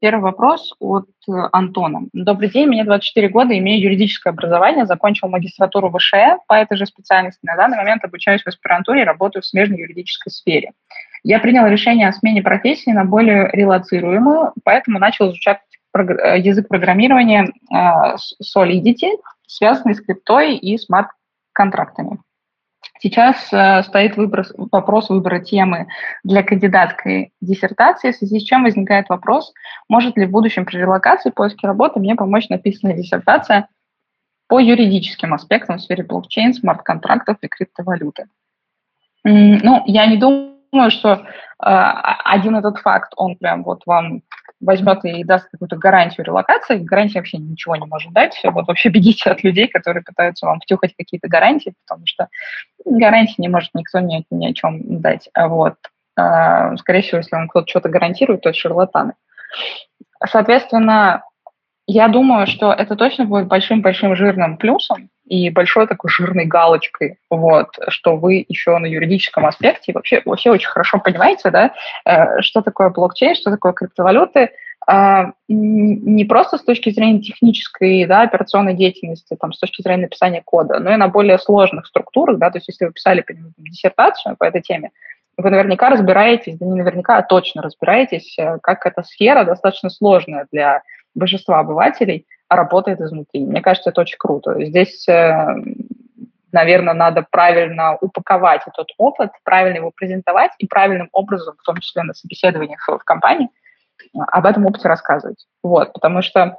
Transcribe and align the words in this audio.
Первый 0.00 0.20
вопрос 0.20 0.72
от 0.78 1.08
э, 1.26 1.32
Антона. 1.50 2.02
Добрый 2.12 2.48
день, 2.50 2.68
мне 2.68 2.84
24 2.84 3.28
года, 3.30 3.58
имею 3.58 3.82
юридическое 3.82 4.32
образование, 4.32 4.86
закончил 4.86 5.28
магистратуру 5.28 5.90
ВШЭ 5.90 6.36
по 6.46 6.54
этой 6.54 6.76
же 6.76 6.86
специальности. 6.86 7.40
На 7.42 7.56
данный 7.56 7.78
момент 7.78 8.04
обучаюсь 8.04 8.42
в 8.42 8.46
аспирантуре 8.46 9.02
и 9.02 9.04
работаю 9.04 9.42
в 9.42 9.46
смежной 9.46 9.80
юридической 9.80 10.30
сфере. 10.30 10.70
Я 11.24 11.40
принял 11.40 11.66
решение 11.66 12.08
о 12.08 12.12
смене 12.12 12.42
профессии 12.42 12.90
на 12.90 13.04
более 13.04 13.50
релацируемую, 13.52 14.52
поэтому 14.62 15.00
начал 15.00 15.30
изучать 15.30 15.58
э, 15.96 16.38
язык 16.38 16.68
программирования 16.68 17.48
э, 17.74 18.16
Solidity, 18.40 19.16
связанный 19.48 19.96
с 19.96 20.00
криптой 20.00 20.56
и 20.56 20.78
смарт-контрактами. 20.78 22.18
Сейчас 23.00 23.52
э, 23.52 23.82
стоит 23.84 24.16
выбор, 24.16 24.46
вопрос 24.56 25.08
выбора 25.08 25.40
темы 25.40 25.86
для 26.24 26.42
кандидатской 26.42 27.32
диссертации, 27.40 28.12
в 28.12 28.16
связи 28.16 28.40
с 28.40 28.42
чем 28.42 28.64
возникает 28.64 29.08
вопрос, 29.08 29.52
может 29.88 30.16
ли 30.16 30.26
в 30.26 30.30
будущем 30.30 30.64
при 30.64 30.78
релокации 30.78 31.30
поиске 31.30 31.66
работы 31.66 32.00
мне 32.00 32.16
помочь 32.16 32.48
написанная 32.48 32.94
диссертация 32.94 33.68
по 34.48 34.58
юридическим 34.58 35.34
аспектам 35.34 35.76
в 35.76 35.82
сфере 35.82 36.02
блокчейн, 36.02 36.54
смарт-контрактов 36.54 37.36
и 37.42 37.48
криптовалюты. 37.48 38.26
Ну, 39.24 39.82
я 39.86 40.06
не 40.06 40.16
думаю, 40.16 40.90
что 40.90 41.12
э, 41.12 41.22
один 41.60 42.56
этот 42.56 42.78
факт, 42.78 43.12
он 43.16 43.36
прям 43.36 43.62
вот 43.62 43.82
вам 43.86 44.22
возьмет 44.60 45.04
и 45.04 45.24
даст 45.24 45.48
какую-то 45.50 45.76
гарантию 45.76 46.26
релокации, 46.26 46.78
гарантия 46.78 47.18
вообще 47.18 47.38
ничего 47.38 47.76
не 47.76 47.86
может 47.86 48.12
дать. 48.12 48.40
Вот 48.44 48.66
вообще 48.66 48.88
бегите 48.88 49.30
от 49.30 49.42
людей, 49.44 49.68
которые 49.68 50.02
пытаются 50.02 50.46
вам 50.46 50.60
втюхать 50.60 50.94
какие-то 50.96 51.28
гарантии, 51.28 51.74
потому 51.86 52.06
что 52.06 52.28
гарантии 52.84 53.36
не 53.38 53.48
может 53.48 53.70
никто 53.74 54.00
ни, 54.00 54.24
ни 54.30 54.46
о 54.46 54.54
чем 54.54 55.00
дать. 55.00 55.28
А 55.34 55.48
вот. 55.48 55.74
А, 56.16 56.76
скорее 56.76 57.02
всего, 57.02 57.18
если 57.18 57.36
вам 57.36 57.48
кто-то 57.48 57.68
что-то 57.68 57.88
гарантирует, 57.88 58.42
то 58.42 58.48
это 58.48 58.58
шарлатаны. 58.58 59.12
Соответственно, 60.26 61.22
я 61.86 62.08
думаю, 62.08 62.46
что 62.46 62.72
это 62.72 62.96
точно 62.96 63.24
будет 63.24 63.46
большим-большим 63.46 64.16
жирным 64.16 64.58
плюсом, 64.58 65.10
и 65.28 65.50
большой 65.50 65.86
такой 65.86 66.10
жирной 66.10 66.46
галочкой, 66.46 67.18
вот, 67.30 67.68
что 67.88 68.16
вы 68.16 68.44
еще 68.48 68.76
на 68.78 68.86
юридическом 68.86 69.46
аспекте 69.46 69.92
вообще, 69.92 70.22
вообще 70.24 70.50
очень 70.50 70.68
хорошо 70.68 70.98
понимаете, 70.98 71.50
да, 71.50 71.72
э, 72.04 72.40
что 72.40 72.62
такое 72.62 72.90
блокчейн, 72.90 73.34
что 73.34 73.50
такое 73.50 73.72
криптовалюты, 73.72 74.50
а, 74.86 75.32
не 75.48 76.24
просто 76.24 76.56
с 76.56 76.64
точки 76.64 76.88
зрения 76.90 77.20
технической, 77.20 78.06
да, 78.06 78.22
операционной 78.22 78.72
деятельности, 78.72 79.36
там, 79.38 79.52
с 79.52 79.58
точки 79.58 79.82
зрения 79.82 80.02
написания 80.02 80.42
кода, 80.42 80.78
но 80.78 80.92
и 80.92 80.96
на 80.96 81.08
более 81.08 81.38
сложных 81.38 81.86
структурах, 81.86 82.38
да, 82.38 82.50
то 82.50 82.56
есть 82.56 82.68
если 82.68 82.86
вы 82.86 82.92
писали 82.92 83.22
диссертацию 83.58 84.36
по 84.38 84.44
этой 84.44 84.62
теме, 84.62 84.90
вы 85.36 85.50
наверняка 85.50 85.90
разбираетесь, 85.90 86.56
да 86.56 86.64
не 86.64 86.80
наверняка, 86.80 87.18
а 87.18 87.22
точно 87.22 87.62
разбираетесь, 87.62 88.36
э, 88.38 88.58
как 88.62 88.86
эта 88.86 89.02
сфера 89.02 89.44
достаточно 89.44 89.90
сложная 89.90 90.46
для 90.50 90.82
большинства 91.14 91.58
обывателей, 91.60 92.26
работает 92.48 93.00
изнутри. 93.00 93.44
Мне 93.44 93.60
кажется, 93.60 93.90
это 93.90 94.00
очень 94.00 94.18
круто. 94.18 94.54
Здесь, 94.64 95.06
э, 95.08 95.56
наверное, 96.52 96.94
надо 96.94 97.26
правильно 97.30 97.96
упаковать 98.00 98.62
этот 98.66 98.88
опыт, 98.96 99.30
правильно 99.44 99.76
его 99.78 99.92
презентовать 99.94 100.52
и 100.58 100.66
правильным 100.66 101.08
образом, 101.12 101.56
в 101.58 101.62
том 101.62 101.76
числе 101.78 102.02
на 102.02 102.14
собеседованиях 102.14 102.86
в 102.86 103.04
компании, 103.04 103.50
об 104.14 104.46
этом 104.46 104.66
опыте 104.66 104.88
рассказывать. 104.88 105.46
Вот, 105.62 105.92
потому 105.92 106.22
что 106.22 106.58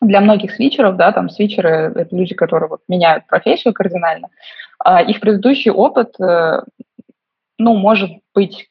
для 0.00 0.20
многих 0.20 0.52
свитчеров, 0.52 0.96
да, 0.96 1.12
там 1.12 1.30
свитчеры— 1.30 1.92
это 1.94 2.14
люди, 2.14 2.34
которые 2.34 2.68
вот 2.68 2.80
меняют 2.88 3.26
профессию 3.26 3.72
кардинально, 3.72 4.28
а 4.78 5.02
их 5.02 5.20
предыдущий 5.20 5.70
опыт, 5.70 6.18
э, 6.20 6.62
ну, 7.58 7.76
может 7.76 8.10
быть 8.34 8.68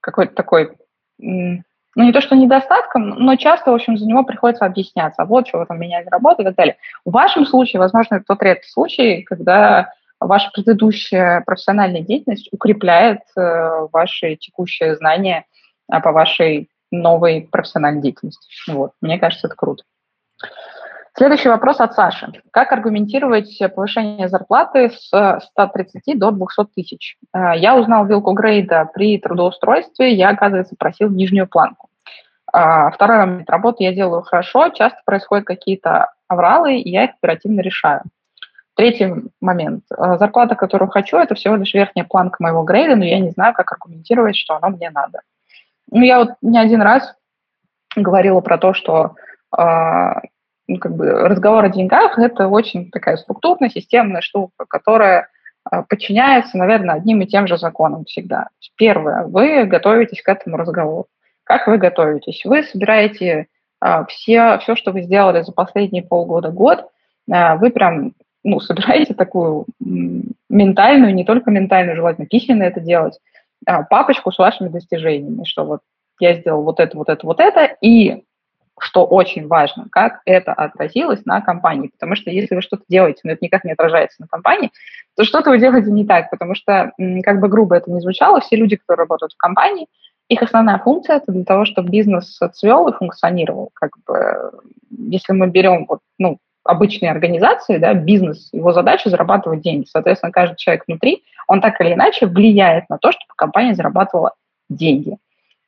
какой-то 0.00 0.34
такой 0.34 0.76
ну, 1.94 2.04
не 2.04 2.12
то, 2.12 2.20
что 2.20 2.34
недостатком, 2.34 3.10
но 3.10 3.36
часто, 3.36 3.70
в 3.70 3.74
общем, 3.74 3.98
за 3.98 4.06
него 4.06 4.24
приходится 4.24 4.64
объясняться. 4.64 5.24
Вот, 5.24 5.48
что 5.48 5.58
вы 5.58 5.66
там 5.66 5.78
меняли 5.78 6.06
работу 6.08 6.42
и 6.42 6.44
так 6.44 6.54
далее. 6.54 6.76
В 7.04 7.10
вашем 7.10 7.44
случае, 7.44 7.80
возможно, 7.80 8.16
это 8.16 8.24
тот 8.26 8.42
редкий 8.42 8.70
случай, 8.70 9.22
когда 9.22 9.92
ваша 10.18 10.50
предыдущая 10.52 11.42
профессиональная 11.44 12.00
деятельность 12.00 12.48
укрепляет 12.52 13.20
э, 13.36 13.86
ваши 13.92 14.36
текущие 14.36 14.96
знания 14.96 15.44
а, 15.88 16.00
по 16.00 16.12
вашей 16.12 16.70
новой 16.90 17.48
профессиональной 17.50 18.02
деятельности. 18.02 18.48
Вот. 18.68 18.92
Мне 19.00 19.18
кажется, 19.18 19.48
это 19.48 19.56
круто. 19.56 19.82
Следующий 21.14 21.50
вопрос 21.50 21.78
от 21.80 21.92
Саши. 21.94 22.32
Как 22.50 22.72
аргументировать 22.72 23.60
повышение 23.74 24.28
зарплаты 24.28 24.90
с 24.90 25.40
130 25.50 26.18
до 26.18 26.30
200 26.30 26.64
тысяч? 26.74 27.18
Э, 27.34 27.52
я 27.54 27.76
узнал 27.76 28.06
вилку 28.06 28.32
грейда 28.32 28.88
при 28.94 29.18
трудоустройстве, 29.18 30.14
я, 30.14 30.30
оказывается, 30.30 30.74
просил 30.78 31.10
нижнюю 31.10 31.46
планку. 31.46 31.90
Э, 32.50 32.90
второй 32.94 33.18
момент. 33.18 33.50
Работу 33.50 33.82
я 33.82 33.92
делаю 33.92 34.22
хорошо, 34.22 34.70
часто 34.70 34.98
происходят 35.04 35.44
какие-то 35.44 36.12
авралы, 36.28 36.76
и 36.76 36.88
я 36.90 37.04
их 37.04 37.10
оперативно 37.10 37.60
решаю. 37.60 38.02
Третий 38.74 39.12
момент. 39.38 39.84
Э, 39.94 40.16
зарплата, 40.16 40.54
которую 40.54 40.88
хочу, 40.88 41.18
это 41.18 41.34
всего 41.34 41.56
лишь 41.56 41.74
верхняя 41.74 42.06
планка 42.06 42.36
моего 42.38 42.62
грейда, 42.62 42.96
но 42.96 43.04
я 43.04 43.18
не 43.18 43.30
знаю, 43.32 43.52
как 43.52 43.70
аргументировать, 43.70 44.36
что 44.36 44.56
оно 44.56 44.70
мне 44.70 44.88
надо. 44.88 45.20
Ну, 45.90 46.00
я 46.00 46.20
вот 46.20 46.30
не 46.40 46.58
один 46.58 46.80
раз 46.80 47.14
говорила 47.94 48.40
про 48.40 48.56
то, 48.56 48.72
что 48.72 49.14
ну, 50.68 50.78
как 50.78 50.94
бы 50.96 51.10
разговор 51.10 51.64
о 51.64 51.68
деньгах– 51.68 52.18
это 52.18 52.48
очень 52.48 52.90
такая 52.90 53.16
структурная, 53.16 53.70
системная 53.70 54.20
штука, 54.20 54.64
которая 54.68 55.28
а, 55.64 55.82
подчиняется, 55.82 56.56
наверное, 56.56 56.96
одним 56.96 57.20
и 57.20 57.26
тем 57.26 57.46
же 57.46 57.56
законам 57.56 58.04
всегда. 58.04 58.48
Первое, 58.76 59.24
вы 59.24 59.64
готовитесь 59.64 60.22
к 60.22 60.28
этому 60.28 60.56
разговору. 60.56 61.06
Как 61.44 61.66
вы 61.66 61.78
готовитесь? 61.78 62.42
Вы 62.44 62.62
собираете 62.62 63.46
а, 63.80 64.04
все, 64.06 64.58
все, 64.58 64.76
что 64.76 64.92
вы 64.92 65.02
сделали 65.02 65.42
за 65.42 65.52
последние 65.52 66.02
полгода-год, 66.02 66.86
а, 67.30 67.56
вы 67.56 67.70
прям 67.70 68.12
ну, 68.44 68.60
собираете 68.60 69.14
такую 69.14 69.66
ментальную, 70.48 71.14
не 71.14 71.24
только 71.24 71.50
ментальную, 71.50 71.96
желательно 71.96 72.26
письменно 72.26 72.64
это 72.64 72.80
делать, 72.80 73.18
папочку 73.88 74.32
с 74.32 74.38
вашими 74.38 74.68
достижениями, 74.68 75.44
что 75.44 75.64
вот 75.64 75.80
я 76.18 76.34
сделал 76.34 76.64
вот 76.64 76.80
это, 76.80 76.96
вот 76.96 77.08
это, 77.08 77.24
вот 77.24 77.38
это, 77.38 77.76
и 77.80 78.24
что 78.82 79.06
очень 79.06 79.46
важно, 79.46 79.86
как 79.90 80.22
это 80.24 80.52
отразилось 80.52 81.24
на 81.24 81.40
компании. 81.40 81.88
Потому 81.88 82.16
что 82.16 82.30
если 82.30 82.56
вы 82.56 82.62
что-то 82.62 82.82
делаете, 82.88 83.20
но 83.22 83.30
это 83.30 83.44
никак 83.44 83.62
не 83.64 83.72
отражается 83.72 84.20
на 84.20 84.26
компании, 84.26 84.72
то 85.16 85.22
что-то 85.22 85.50
вы 85.50 85.58
делаете 85.58 85.90
не 85.90 86.04
так, 86.04 86.30
потому 86.30 86.56
что, 86.56 86.92
как 87.22 87.40
бы 87.40 87.48
грубо 87.48 87.76
это 87.76 87.90
ни 87.92 88.00
звучало, 88.00 88.40
все 88.40 88.56
люди, 88.56 88.76
которые 88.76 89.04
работают 89.04 89.34
в 89.34 89.36
компании, 89.36 89.86
Их 90.28 90.42
основная 90.42 90.78
функция 90.78 91.16
это 91.16 91.30
для 91.30 91.44
того, 91.44 91.64
чтобы 91.64 91.90
бизнес 91.90 92.38
цвел 92.54 92.88
и 92.88 92.96
функционировал. 92.96 93.70
Как 93.74 93.90
бы, 94.06 94.52
если 94.90 95.34
мы 95.34 95.48
берем 95.48 95.84
вот, 95.86 96.00
ну, 96.18 96.38
обычные 96.64 97.10
организации, 97.10 97.76
да, 97.76 97.92
бизнес, 97.92 98.48
его 98.52 98.72
задача 98.72 99.10
зарабатывать 99.10 99.60
деньги. 99.60 99.86
Соответственно, 99.90 100.32
каждый 100.32 100.56
человек 100.56 100.84
внутри, 100.86 101.22
он 101.48 101.60
так 101.60 101.80
или 101.80 101.92
иначе 101.92 102.26
влияет 102.26 102.88
на 102.88 102.98
то, 102.98 103.12
чтобы 103.12 103.32
компания 103.36 103.74
зарабатывала 103.74 104.32
деньги. 104.70 105.18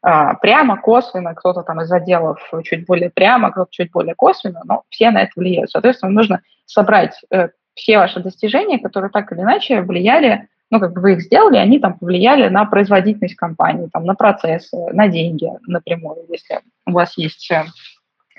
А, 0.07 0.35
прямо, 0.35 0.77
косвенно, 0.77 1.35
кто-то 1.35 1.63
там 1.63 1.81
из 1.81 1.91
отделов 1.91 2.39
чуть 2.63 2.85
более 2.85 3.09
прямо, 3.09 3.51
кто-то 3.51 3.71
чуть 3.71 3.91
более 3.91 4.15
косвенно, 4.15 4.61
но 4.67 4.83
все 4.91 5.11
на 5.11 5.23
это 5.23 5.33
влияют. 5.35 5.71
Соответственно, 5.71 6.13
нужно 6.13 6.43
собрать 6.67 7.19
э, 7.31 7.49
все 7.75 7.97
ваши 7.97 8.21
достижения, 8.21 8.79
которые 8.79 9.11
так 9.11 9.33
или 9.33 9.41
иначе 9.41 9.81
влияли, 9.81 10.47
ну, 10.71 10.79
как 10.79 10.93
бы 10.93 11.01
вы 11.01 11.13
их 11.15 11.23
сделали, 11.23 11.57
они 11.57 11.79
там 11.79 11.99
повлияли 11.99 12.51
на 12.51 12.67
производительность 12.67 13.37
компании, 13.37 13.89
там, 13.91 14.05
на 14.05 14.15
процессы, 14.15 14.77
на 14.93 15.09
деньги 15.09 15.49
напрямую, 15.67 16.27
если 16.29 16.61
у 16.87 16.93
вас 16.93 17.17
есть 17.17 17.51
э, 17.51 17.65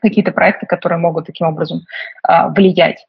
какие-то 0.04 0.34
проекты, 0.34 0.68
которые 0.68 1.00
могут 1.00 1.26
таким 1.26 1.48
образом 1.48 1.82
а, 2.22 2.50
влиять. 2.50 3.08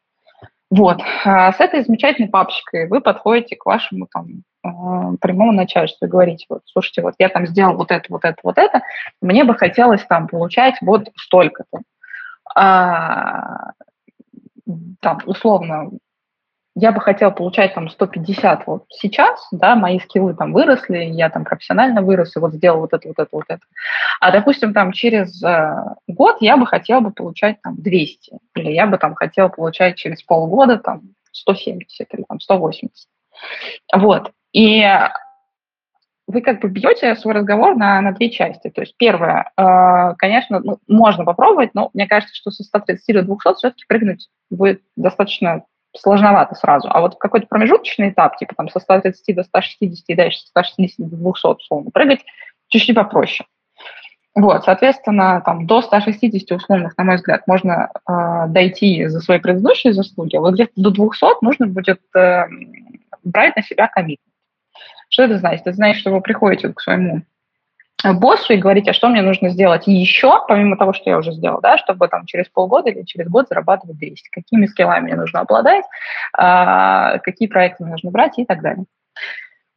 Вот. 0.71 0.99
А 1.25 1.53
с 1.53 1.59
этой 1.59 1.83
замечательной 1.83 2.29
папочкой 2.29 2.87
вы 2.87 3.01
подходите 3.01 3.55
к 3.55 3.67
вашему 3.67 4.07
там 4.11 4.41
прямому 5.21 5.51
начальству 5.51 6.05
и 6.05 6.09
говорите, 6.09 6.45
вот, 6.49 6.61
слушайте, 6.65 7.01
вот 7.01 7.15
я 7.19 7.29
там 7.29 7.47
сделал 7.47 7.75
вот 7.75 7.91
это, 7.91 8.05
вот 8.09 8.25
это, 8.25 8.37
вот 8.43 8.57
это, 8.57 8.81
мне 9.21 9.43
бы 9.43 9.55
хотелось 9.55 10.03
там 10.05 10.27
получать 10.27 10.75
вот 10.81 11.09
столько-то. 11.15 11.81
А, 12.55 13.71
там, 15.01 15.19
условно, 15.25 15.91
я 16.79 16.91
бы 16.91 17.01
хотела 17.01 17.31
получать 17.31 17.73
там 17.73 17.89
150 17.89 18.67
вот 18.67 18.85
сейчас, 18.89 19.47
да, 19.51 19.75
мои 19.75 19.99
скиллы 19.99 20.35
там 20.35 20.53
выросли, 20.53 21.05
я 21.05 21.29
там 21.31 21.43
профессионально 21.43 22.03
вырос, 22.03 22.35
и 22.35 22.39
вот 22.39 22.53
сделал 22.53 22.81
вот 22.81 22.93
это, 22.93 23.07
вот 23.07 23.17
это, 23.17 23.29
вот 23.31 23.45
это. 23.47 23.61
А, 24.19 24.31
допустим, 24.31 24.73
там 24.73 24.91
через 24.91 25.41
э, 25.43 25.73
год 26.07 26.37
я 26.39 26.55
бы 26.55 26.67
хотела 26.67 26.99
бы 26.99 27.11
получать 27.11 27.59
там 27.63 27.81
200, 27.81 28.37
или 28.55 28.71
я 28.71 28.85
бы 28.85 28.99
там 28.99 29.15
хотела 29.15 29.47
получать 29.47 29.95
через 29.95 30.21
полгода 30.21 30.77
там 30.77 31.01
170 31.31 32.13
или 32.13 32.23
там 32.27 32.39
180. 32.39 33.07
Вот. 33.95 34.31
И 34.53 34.83
вы 36.27 36.41
как 36.41 36.59
бы 36.59 36.67
бьете 36.67 37.15
свой 37.15 37.35
разговор 37.35 37.75
на, 37.75 38.01
на 38.01 38.11
две 38.11 38.29
части. 38.29 38.69
То 38.69 38.81
есть 38.81 38.95
первое, 38.97 39.49
э, 39.57 40.15
конечно, 40.17 40.59
ну, 40.59 40.77
можно 40.87 41.23
попробовать, 41.23 41.71
но 41.73 41.89
мне 41.93 42.05
кажется, 42.05 42.35
что 42.35 42.51
со 42.51 42.63
130 42.63 43.15
до 43.15 43.21
200 43.23 43.55
все-таки 43.55 43.85
прыгнуть 43.87 44.27
будет 44.49 44.81
достаточно 44.97 45.63
сложновато 45.95 46.55
сразу. 46.55 46.89
А 46.91 46.99
вот 46.99 47.15
в 47.15 47.17
какой-то 47.17 47.47
промежуточный 47.47 48.09
этап, 48.09 48.37
типа 48.37 48.55
там 48.55 48.69
со 48.69 48.79
130 48.79 49.35
до 49.35 49.43
160 49.43 50.03
и 50.07 50.15
дальше 50.15 50.39
со 50.39 50.47
160 50.47 51.09
до 51.09 51.15
200, 51.15 51.47
условно, 51.47 51.91
прыгать 51.91 52.19
чуть-чуть 52.67 52.95
попроще. 52.95 53.47
Вот, 54.35 54.65
соответственно, 54.65 55.41
там 55.43 55.65
до 55.65 55.81
160 55.81 56.51
условных, 56.51 56.95
на 56.97 57.05
мой 57.05 57.15
взгляд, 57.15 57.47
можно 57.47 57.89
э, 57.89 58.47
дойти 58.49 59.07
за 59.07 59.19
свои 59.19 59.39
предыдущие 59.39 59.93
заслуги, 59.93 60.35
а 60.35 60.41
вот 60.41 60.53
где-то 60.53 60.73
до 60.75 60.91
200 60.91 61.43
нужно 61.43 61.67
будет 61.67 62.01
э, 62.15 62.43
брать 63.23 63.55
на 63.55 63.63
себя 63.63 63.87
коммитмент. 63.87 64.36
Что 65.09 65.23
это 65.23 65.37
значит? 65.37 65.61
Это 65.61 65.75
значит, 65.75 66.01
что 66.01 66.11
вы 66.11 66.21
приходите 66.21 66.73
к 66.73 66.81
своему 66.81 67.21
боссу 68.03 68.53
и 68.53 68.57
говорите, 68.57 68.91
а 68.91 68.93
что 68.93 69.09
мне 69.09 69.21
нужно 69.21 69.49
сделать 69.49 69.87
еще, 69.87 70.43
помимо 70.47 70.77
того, 70.77 70.93
что 70.93 71.09
я 71.09 71.17
уже 71.17 71.31
сделал, 71.31 71.59
да, 71.61 71.77
чтобы 71.77 72.07
там 72.07 72.25
через 72.25 72.47
полгода 72.47 72.89
или 72.89 73.03
через 73.03 73.27
год 73.27 73.47
зарабатывать 73.49 73.97
200, 73.97 74.29
какими 74.29 74.67
скиллами 74.67 75.05
мне 75.05 75.15
нужно 75.15 75.39
обладать, 75.39 75.83
а, 76.33 77.17
какие 77.19 77.47
проекты 77.47 77.83
мне 77.83 77.93
нужно 77.93 78.11
брать 78.11 78.37
и 78.37 78.45
так 78.45 78.61
далее. 78.61 78.85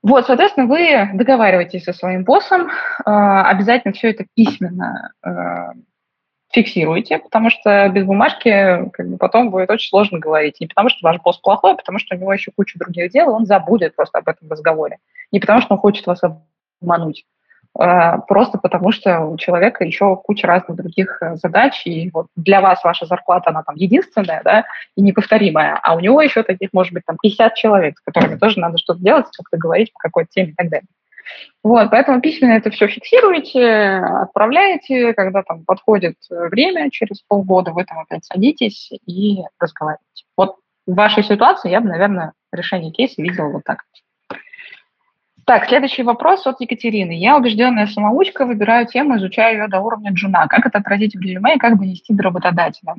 Вот, 0.02 0.26
соответственно, 0.26 0.66
вы 0.66 1.10
договариваетесь 1.14 1.84
со 1.84 1.92
своим 1.92 2.24
боссом, 2.24 2.70
а, 3.04 3.48
обязательно 3.48 3.92
все 3.94 4.10
это 4.10 4.26
письменно 4.34 5.12
фиксируете, 6.52 7.19
потому 7.19 7.50
что 7.50 7.88
без 7.88 8.05
бумажки 8.05 8.91
как 8.93 9.08
бы, 9.08 9.17
потом 9.19 9.50
будет 9.50 9.70
очень 9.70 9.88
сложно 9.88 10.19
говорить. 10.19 10.61
Не 10.61 10.67
потому 10.67 10.88
что 10.88 10.99
ваш 11.02 11.20
босс 11.20 11.38
плохой, 11.38 11.73
а 11.73 11.76
потому 11.76 11.99
что 11.99 12.14
у 12.14 12.19
него 12.19 12.32
еще 12.32 12.50
куча 12.55 12.79
других 12.79 13.11
дел, 13.12 13.31
и 13.31 13.32
он 13.32 13.47
забудет 13.47 13.94
просто 13.94 14.19
об 14.19 14.29
этом 14.29 14.50
разговоре. 14.50 14.99
Не 15.32 15.41
потому 15.41 15.61
что 15.61 15.75
он 15.75 15.81
хочет 15.81 16.06
вас 16.06 16.20
обмануть. 16.81 17.25
А, 17.79 18.19
просто 18.19 18.58
потому 18.58 18.91
что 18.91 19.20
у 19.20 19.37
человека 19.37 19.85
еще 19.85 20.17
куча 20.17 20.47
разных 20.47 20.76
других 20.76 21.19
э, 21.23 21.37
задач, 21.37 21.82
и 21.85 22.11
вот 22.12 22.26
для 22.35 22.61
вас 22.61 22.82
ваша 22.82 23.06
зарплата, 23.06 23.50
она 23.50 23.62
там 23.62 23.76
единственная, 23.76 24.43
да, 24.43 24.64
и 24.97 25.02
неповторимая, 25.02 25.79
а 25.81 25.94
у 25.94 26.00
него 26.00 26.20
еще 26.20 26.43
таких, 26.43 26.70
может 26.73 26.93
быть, 26.93 27.05
там 27.06 27.17
50 27.23 27.55
человек, 27.55 27.97
с 27.99 28.00
которыми 28.00 28.37
тоже 28.37 28.58
надо 28.58 28.76
что-то 28.76 29.00
делать, 29.00 29.26
как-то 29.37 29.56
говорить 29.56 29.93
по 29.93 30.00
какой-то 30.00 30.31
теме 30.32 30.50
и 30.50 30.55
так 30.55 30.69
далее. 30.69 30.87
Вот, 31.62 31.90
поэтому 31.90 32.20
письменно 32.22 32.52
это 32.52 32.70
все 32.70 32.86
фиксируете, 32.86 33.96
отправляете, 34.22 35.12
когда 35.12 35.42
там 35.42 35.64
подходит 35.64 36.16
время, 36.30 36.90
через 36.90 37.20
полгода 37.20 37.72
вы 37.72 37.84
там 37.84 37.98
опять 37.98 38.24
садитесь 38.24 38.90
и 39.06 39.40
разговариваете. 39.58 40.24
Вот 40.36 40.56
в 40.86 40.94
вашей 40.94 41.22
ситуации 41.22 41.70
я 41.70 41.80
бы, 41.80 41.88
наверное, 41.88 42.32
решение 42.50 42.92
кейса 42.92 43.20
видела 43.20 43.48
вот 43.48 43.64
так. 43.64 43.84
Так, 45.44 45.66
следующий 45.66 46.02
вопрос 46.02 46.46
от 46.46 46.60
Екатерины. 46.60 47.12
Я 47.12 47.36
убежденная 47.36 47.86
самоучка, 47.88 48.46
выбираю 48.46 48.86
тему, 48.86 49.16
изучаю 49.16 49.58
ее 49.58 49.68
до 49.68 49.80
уровня 49.80 50.12
джуна. 50.12 50.46
Как 50.46 50.64
это 50.64 50.78
отразить 50.78 51.14
в 51.14 51.20
резюме 51.20 51.56
и 51.56 51.58
как 51.58 51.78
донести 51.78 52.14
до 52.14 52.22
работодателя? 52.22 52.94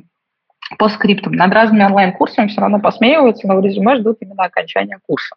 По 0.78 0.88
скриптам. 0.88 1.32
Над 1.32 1.52
разными 1.52 1.84
онлайн-курсами 1.84 2.48
все 2.48 2.60
равно 2.60 2.78
посмеиваются, 2.78 3.48
но 3.48 3.56
в 3.56 3.64
резюме 3.64 3.96
ждут 3.96 4.18
именно 4.20 4.44
окончания 4.44 4.98
курса. 5.06 5.34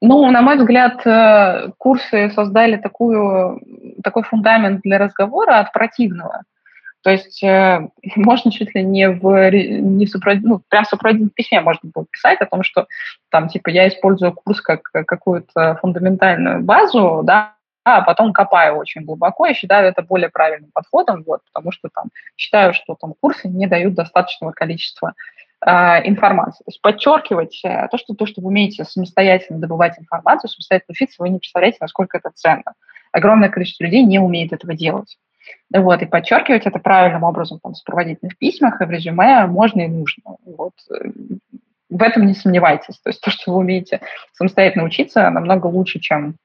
Ну, 0.00 0.30
на 0.30 0.42
мой 0.42 0.56
взгляд, 0.56 1.06
э, 1.06 1.70
курсы 1.78 2.30
создали 2.30 2.76
такую, 2.76 3.60
такой 4.02 4.22
фундамент 4.24 4.82
для 4.82 4.98
разговора 4.98 5.60
от 5.60 5.72
противного– 5.72 6.42
то 7.06 7.12
есть 7.12 7.40
э, 7.44 7.88
можно 8.16 8.50
чуть 8.50 8.74
ли 8.74 8.82
не 8.82 9.08
в, 9.08 9.50
не 9.52 10.08
ну, 10.42 10.60
прям 10.68 10.84
в 10.84 10.88
сопроводительном 10.88 11.30
письме 11.30 11.60
можно 11.60 11.88
было 11.94 12.04
писать 12.10 12.40
о 12.40 12.46
том, 12.46 12.64
что 12.64 12.88
там, 13.30 13.48
типа, 13.48 13.68
я 13.68 13.86
использую 13.86 14.32
курс 14.32 14.60
как 14.60 14.82
какую-то 14.82 15.78
фундаментальную 15.80 16.64
базу, 16.64 17.20
да, 17.22 17.54
а 17.84 18.02
потом 18.02 18.32
копаю 18.32 18.74
очень 18.74 19.02
глубоко 19.02 19.46
и 19.46 19.54
считаю 19.54 19.86
это 19.86 20.02
более 20.02 20.30
правильным 20.30 20.72
подходом, 20.74 21.22
вот, 21.24 21.42
потому 21.52 21.70
что 21.70 21.88
там 21.94 22.06
считаю, 22.36 22.74
что 22.74 22.96
там 23.00 23.14
курсы 23.20 23.46
не 23.46 23.68
дают 23.68 23.94
достаточного 23.94 24.50
количества 24.50 25.14
информации. 25.62 26.64
То 26.64 26.68
есть 26.68 26.82
подчеркивать 26.82 27.60
э, 27.64 27.88
то, 27.90 27.98
что, 27.98 28.14
то, 28.14 28.26
что 28.26 28.40
вы 28.40 28.48
умеете 28.48 28.84
самостоятельно 28.84 29.58
добывать 29.58 29.98
информацию, 29.98 30.50
самостоятельно 30.50 30.92
учиться, 30.92 31.16
вы 31.18 31.30
не 31.30 31.38
представляете, 31.38 31.78
насколько 31.80 32.18
это 32.18 32.30
ценно. 32.34 32.74
Огромное 33.10 33.48
количество 33.48 33.84
людей 33.84 34.04
не 34.04 34.18
умеет 34.18 34.52
этого 34.52 34.74
делать. 34.74 35.16
Вот, 35.74 36.02
и 36.02 36.06
подчеркивать 36.06 36.66
это 36.66 36.78
правильным 36.78 37.22
образом 37.22 37.58
там, 37.60 37.72
в 37.72 37.76
сопроводительных 37.78 38.36
письмах 38.36 38.80
и 38.80 38.84
в 38.84 38.90
резюме 38.90 39.46
можно 39.46 39.82
и 39.82 39.88
нужно. 39.88 40.36
Вот. 40.44 40.72
В 41.88 42.02
этом 42.02 42.26
не 42.26 42.34
сомневайтесь. 42.34 42.98
То 42.98 43.10
есть 43.10 43.20
то, 43.20 43.30
что 43.30 43.52
вы 43.52 43.58
умеете 43.58 44.00
самостоятельно 44.32 44.84
учиться, 44.84 45.30
намного 45.30 45.66
лучше, 45.66 46.00
чем 46.00 46.36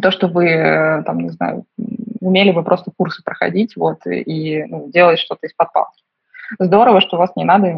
то, 0.00 0.10
что 0.10 0.28
вы, 0.28 1.02
там, 1.06 1.20
не 1.20 1.30
знаю, 1.30 1.64
умели 2.20 2.50
бы 2.50 2.62
просто 2.62 2.90
курсы 2.96 3.22
проходить 3.22 3.76
вот, 3.76 4.06
и 4.06 4.64
ну, 4.64 4.90
делать 4.90 5.18
что-то 5.18 5.46
из-под 5.46 5.72
палки. 5.72 6.02
Здорово, 6.58 7.00
что 7.00 7.16
вас 7.16 7.30
не 7.36 7.44
надо 7.44 7.68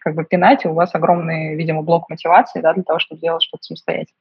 как 0.00 0.14
бы 0.14 0.24
пинать, 0.24 0.64
и 0.64 0.68
у 0.68 0.74
вас 0.74 0.94
огромный, 0.94 1.54
видимо, 1.54 1.82
блок 1.82 2.08
мотивации 2.08 2.60
да, 2.60 2.72
для 2.72 2.82
того, 2.82 2.98
чтобы 2.98 3.20
делать 3.20 3.42
что-то 3.42 3.64
самостоятельно. 3.64 4.18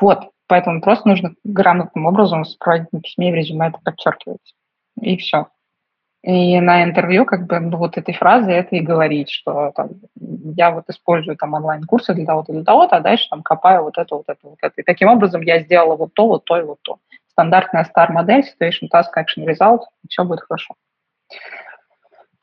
Вот, 0.00 0.30
поэтому 0.46 0.80
просто 0.80 1.08
нужно 1.08 1.34
грамотным 1.44 2.06
образом 2.06 2.42
в 2.42 2.48
сопроводительном 2.48 3.02
письме 3.02 3.28
и 3.28 3.32
в 3.32 3.34
резюме 3.34 3.68
это 3.68 3.78
подчеркивать 3.84 4.54
и 5.00 5.16
все. 5.16 5.48
И 6.22 6.58
на 6.58 6.82
интервью 6.84 7.26
как 7.26 7.46
бы 7.46 7.60
вот 7.76 7.98
этой 7.98 8.14
фразы 8.14 8.50
это 8.50 8.76
и 8.76 8.80
говорить, 8.80 9.28
что 9.28 9.72
там, 9.76 9.90
я 10.56 10.70
вот 10.70 10.88
использую 10.88 11.36
там 11.36 11.52
онлайн-курсы 11.52 12.14
для 12.14 12.24
того-то, 12.24 12.52
для 12.52 12.64
того-то, 12.64 12.96
а 12.96 13.00
дальше 13.00 13.28
там 13.28 13.42
копаю 13.42 13.82
вот 13.82 13.98
это, 13.98 14.14
вот 14.16 14.24
это, 14.28 14.40
вот 14.42 14.56
это. 14.62 14.72
И 14.80 14.84
таким 14.84 15.08
образом 15.08 15.42
я 15.42 15.60
сделала 15.60 15.96
вот 15.96 16.14
то, 16.14 16.26
вот 16.26 16.46
то 16.46 16.58
и 16.58 16.62
вот 16.62 16.78
то. 16.80 16.98
Стандартная 17.28 17.84
star-модель, 17.84 18.40
situation, 18.40 18.88
task, 18.90 19.10
action, 19.18 19.44
result, 19.44 19.80
и 20.02 20.08
все 20.08 20.24
будет 20.24 20.40
хорошо. 20.40 20.74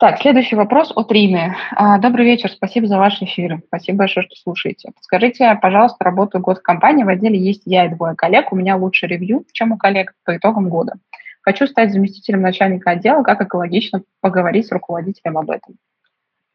Так, 0.02 0.20
следующий 0.20 0.56
вопрос 0.56 0.90
от 0.96 1.12
Рины. 1.12 1.54
А, 1.76 1.96
добрый 1.96 2.26
вечер, 2.26 2.50
спасибо 2.50 2.88
за 2.88 2.98
ваш 2.98 3.22
эфир. 3.22 3.62
Спасибо 3.68 3.98
большое, 3.98 4.26
что 4.26 4.34
слушаете. 4.34 4.90
Скажите, 5.00 5.56
пожалуйста, 5.62 6.02
работаю 6.02 6.42
год 6.42 6.58
в 6.58 6.62
компании, 6.62 7.04
в 7.04 7.08
отделе 7.08 7.38
есть 7.38 7.62
я 7.66 7.86
и 7.86 7.88
двое 7.88 8.16
коллег, 8.16 8.52
у 8.52 8.56
меня 8.56 8.74
лучше 8.76 9.06
ревью, 9.06 9.44
чем 9.52 9.70
у 9.70 9.78
коллег 9.78 10.14
по 10.24 10.36
итогам 10.36 10.68
года. 10.68 10.94
Хочу 11.42 11.68
стать 11.68 11.92
заместителем 11.92 12.42
начальника 12.42 12.90
отдела, 12.90 13.22
как 13.22 13.42
экологично 13.42 14.02
поговорить 14.20 14.66
с 14.66 14.72
руководителем 14.72 15.38
об 15.38 15.50
этом. 15.50 15.76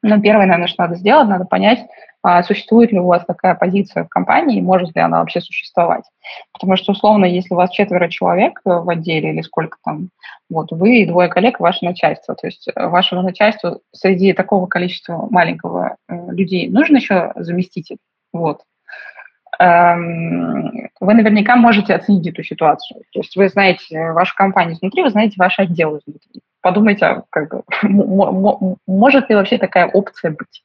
Ну, 0.08 0.22
первое, 0.22 0.46
наверное, 0.46 0.68
что 0.68 0.84
надо 0.84 0.96
сделать, 0.96 1.28
надо 1.28 1.46
понять, 1.46 1.86
а, 2.24 2.44
существует 2.44 2.92
ли 2.92 3.00
у 3.00 3.06
вас 3.06 3.24
такая 3.26 3.56
позиция 3.56 4.04
в 4.04 4.10
компании, 4.10 4.58
и 4.58 4.62
может 4.62 4.96
ли 4.96 5.02
она 5.02 5.20
вообще 5.20 5.40
существовать. 5.40 6.04
Потому 6.52 6.76
что, 6.76 6.92
условно, 6.92 7.26
если 7.26 7.54
у 7.54 7.58
вас 7.58 7.70
четверо 7.70 8.10
человек 8.10 8.60
в 8.66 8.90
отделе 8.90 9.32
или 9.32 9.42
сколько 9.42 9.78
там, 9.84 10.10
вот 10.50 10.72
вы 10.72 11.04
и 11.04 11.06
двое 11.06 11.30
коллег, 11.30 11.60
ваше 11.60 11.86
начальство. 11.86 12.36
То 12.36 12.48
есть 12.48 12.68
э, 12.68 12.88
вашему 12.88 13.22
начальству 13.22 13.82
среди 13.94 14.34
такого 14.34 14.68
количества 14.68 15.28
маленького 15.30 15.98
э, 16.10 16.32
людей 16.32 16.70
нужен 16.70 16.96
еще 16.96 17.32
заместитель. 17.36 17.98
Вот. 18.34 18.62
эм, 19.60 20.90
вы 21.00 21.14
наверняка 21.14 21.56
можете 21.56 21.96
оценить 21.96 22.28
эту 22.28 22.44
ситуацию. 22.44 23.04
То 23.14 23.20
есть 23.20 23.36
вы 23.36 23.48
знаете 23.50 24.12
вашу 24.12 24.36
компанию 24.36 24.76
изнутри, 24.76 25.04
вы 25.04 25.10
знаете 25.10 25.36
ваш 25.38 25.60
отдел 25.60 25.98
изнутри. 25.98 26.42
Подумайте, 26.62 27.24
как 27.30 27.50
бы, 27.50 27.64
может 28.88 29.30
ли 29.30 29.36
вообще 29.36 29.58
такая 29.58 29.88
опция 29.88 30.32
быть. 30.32 30.64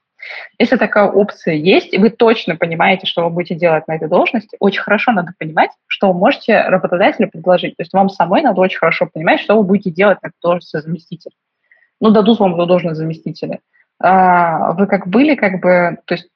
Если 0.59 0.77
такая 0.77 1.09
опция 1.09 1.55
есть, 1.55 1.93
и 1.93 1.99
вы 1.99 2.11
точно 2.11 2.57
понимаете, 2.57 3.07
что 3.07 3.25
вы 3.25 3.31
будете 3.31 3.55
делать 3.55 3.89
на 3.89 3.97
этой 3.97 4.09
должности, 4.09 4.57
очень 4.61 4.81
хорошо 4.81 5.13
надо 5.13 5.33
понимать, 5.39 5.71
что 5.87 6.13
вы 6.13 6.19
можете 6.19 6.61
работодателю 6.61 7.29
предложить. 7.29 7.77
То 7.77 7.83
есть 7.83 7.93
вам 7.93 8.09
самой 8.09 8.43
надо 8.43 8.61
очень 8.61 8.79
хорошо 8.79 9.09
понимать, 9.13 9.41
что 9.41 9.57
вы 9.57 9.65
будете 9.65 9.91
делать 9.91 10.23
на 10.23 10.29
этой 10.29 10.41
должности 10.41 10.81
заместителя. 10.81 11.35
Ну, 12.01 12.11
дадут 12.11 12.39
вам 12.39 12.55
эту 12.55 12.67
должность 12.67 12.99
заместителя. 12.99 13.61
А, 13.99 14.73
вы 14.73 14.87
как 14.87 15.09
были, 15.09 15.35
как 15.35 15.61
бы, 15.61 15.99
то 16.05 16.15
есть 16.15 16.29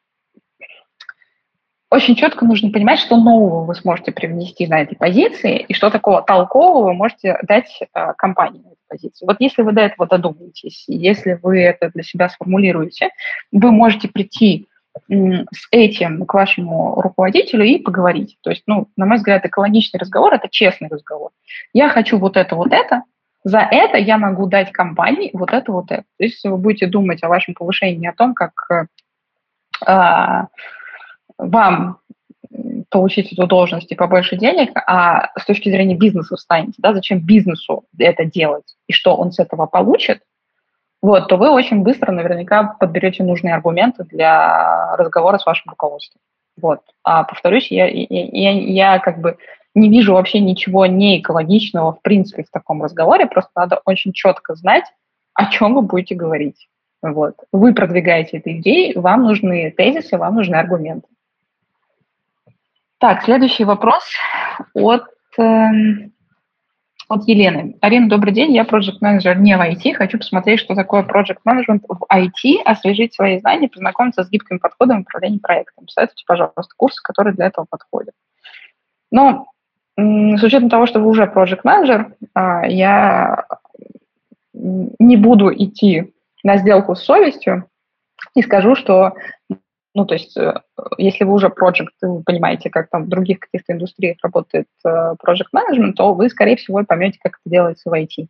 очень 1.90 2.16
четко 2.16 2.44
нужно 2.44 2.70
понимать, 2.70 2.98
что 2.98 3.16
нового 3.16 3.64
вы 3.64 3.75
сможете 3.75 4.10
привнести 4.12 4.66
на 4.66 4.82
этой 4.82 4.96
позиции 4.96 5.58
и 5.58 5.72
что 5.72 5.90
такого 5.90 6.22
толкового 6.22 6.86
вы 6.86 6.94
можете 6.94 7.38
дать 7.42 7.80
э, 7.80 8.12
компании 8.18 8.75
позиции. 8.88 9.26
Вот 9.26 9.37
если 9.40 9.62
вы 9.62 9.73
до 9.73 9.83
этого 9.83 10.07
додумаетесь, 10.07 10.85
если 10.87 11.38
вы 11.43 11.61
это 11.61 11.90
для 11.90 12.02
себя 12.02 12.28
сформулируете, 12.28 13.11
вы 13.52 13.73
можете 13.73 14.09
прийти 14.09 14.69
с 15.09 15.69
этим 15.71 16.25
к 16.25 16.33
вашему 16.33 17.00
руководителю 17.00 17.64
и 17.64 17.78
поговорить. 17.78 18.38
То 18.43 18.50
есть, 18.50 18.62
ну, 18.66 18.88
на 18.97 19.05
мой 19.05 19.19
взгляд, 19.19 19.45
экологичный 19.45 20.00
разговор– 20.00 20.33
это 20.35 20.49
честный 20.49 20.88
разговор. 20.88 21.31
Я 21.73 21.90
хочу 21.90 22.19
вот 22.19 22.37
это, 22.37 22.57
вот 22.57 22.73
это, 22.73 23.02
за 23.45 23.59
это 23.59 23.99
я 23.99 24.19
могу 24.19 24.47
дать 24.47 24.73
компании 24.73 25.31
вот 25.33 25.52
это, 25.52 25.71
вот 25.71 25.90
это. 25.90 26.02
То 26.19 26.25
есть, 26.25 26.37
если 26.37 26.49
вы 26.49 26.57
будете 26.57 26.87
думать 26.87 27.23
о 27.23 27.28
вашем 27.28 27.55
повышении, 27.55 28.09
о 28.09 28.14
том, 28.14 28.35
как 28.35 28.52
э, 29.87 30.47
вам 31.38 31.99
получить 32.90 33.32
эту 33.32 33.46
должность 33.46 33.90
и 33.90 33.94
побольше 33.96 34.36
денег, 34.36 34.70
а 34.74 35.30
с 35.38 35.44
точки 35.44 35.68
зрения 35.68 35.96
бизнеса 35.96 36.36
встанете, 36.36 36.74
да, 36.78 36.92
зачем 36.94 37.20
бизнесу 37.20 37.84
это 37.98 38.24
делать 38.24 38.76
и 38.86 38.92
что 38.92 39.16
он 39.16 39.32
с 39.32 39.38
этого 39.38 39.66
получит, 39.66 40.20
вот, 41.02 41.28
то 41.28 41.36
вы 41.36 41.50
очень 41.50 41.82
быстро 41.82 42.12
наверняка 42.12 42.64
подберете 42.64 43.22
нужные 43.22 43.54
аргументы 43.54 44.04
для 44.04 44.96
разговора 44.96 45.38
с 45.38 45.46
вашим 45.46 45.70
руководством. 45.70 46.20
Вот. 46.60 46.80
А 47.04 47.24
повторюсь, 47.24 47.70
я, 47.70 47.86
я, 47.86 48.06
я, 48.08 48.50
я 48.50 48.98
как 48.98 49.20
бы 49.20 49.36
не 49.74 49.90
вижу 49.90 50.14
вообще 50.14 50.40
ничего 50.40 50.86
не 50.86 51.20
экологичного 51.20 51.92
в 51.92 52.02
принципе 52.02 52.44
в 52.44 52.50
таком 52.50 52.82
разговоре, 52.82 53.26
просто 53.26 53.50
надо 53.54 53.80
очень 53.84 54.12
четко 54.12 54.54
знать, 54.54 54.84
о 55.34 55.46
чем 55.50 55.74
вы 55.74 55.82
будете 55.82 56.14
говорить. 56.14 56.68
Вот. 57.02 57.34
Вы 57.52 57.74
продвигаете 57.74 58.38
эту 58.38 58.52
идею, 58.52 59.00
вам 59.00 59.24
нужны 59.24 59.70
тезисы, 59.70 60.16
вам 60.16 60.36
нужны 60.36 60.54
аргументы. 60.56 61.08
Так, 62.98 63.24
следующий 63.24 63.64
вопрос 63.64 64.04
от, 64.72 65.04
э, 65.38 65.68
от 67.08 67.28
Елены. 67.28 67.76
Арина, 67.82 68.08
добрый 68.08 68.32
день. 68.32 68.54
Я 68.54 68.64
проект 68.64 69.02
менеджер 69.02 69.38
не 69.38 69.54
в 69.54 69.60
IT. 69.60 69.92
Хочу 69.92 70.16
посмотреть, 70.16 70.60
что 70.60 70.74
такое 70.74 71.02
project 71.02 71.40
management 71.46 71.82
в 71.86 72.06
IT, 72.10 72.62
освежить 72.64 73.12
свои 73.12 73.38
знания, 73.38 73.68
познакомиться 73.68 74.24
с 74.24 74.30
гибким 74.30 74.58
подходом 74.58 75.00
управления 75.00 75.40
проектом. 75.40 75.86
Советуйте, 75.88 76.24
пожалуйста, 76.26 76.74
курсы, 76.74 77.02
которые 77.02 77.34
для 77.34 77.46
этого 77.46 77.66
подходят. 77.68 78.14
Но 79.10 79.48
с 79.98 80.42
учетом 80.42 80.70
того, 80.70 80.86
что 80.86 80.98
вы 80.98 81.10
уже 81.10 81.24
project 81.24 81.60
менеджер 81.64 82.14
а, 82.32 82.66
я 82.66 83.44
не 84.54 85.18
буду 85.18 85.52
идти 85.54 86.14
на 86.42 86.56
сделку 86.56 86.94
с 86.94 87.04
совестью 87.04 87.68
и 88.34 88.40
скажу, 88.40 88.74
что 88.74 89.12
ну, 89.96 90.04
то 90.04 90.14
есть, 90.14 90.36
э, 90.36 90.52
если 90.98 91.24
вы 91.24 91.32
уже 91.32 91.46
project, 91.46 91.88
вы 92.02 92.22
понимаете, 92.22 92.68
как 92.68 92.90
там 92.90 93.04
в 93.04 93.08
других 93.08 93.40
каких-то 93.40 93.72
индустриях 93.72 94.18
работает 94.22 94.66
э, 94.84 94.88
project 94.88 95.48
management, 95.54 95.94
то 95.94 96.12
вы, 96.12 96.28
скорее 96.28 96.56
всего, 96.56 96.84
поймете, 96.84 97.18
как 97.22 97.38
это 97.42 97.50
делается 97.50 97.88
в 97.88 97.94
IT. 97.94 98.26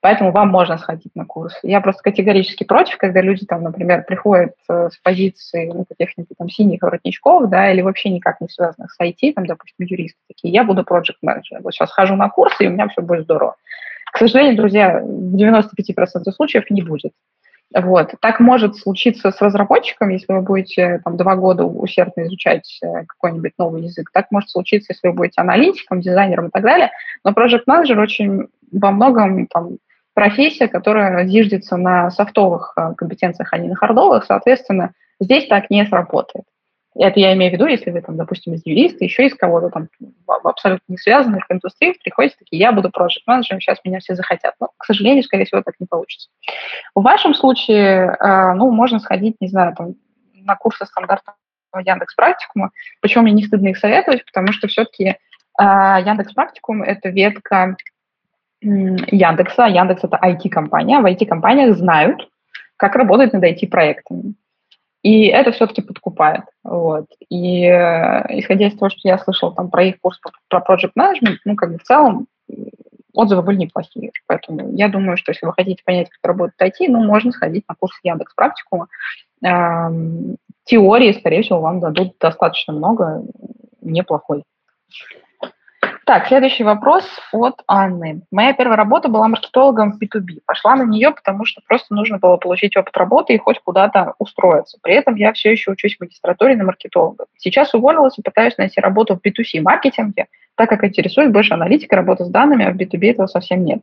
Поэтому 0.00 0.32
вам 0.32 0.48
можно 0.48 0.78
сходить 0.78 1.14
на 1.14 1.26
курс. 1.26 1.54
Я 1.62 1.82
просто 1.82 2.02
категорически 2.02 2.64
против, 2.64 2.96
когда 2.96 3.20
люди 3.20 3.44
там, 3.44 3.62
например, 3.62 4.04
приходят 4.04 4.54
э, 4.70 4.88
с 4.90 4.96
позиции 5.02 5.70
ну, 5.70 5.84
технике 5.98 6.34
там 6.36 6.48
синих 6.48 6.80
воротничков, 6.80 7.50
да, 7.50 7.70
или 7.70 7.82
вообще 7.82 8.08
никак 8.08 8.40
не 8.40 8.48
связанных 8.48 8.90
с 8.90 8.98
IT, 8.98 9.34
там, 9.34 9.44
допустим, 9.44 9.84
юристы 9.86 10.18
такие, 10.28 10.52
я 10.52 10.64
буду 10.64 10.82
project 10.82 11.20
manager. 11.22 11.60
Вот 11.60 11.74
сейчас 11.74 11.92
хожу 11.92 12.16
на 12.16 12.30
курсы, 12.30 12.64
и 12.64 12.68
у 12.68 12.70
меня 12.70 12.88
все 12.88 13.02
будет 13.02 13.24
здорово. 13.24 13.56
К 14.12 14.18
сожалению, 14.18 14.56
друзья, 14.56 14.98
в 14.98 15.36
95% 15.36 16.30
случаев 16.34 16.70
не 16.70 16.80
будет. 16.80 17.12
Вот. 17.74 18.14
Так 18.20 18.40
может 18.40 18.76
случиться 18.76 19.30
с 19.30 19.40
разработчиком, 19.40 20.10
если 20.10 20.32
вы 20.32 20.42
будете 20.42 21.00
там, 21.04 21.16
два 21.16 21.36
года 21.36 21.64
усердно 21.64 22.22
изучать 22.22 22.78
э, 22.82 23.04
какой-нибудь 23.06 23.52
новый 23.58 23.82
язык. 23.82 24.10
Так 24.12 24.30
может 24.30 24.50
случиться, 24.50 24.92
если 24.92 25.08
вы 25.08 25.14
будете 25.14 25.40
аналитиком, 25.40 26.00
дизайнером 26.00 26.48
и 26.48 26.50
так 26.50 26.62
далее. 26.62 26.90
Но 27.24 27.32
Project 27.32 27.62
Manager 27.68 28.00
очень 28.00 28.48
во 28.72 28.90
многом 28.90 29.46
там, 29.46 29.78
профессия, 30.14 30.68
которая 30.68 31.26
зиждется 31.26 31.76
на 31.76 32.10
софтовых 32.10 32.74
э, 32.76 32.94
компетенциях, 32.96 33.52
а 33.52 33.58
не 33.58 33.68
на 33.68 33.76
хардовых. 33.76 34.24
Соответственно, 34.24 34.92
здесь 35.20 35.46
так 35.46 35.70
не 35.70 35.86
сработает. 35.86 36.44
Это 36.94 37.20
я 37.20 37.32
имею 37.32 37.50
в 37.50 37.54
виду, 37.54 37.66
если 37.66 37.90
вы, 37.90 38.02
там, 38.02 38.16
допустим, 38.16 38.52
из 38.52 38.66
юриста, 38.66 39.04
еще 39.04 39.26
из 39.26 39.34
кого-то 39.34 39.70
там 39.70 39.88
абсолютно 40.26 40.84
не 40.88 40.98
связанных 40.98 41.44
индустриях, 41.48 41.96
приходите 42.02 42.36
такие, 42.38 42.60
я 42.60 42.72
буду 42.72 42.90
проект 42.90 43.26
менеджером 43.26 43.60
сейчас 43.60 43.78
меня 43.84 44.00
все 44.00 44.14
захотят. 44.14 44.54
Но, 44.60 44.68
к 44.76 44.84
сожалению, 44.84 45.22
скорее 45.22 45.46
всего, 45.46 45.62
так 45.62 45.74
не 45.80 45.86
получится. 45.86 46.28
В 46.94 47.02
вашем 47.02 47.34
случае, 47.34 48.16
э, 48.18 48.52
ну, 48.54 48.70
можно 48.70 48.98
сходить, 48.98 49.36
не 49.40 49.48
знаю, 49.48 49.74
там, 49.74 49.94
на 50.34 50.56
курсы 50.56 50.84
стандартного 50.84 51.36
Яндекс 51.82 52.14
Практикума. 52.14 52.70
Почему 53.00 53.24
мне 53.24 53.32
не 53.32 53.44
стыдно 53.44 53.68
их 53.68 53.78
советовать? 53.78 54.24
Потому 54.26 54.52
что 54.52 54.68
все-таки 54.68 55.04
э, 55.04 55.16
Яндекс 55.58 56.34
Практикум– 56.34 56.82
это 56.84 57.08
ветка 57.08 57.76
Яндекса. 58.60 59.66
Яндекс– 59.66 60.04
это 60.04 60.18
IT-компания. 60.22 61.00
В 61.00 61.06
IT-компаниях 61.06 61.76
знают, 61.76 62.28
как 62.76 62.96
работать 62.96 63.32
над 63.32 63.44
IT-проектами. 63.44 64.34
И 65.02 65.26
это 65.26 65.50
все-таки 65.50 65.82
подкупает. 65.82 66.44
Вот. 66.62 67.06
И 67.28 67.64
э, 67.64 68.38
исходя 68.38 68.68
из 68.68 68.78
того, 68.78 68.88
что 68.90 69.00
я 69.02 69.18
слышала 69.18 69.52
там 69.54 69.68
про 69.68 69.84
их 69.84 70.00
курс 70.00 70.20
про 70.48 70.60
project 70.60 70.92
management, 70.96 71.38
ну, 71.44 71.56
как 71.56 71.72
бы 71.72 71.78
в 71.78 71.82
целом 71.82 72.26
отзывы 73.12 73.42
были 73.42 73.56
неплохие. 73.56 74.12
Поэтому 74.26 74.74
я 74.74 74.88
думаю, 74.88 75.16
что 75.16 75.32
если 75.32 75.46
вы 75.46 75.52
хотите 75.52 75.82
понять, 75.84 76.08
как 76.08 76.20
работает 76.22 76.60
IT, 76.60 76.86
ну, 76.88 77.02
можно 77.02 77.32
сходить 77.32 77.64
на 77.68 77.74
курс 77.74 77.92
Яндекс 78.02 78.34
Практикума. 78.34 78.88
Эм, 79.44 80.36
теории, 80.64 81.12
скорее 81.12 81.42
всего, 81.42 81.60
вам 81.60 81.80
дадут 81.80 82.14
достаточно 82.20 82.72
много, 82.72 83.24
неплохой. 83.80 84.44
Так, 86.04 86.26
следующий 86.26 86.64
вопрос 86.64 87.04
от 87.30 87.62
Анны. 87.68 88.22
Моя 88.32 88.52
первая 88.54 88.76
работа 88.76 89.08
была 89.08 89.28
маркетологом 89.28 89.92
в 89.92 90.02
B2B. 90.02 90.40
Пошла 90.44 90.74
на 90.74 90.82
нее, 90.82 91.12
потому 91.12 91.44
что 91.44 91.60
просто 91.66 91.94
нужно 91.94 92.18
было 92.18 92.38
получить 92.38 92.76
опыт 92.76 92.96
работы 92.96 93.34
и 93.34 93.38
хоть 93.38 93.60
куда-то 93.60 94.14
устроиться. 94.18 94.78
При 94.82 94.94
этом 94.94 95.14
я 95.14 95.32
все 95.32 95.52
еще 95.52 95.70
учусь 95.70 95.96
в 95.96 96.00
магистратуре 96.00 96.56
на 96.56 96.64
маркетолога. 96.64 97.26
Сейчас 97.36 97.72
уволилась 97.72 98.18
и 98.18 98.22
пытаюсь 98.22 98.58
найти 98.58 98.80
работу 98.80 99.14
в 99.14 99.24
B2C 99.24 99.60
маркетинге, 99.60 100.26
так 100.56 100.68
как 100.68 100.82
интересует 100.82 101.32
больше 101.32 101.54
аналитика, 101.54 101.94
работа 101.94 102.24
с 102.24 102.30
данными, 102.30 102.64
а 102.64 102.72
в 102.72 102.76
B2B 102.76 103.12
этого 103.12 103.28
совсем 103.28 103.64
нет. 103.64 103.82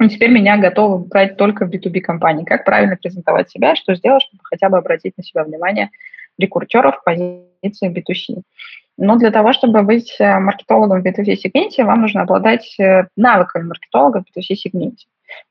И 0.00 0.08
теперь 0.08 0.30
меня 0.30 0.56
готовы 0.56 1.04
брать 1.04 1.36
только 1.36 1.66
в 1.66 1.70
B2B 1.70 2.00
компании. 2.00 2.44
Как 2.44 2.64
правильно 2.64 2.96
презентовать 2.96 3.50
себя, 3.50 3.76
что 3.76 3.94
сделать, 3.94 4.22
чтобы 4.22 4.40
хотя 4.42 4.70
бы 4.70 4.78
обратить 4.78 5.16
на 5.18 5.22
себя 5.22 5.44
внимание 5.44 5.90
рекрутеров 6.38 6.96
в 6.96 7.04
позиции 7.04 7.90
B2C? 7.90 8.42
Но 8.98 9.16
для 9.16 9.30
того, 9.30 9.52
чтобы 9.52 9.82
быть 9.82 10.16
э, 10.18 10.38
маркетологом 10.38 11.02
в 11.02 11.06
B2C-сегменте, 11.06 11.84
вам 11.84 12.02
нужно 12.02 12.22
обладать 12.22 12.78
э, 12.78 13.08
навыками 13.16 13.64
маркетолога 13.64 14.22
в 14.22 14.38
B2C-сегменте. 14.38 15.06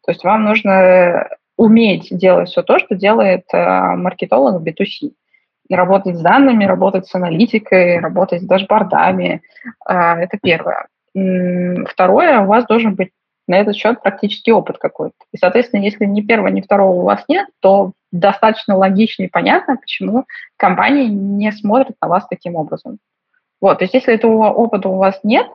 То 0.06 0.12
есть 0.12 0.24
вам 0.24 0.44
нужно 0.46 1.30
уметь 1.58 2.08
делать 2.10 2.50
все 2.50 2.64
то, 2.64 2.80
что 2.80 2.96
делает 2.96 3.46
э, 3.54 3.58
маркетолог 3.96 4.62
в 4.62 4.64
B2C. 4.64 5.12
Работать 5.70 6.18
с 6.18 6.22
данными, 6.22 6.66
работать 6.66 7.08
с 7.08 7.16
аналитикой, 7.16 8.00
работать 8.00 8.44
с 8.44 8.46
дашбордами. 8.46 9.42
Это 9.84 10.38
первое. 10.40 10.86
Второе, 11.88 12.42
у 12.42 12.46
вас 12.46 12.68
должен 12.68 12.94
быть 12.94 13.10
на 13.48 13.58
этот 13.58 13.76
счет 13.76 14.02
практический 14.04 14.52
опыт 14.52 14.78
какой-то. 14.78 15.16
И, 15.32 15.38
соответственно, 15.38 15.82
если 15.82 16.06
ни 16.06 16.22
первого, 16.22 16.50
ни 16.50 16.62
второго 16.62 17.02
у 17.02 17.06
вас 17.06 17.24
нет, 17.28 17.48
то 17.62 17.94
достаточно 18.12 18.76
логично 18.78 19.24
и 19.24 19.28
понятно, 19.28 19.78
почему 19.78 20.26
компания 20.56 21.08
не 21.08 21.52
смотрит 21.52 21.96
на 22.00 22.10
вас 22.10 22.28
таким 22.28 22.56
образом. 22.56 23.00
Вот, 23.66 23.80
то 23.80 23.86
есть 23.86 23.96
если 23.96 24.14
этого 24.14 24.52
опыта 24.52 24.90
у 24.90 24.98
вас 24.98 25.20
нет, 25.24 25.48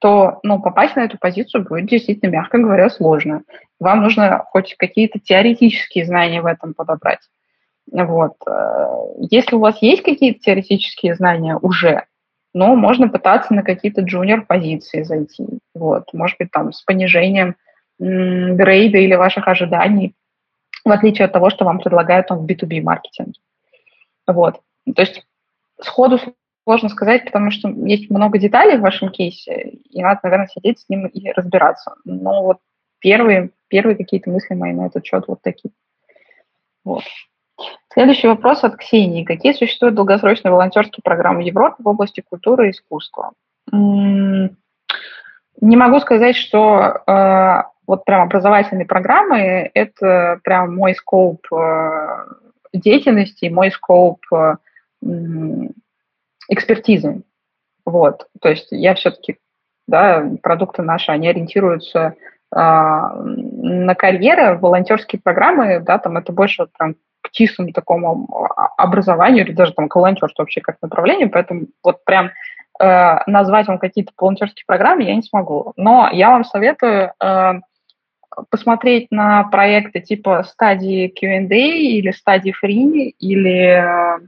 то 0.00 0.40
ну, 0.42 0.60
попасть 0.60 0.96
на 0.96 1.04
эту 1.04 1.16
позицию 1.16 1.64
будет 1.64 1.86
действительно, 1.86 2.28
мягко 2.28 2.58
говоря, 2.58 2.90
сложно. 2.90 3.44
Вам 3.78 4.02
нужно 4.02 4.42
хоть 4.50 4.74
какие-то 4.76 5.20
теоретические 5.20 6.04
знания 6.04 6.42
в 6.42 6.46
этом 6.46 6.74
подобрать. 6.74 7.20
Вот. 7.88 8.32
Э, 8.48 8.86
если 9.30 9.54
у 9.54 9.60
вас 9.60 9.80
есть 9.80 10.02
какие-то 10.02 10.40
теоретические 10.40 11.14
знания 11.14 11.56
уже, 11.56 12.06
ну, 12.52 12.74
можно 12.74 13.08
пытаться 13.08 13.54
на 13.54 13.62
какие-то 13.62 14.00
джуниор-позиции 14.00 15.04
зайти. 15.04 15.46
Вот. 15.72 16.12
Может 16.12 16.38
быть, 16.40 16.50
там 16.50 16.72
с 16.72 16.82
понижением 16.82 17.54
грейда 18.00 18.98
или 18.98 19.14
ваших 19.14 19.46
ожиданий, 19.46 20.16
в 20.84 20.90
отличие 20.90 21.26
от 21.26 21.32
того, 21.32 21.48
что 21.48 21.64
вам 21.64 21.78
предлагают 21.78 22.26
там 22.26 22.38
в 22.40 22.44
B2B 22.44 22.82
маркетинге. 22.82 23.38
Вот. 24.26 24.60
То 24.96 25.02
есть 25.02 25.24
сходу 25.80 26.18
сложно 26.64 26.88
сказать, 26.88 27.24
потому 27.24 27.50
что 27.50 27.68
есть 27.68 28.10
много 28.10 28.38
деталей 28.38 28.78
в 28.78 28.82
вашем 28.82 29.10
кейсе, 29.10 29.78
и 29.90 30.02
надо, 30.02 30.20
наверное, 30.22 30.48
сидеть 30.48 30.80
с 30.80 30.88
ним 30.88 31.06
и 31.06 31.30
разбираться. 31.32 31.94
Но 32.04 32.42
вот 32.42 32.58
первые, 32.98 33.50
первые 33.68 33.96
какие-то 33.96 34.30
мысли 34.30 34.54
мои 34.54 34.72
на 34.72 34.86
этот 34.86 35.04
счет 35.04 35.24
вот 35.26 35.42
такие. 35.42 35.72
Вот. 36.84 37.02
Следующий 37.92 38.28
вопрос 38.28 38.64
от 38.64 38.76
Ксении. 38.76 39.24
Какие 39.24 39.52
существуют 39.52 39.94
долгосрочные 39.94 40.52
волонтерские 40.52 41.02
программы 41.02 41.42
в 41.42 41.46
Европе 41.46 41.76
в 41.78 41.88
области 41.88 42.22
культуры 42.26 42.68
и 42.68 42.70
искусства? 42.70 43.32
Не 43.70 45.76
могу 45.76 46.00
сказать, 46.00 46.34
что 46.34 47.02
э, 47.06 47.62
вот 47.86 48.04
прям 48.04 48.22
образовательные 48.22 48.86
программы– 48.86 49.70
это 49.74 50.40
прям 50.42 50.74
мой 50.74 50.94
скоп 50.94 51.46
э, 51.52 52.26
деятельности, 52.72 53.46
мой 53.46 53.70
скоп 53.70 54.20
э, 54.32 54.54
экспертизы. 56.48 57.22
Вот. 57.84 58.26
То 58.40 58.50
есть 58.50 58.68
я 58.70 58.94
все-таки, 58.94 59.38
да, 59.86 60.28
продукты 60.42 60.82
наши, 60.82 61.10
они 61.10 61.28
ориентируются 61.28 62.14
э, 62.54 62.56
на 62.56 63.94
карьеры, 63.94 64.58
волонтерские 64.58 65.20
программы, 65.20 65.80
да, 65.80 65.98
там 65.98 66.16
это 66.16 66.32
больше 66.32 66.66
прям 66.78 66.94
к 67.22 67.30
чистому 67.30 67.72
такому 67.72 68.28
образованию 68.76 69.44
или 69.44 69.52
даже 69.52 69.72
там 69.72 69.88
к 69.88 69.94
волонтерству 69.94 70.42
вообще 70.42 70.60
как 70.60 70.76
направлению, 70.82 71.30
поэтому 71.30 71.66
вот 71.82 72.04
прям 72.04 72.30
э, 72.80 73.18
назвать 73.26 73.68
вам 73.68 73.78
какие-то 73.78 74.12
волонтерские 74.18 74.64
программы 74.66 75.04
я 75.04 75.14
не 75.14 75.22
смогу. 75.22 75.72
Но 75.76 76.08
я 76.12 76.30
вам 76.30 76.44
советую 76.44 77.12
э, 77.20 77.52
посмотреть 78.50 79.10
на 79.10 79.44
проекты 79.44 80.00
типа 80.00 80.42
стадии 80.44 81.08
Q&A 81.08 81.54
или 81.54 82.10
стадии 82.10 82.54
Free 82.62 83.14
или 83.18 83.56
э, 83.56 84.18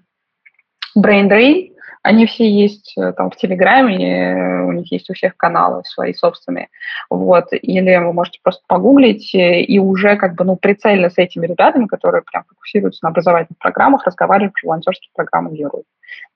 Brain 0.97 1.29
Drain, 1.29 1.74
они 2.05 2.27
все 2.27 2.49
есть 2.49 2.93
э, 2.99 3.15
там 3.15 3.31
в 3.31 3.37
Телеграме, 3.37 4.63
у 4.67 4.73
них 4.73 4.93
есть 4.93 5.09
у 5.09 5.15
всех 5.15 5.39
каналы 5.39 5.83
свои 5.87 6.13
собственные. 6.13 6.69
Вот. 7.09 7.47
Или 7.53 7.97
вы 7.97 8.13
можете 8.13 8.41
просто 8.43 8.63
погуглить 8.69 9.35
э, 9.35 9.63
и 9.63 9.79
уже 9.79 10.17
как 10.17 10.35
бы 10.35 10.45
ну, 10.45 10.57
прицельно 10.57 11.09
с 11.09 11.17
этими 11.17 11.47
ребятами, 11.47 11.87
которые 11.87 12.23
прям 12.23 12.45
фокусируются 12.45 13.05
на 13.05 13.09
образовательных 13.09 13.59
программах, 13.59 14.05
разговаривать 14.05 14.53
про 14.53 14.69
волонтерские 14.69 15.11
программы 15.15 15.57
Европе. 15.57 15.87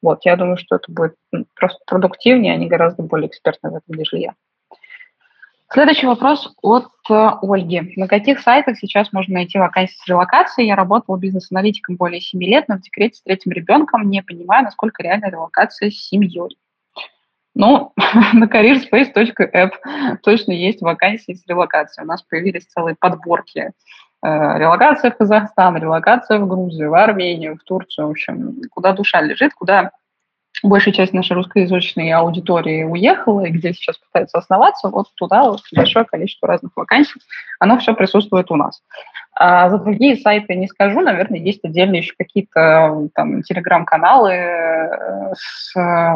Вот. 0.03 0.21
Я 0.25 0.37
думаю, 0.37 0.57
что 0.57 0.77
это 0.77 0.91
будет 0.91 1.15
просто 1.55 1.79
продуктивнее, 1.87 2.55
они 2.55 2.67
гораздо 2.67 3.03
более 3.03 3.29
экспертны 3.29 3.71
в 3.71 3.75
этом, 3.75 3.95
нежели 3.95 4.21
я. 4.23 4.35
Следующий 5.71 6.07
вопрос 6.07 6.55
от 6.63 6.89
э, 7.11 7.31
Ольги. 7.43 7.93
На 7.97 8.09
каких 8.09 8.41
сайтах 8.41 8.79
сейчас 8.79 9.13
можно 9.13 9.35
найти 9.35 9.59
вакансии 9.59 9.99
с 10.03 10.09
релокацией? 10.09 10.67
Я 10.67 10.77
работала 10.77 11.19
бизнес-аналитиком 11.19 11.97
более 11.97 12.23
7 12.23 12.43
лет, 12.43 12.65
но 12.69 12.77
в 12.77 12.81
декрете 12.81 13.17
с 13.17 13.23
третьим 13.23 13.53
ребенком 13.53 14.09
не 14.09 14.23
понимаю, 14.23 14.65
насколько 14.65 15.03
реальна 15.03 15.27
релокация 15.27 15.91
с 15.91 16.09
семьей. 16.09 16.57
Ну, 17.55 17.93
на 18.33 18.47
careerspace.app 18.47 19.73
точно 20.23 20.53
есть 20.53 20.81
вакансии 20.81 21.35
с 21.35 21.47
релокацией. 21.47 22.07
У 22.07 22.09
нас 22.09 22.23
появились 22.23 22.65
целые 22.65 22.97
подборки. 22.99 23.73
Э, 24.25 24.59
релокация 24.59 25.11
в 25.11 25.19
Казахстан, 25.19 25.77
релокация 25.77 26.39
в 26.39 26.49
Грузию, 26.49 26.91
в 26.91 26.95
Армению, 26.95 27.57
в 27.57 27.63
Турцию. 27.65 28.07
В 28.07 28.11
общем, 28.13 28.63
куда 28.71 28.93
душа 28.93 29.21
лежит, 29.21 29.53
куда 29.53 29.91
большая 30.62 30.95
часть 30.95 31.12
нашей 31.12 31.33
русскоязычной 31.35 32.11
аудитории 32.12 32.85
уехала, 32.85 33.45
и 33.45 33.50
где 33.50 33.73
сейчас 33.73 33.99
пытаются 33.99 34.38
основаться, 34.38 34.88
вот 34.88 35.07
туда 35.15 35.45
вот 35.45 35.61
большое 35.75 36.05
количество 36.05 36.49
разных 36.49 36.73
вакансий, 36.77 37.21
оно 37.61 37.79
все 37.79 37.95
присутствует 37.95 38.50
у 38.50 38.57
нас. 38.57 38.83
А 39.41 39.71
за 39.71 39.79
другие 39.79 40.17
сайты 40.17 40.57
не 40.57 40.67
скажу, 40.67 41.00
наверное, 41.00 41.38
есть 41.38 41.65
отдельные 41.65 42.00
еще 42.00 42.12
какие-то 42.19 43.09
там 43.15 43.43
телеграм-каналы 43.45 44.33
э, 44.33 45.33
с 45.37 45.73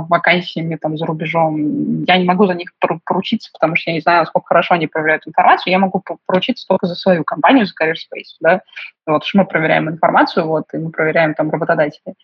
вакансиями 0.09 0.75
там 0.75 0.97
за 0.97 1.07
рубежом. 1.07 2.03
Я 2.03 2.19
не 2.19 2.25
могу 2.25 2.47
за 2.47 2.55
них 2.55 2.73
поручиться, 3.05 3.51
потому 3.53 3.77
что 3.77 3.91
я 3.91 3.95
не 3.95 4.01
знаю, 4.01 4.21
насколько 4.21 4.49
хорошо 4.49 4.75
они 4.75 4.89
проверяют 4.89 5.29
информацию. 5.29 5.71
Я 5.71 5.79
могу 5.79 6.03
поручиться 6.27 6.67
только 6.67 6.89
за 6.89 6.97
свою 6.97 7.23
компанию, 7.23 7.65
за 7.65 7.75
CareerSpace, 7.81 8.39
да. 8.41 8.63
Вот, 9.07 9.25
что 9.25 9.39
мы 9.39 9.45
проверяем 9.45 9.89
информацию, 9.89 10.45
вот, 10.47 10.65
и 10.73 10.79
мы 10.79 10.91
проверяем 10.91 11.35
там 11.35 11.49
работодателей. 11.49 12.15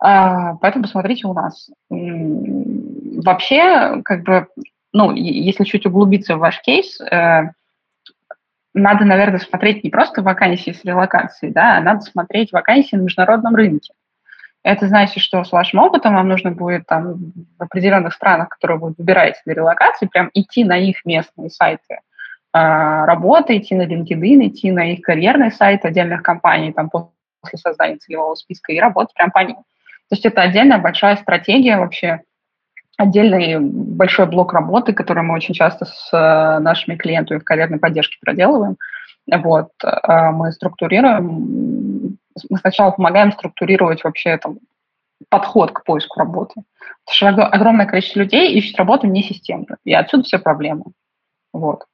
А, 0.00 0.54
поэтому 0.56 0.84
посмотрите 0.84 1.26
у 1.26 1.32
нас. 1.32 1.70
Вообще, 1.88 4.02
как 4.02 4.22
бы, 4.22 4.48
ну, 4.92 5.12
если 5.12 5.64
чуть 5.64 5.86
углубиться 5.86 6.36
в 6.36 6.40
ваш 6.40 6.60
кейс, 6.60 7.00
э, 7.00 7.50
надо, 8.74 9.04
наверное, 9.04 9.38
смотреть 9.38 9.84
не 9.84 9.90
просто 9.90 10.22
вакансии 10.22 10.72
с 10.72 10.84
релокацией, 10.84 11.52
да, 11.52 11.76
а 11.76 11.80
надо 11.80 12.00
смотреть 12.00 12.52
вакансии 12.52 12.96
на 12.96 13.02
международном 13.02 13.54
рынке. 13.54 13.94
Это 14.64 14.88
значит, 14.88 15.22
что 15.22 15.44
с 15.44 15.52
вашим 15.52 15.80
опытом 15.80 16.14
вам 16.14 16.28
нужно 16.28 16.50
будет 16.50 16.86
там 16.86 17.32
в 17.58 17.62
определенных 17.62 18.14
странах, 18.14 18.48
которые 18.48 18.78
вы 18.78 18.94
выбираете 18.96 19.40
для 19.44 19.54
релокации, 19.54 20.06
прям 20.06 20.30
идти 20.32 20.64
на 20.64 20.78
их 20.78 21.04
местные 21.04 21.50
сайты 21.50 21.94
э, 21.94 21.98
работы, 22.52 23.58
идти 23.58 23.74
на 23.74 23.86
LinkedIn, 23.86 24.48
идти 24.48 24.72
на 24.72 24.92
их 24.92 25.02
карьерный 25.02 25.52
сайт 25.52 25.84
отдельных 25.84 26.22
компаний 26.22 26.72
там 26.72 26.88
после 26.88 27.58
создания 27.58 27.96
целевого 27.96 28.34
списка 28.34 28.72
и 28.72 28.80
работать 28.80 29.14
прям 29.14 29.30
по 29.30 29.40
ним. 29.40 29.58
То 30.08 30.16
есть 30.16 30.26
это 30.26 30.42
отдельная 30.42 30.78
большая 30.78 31.16
стратегия 31.16 31.78
вообще, 31.78 32.20
отдельный 32.96 33.58
большой 33.58 34.26
блок 34.26 34.52
работы, 34.52 34.92
который 34.92 35.22
мы 35.22 35.34
очень 35.34 35.54
часто 35.54 35.86
с 35.86 36.10
э, 36.12 36.58
нашими 36.60 36.96
клиентами 36.96 37.38
в 37.38 37.44
карьерной 37.44 37.78
поддержке 37.78 38.18
проделываем. 38.20 38.76
Вот, 39.26 39.70
э, 39.82 40.30
мы 40.30 40.52
структурируем, 40.52 42.18
мы 42.50 42.58
сначала 42.58 42.90
помогаем 42.90 43.32
структурировать 43.32 44.04
вообще 44.04 44.36
там, 44.36 44.58
подход 45.28 45.72
к 45.72 45.84
поиску 45.84 46.18
работы. 46.18 46.62
Потому 47.06 47.34
что 47.34 47.46
огромное 47.46 47.86
количество 47.86 48.20
людей 48.20 48.52
ищет 48.54 48.76
работу 48.78 49.06
не 49.06 49.22
системно, 49.22 49.76
и 49.84 49.92
отсюда 49.92 50.24
все 50.24 50.38
проблемы. 50.38 50.84
Вот. 51.52 51.84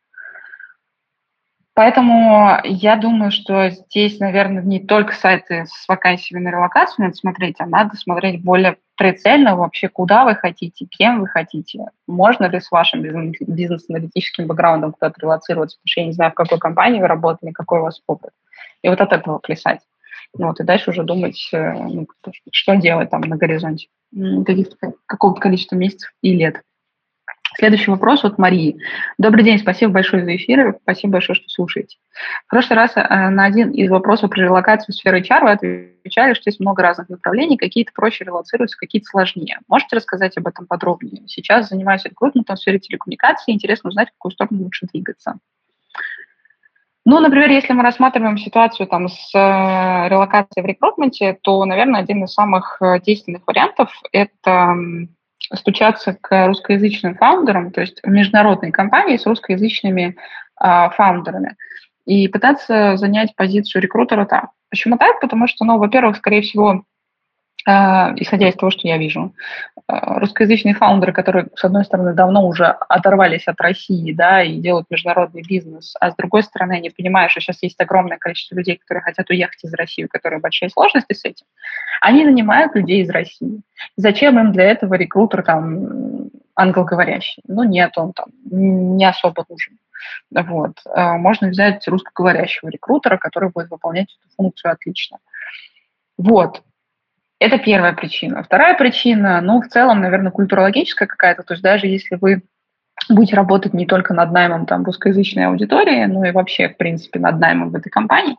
Поэтому 1.81 2.59
я 2.63 2.97
думаю, 2.97 3.31
что 3.31 3.71
здесь, 3.71 4.21
наверное, 4.21 4.63
не 4.63 4.81
только 4.81 5.15
сайты 5.15 5.65
с 5.67 5.89
вакансиями 5.89 6.43
на 6.45 6.51
релокацию 6.51 7.07
надо 7.07 7.17
смотреть, 7.17 7.57
а 7.59 7.65
надо 7.65 7.97
смотреть 7.97 8.45
более 8.45 8.77
прицельно 8.99 9.57
вообще, 9.57 9.89
куда 9.89 10.27
вы 10.27 10.35
хотите, 10.35 10.85
кем 10.85 11.21
вы 11.21 11.27
хотите. 11.27 11.87
Можно 12.07 12.51
ли 12.51 12.61
с 12.61 12.71
вашим 12.71 13.01
бизнес-аналитическим 13.01 14.47
бэкграундом 14.47 14.93
куда-то 14.93 15.23
релацироваться, 15.23 15.79
потому 15.79 15.89
что 15.89 16.01
я 16.03 16.07
не 16.09 16.13
знаю, 16.13 16.33
в 16.33 16.35
какой 16.35 16.59
компании 16.59 17.01
вы 17.01 17.07
работали, 17.07 17.51
какой 17.51 17.79
у 17.79 17.85
вас 17.85 18.03
опыт. 18.07 18.33
И 18.83 18.89
вот 18.91 19.01
от 19.01 19.15
этого 19.15 19.39
плясать. 19.39 19.81
Вот, 20.35 20.61
и 20.61 20.65
дальше 20.65 20.91
уже 20.91 21.03
думать, 21.03 21.49
э, 21.55 21.73
ну, 21.73 22.07
что 22.53 22.75
делать 22.75 23.09
там 23.09 23.23
на 23.23 23.39
горизонте 23.39 23.89
какого-то 25.07 25.41
количества 25.41 25.77
месяцев 25.77 26.13
и 26.21 26.35
лет. 26.35 26.61
Следующий 27.57 27.91
вопрос 27.91 28.25
от 28.25 28.39
Марии. 28.39 28.79
Добрый 29.19 29.45
день, 29.45 29.59
спасибо 29.59 29.93
большое 29.93 30.25
за 30.25 30.37
эфир, 30.37 30.79
спасибо 30.83 31.15
большое, 31.15 31.37
что 31.37 31.49
слушаете. 31.49 31.99
В 32.47 32.51
прошлый 32.51 32.79
раз 32.79 32.93
э, 32.97 33.01
на 33.01 33.45
один 33.45 33.71
из 33.71 33.91
вопросов 33.91 34.31
про 34.31 34.41
релокацию 34.41 34.95
в 34.95 34.97
сферу 34.97 35.19
HR 35.19 35.43
вы 35.43 35.51
отвечали, 35.51 36.35
что 36.35 36.49
есть 36.49 36.61
много 36.61 36.83
разных 36.83 37.09
направлений, 37.09 37.59
какие-то 37.59 37.93
проще 37.93 38.25
релоцируются, 38.25 38.79
какие-то 38.79 39.09
сложнее. 39.11 39.59
Можете 39.69 39.97
рассказать 39.97 40.39
об 40.39 40.47
этом 40.47 40.67
подробнее? 40.67 41.25
Сейчас 41.27 41.69
занимаюсь 41.69 42.05
рекрутментом 42.05 42.57
в 42.57 42.61
сфере 42.61 42.79
телекоммуникации, 42.79 43.53
интересно 43.53 43.89
узнать, 43.89 44.09
в 44.09 44.13
какую 44.13 44.33
сторону 44.33 44.63
лучше 44.63 44.87
двигаться. 44.93 45.35
Ну, 47.05 47.19
например, 47.19 47.51
если 47.51 47.73
мы 47.73 47.83
рассматриваем 47.83 48.39
ситуацию 48.39 48.87
там, 48.87 49.09
с 49.09 49.35
э, 49.35 50.09
релокацией 50.09 50.63
в 50.63 50.67
рекрутменте, 50.67 51.37
то, 51.43 51.65
наверное, 51.65 52.01
один 52.01 52.25
из 52.25 52.33
самых 52.33 52.77
э, 52.81 53.01
действенных 53.01 53.43
вариантов– 53.47 53.91
это 54.13 54.77
стучаться 55.55 56.17
к 56.21 56.47
русскоязычным 56.47 57.17
фаундерам, 57.17 57.71
то 57.71 57.81
есть 57.81 58.01
международные 58.05 58.73
компании 58.73 59.17
с 59.17 59.27
русскоязычными 59.27 60.17
э, 60.63 60.91
фаундерами, 60.91 61.57
и 62.07 62.29
пытаться 62.29 62.97
занять 62.97 63.35
позицию 63.37 63.83
рекрутера 63.83 64.27
там. 64.27 64.51
Почему 64.71 64.97
так? 64.97 65.21
Потому 65.21 65.49
что, 65.49 65.65
ну, 65.65 65.79
во-первых, 65.79 66.17
скорее 66.17 66.43
всего, 66.43 66.85
а, 67.67 68.13
исходя 68.17 68.49
из 68.49 68.55
того, 68.55 68.71
что 68.71 68.87
я 68.89 68.99
вижу. 68.99 69.35
А, 69.91 70.21
русскоязычные 70.21 70.75
фаундеры, 70.75 71.13
которые, 71.13 71.49
с 71.57 71.65
одной 71.65 71.85
стороны, 71.85 72.15
давно 72.15 72.47
уже 72.47 72.65
оторвались 72.65 73.49
от 73.49 73.61
России, 73.61 74.13
да, 74.13 74.41
и 74.43 74.61
делают 74.61 74.87
международный 74.89 75.43
бизнес, 75.43 75.95
а 76.01 76.13
с 76.13 76.17
другой 76.17 76.45
стороны, 76.45 76.75
они 76.75 76.91
понимают, 76.91 77.33
что 77.33 77.41
сейчас 77.41 77.63
есть 77.63 77.81
огромное 77.81 78.19
количество 78.19 78.55
людей, 78.55 78.77
которые 78.77 79.03
хотят 79.03 79.29
уехать 79.31 79.65
из 79.65 79.75
России, 79.75 80.05
у 80.05 80.09
которых 80.09 80.43
большие 80.43 80.71
сложности 80.71 81.13
с 81.13 81.25
этим, 81.25 81.45
они 82.01 82.25
нанимают 82.25 82.75
людей 82.77 83.03
из 83.03 83.11
России. 83.11 83.63
Зачем 83.97 84.39
им 84.39 84.53
для 84.53 84.65
этого 84.65 84.95
рекрутер 84.95 85.43
там 85.43 86.31
англоговорящий? 86.55 87.43
Ну, 87.49 87.65
нет, 87.65 87.91
он 87.97 88.13
там 88.13 88.27
не 88.45 89.05
особо 89.05 89.45
нужен. 89.49 89.77
Вот. 90.31 90.77
А, 90.85 91.17
можно 91.17 91.49
взять 91.49 91.87
русскоговорящего 91.89 92.69
рекрутера, 92.69 93.17
который 93.17 93.51
будет 93.51 93.71
выполнять 93.71 94.17
эту 94.21 94.35
функцию 94.37 94.73
отлично. 94.73 95.19
Вот. 96.17 96.63
Это 97.41 97.59
первая 97.59 97.95
причина. 97.95 98.43
Вторая 98.43 98.77
причина, 98.77 99.41
ну, 99.41 99.63
в 99.63 99.69
целом, 99.69 100.03
наверное, 100.03 100.31
культурологическая 100.31 101.09
какая-то. 101.09 101.43
То 101.43 101.55
есть 101.55 101.63
даже 101.63 101.87
если 101.87 102.17
вы 102.21 102.43
будете 103.09 103.35
работать 103.35 103.73
не 103.73 103.87
только 103.87 104.13
над 104.13 104.31
наймом 104.31 104.67
там, 104.67 104.85
русскоязычной 104.85 105.47
аудитории, 105.47 106.05
но 106.05 106.25
и 106.27 106.33
вообще, 106.33 106.69
в 106.69 106.77
принципе, 106.77 107.19
над 107.19 107.41
наймом 107.41 107.71
в 107.71 107.75
этой 107.75 107.89
компании 107.89 108.37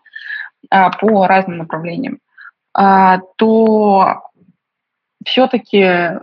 а, 0.70 0.92
по 0.92 1.26
разным 1.26 1.58
направлениям, 1.58 2.20
а, 2.74 3.20
то 3.38 4.22
все-таки 5.26 6.20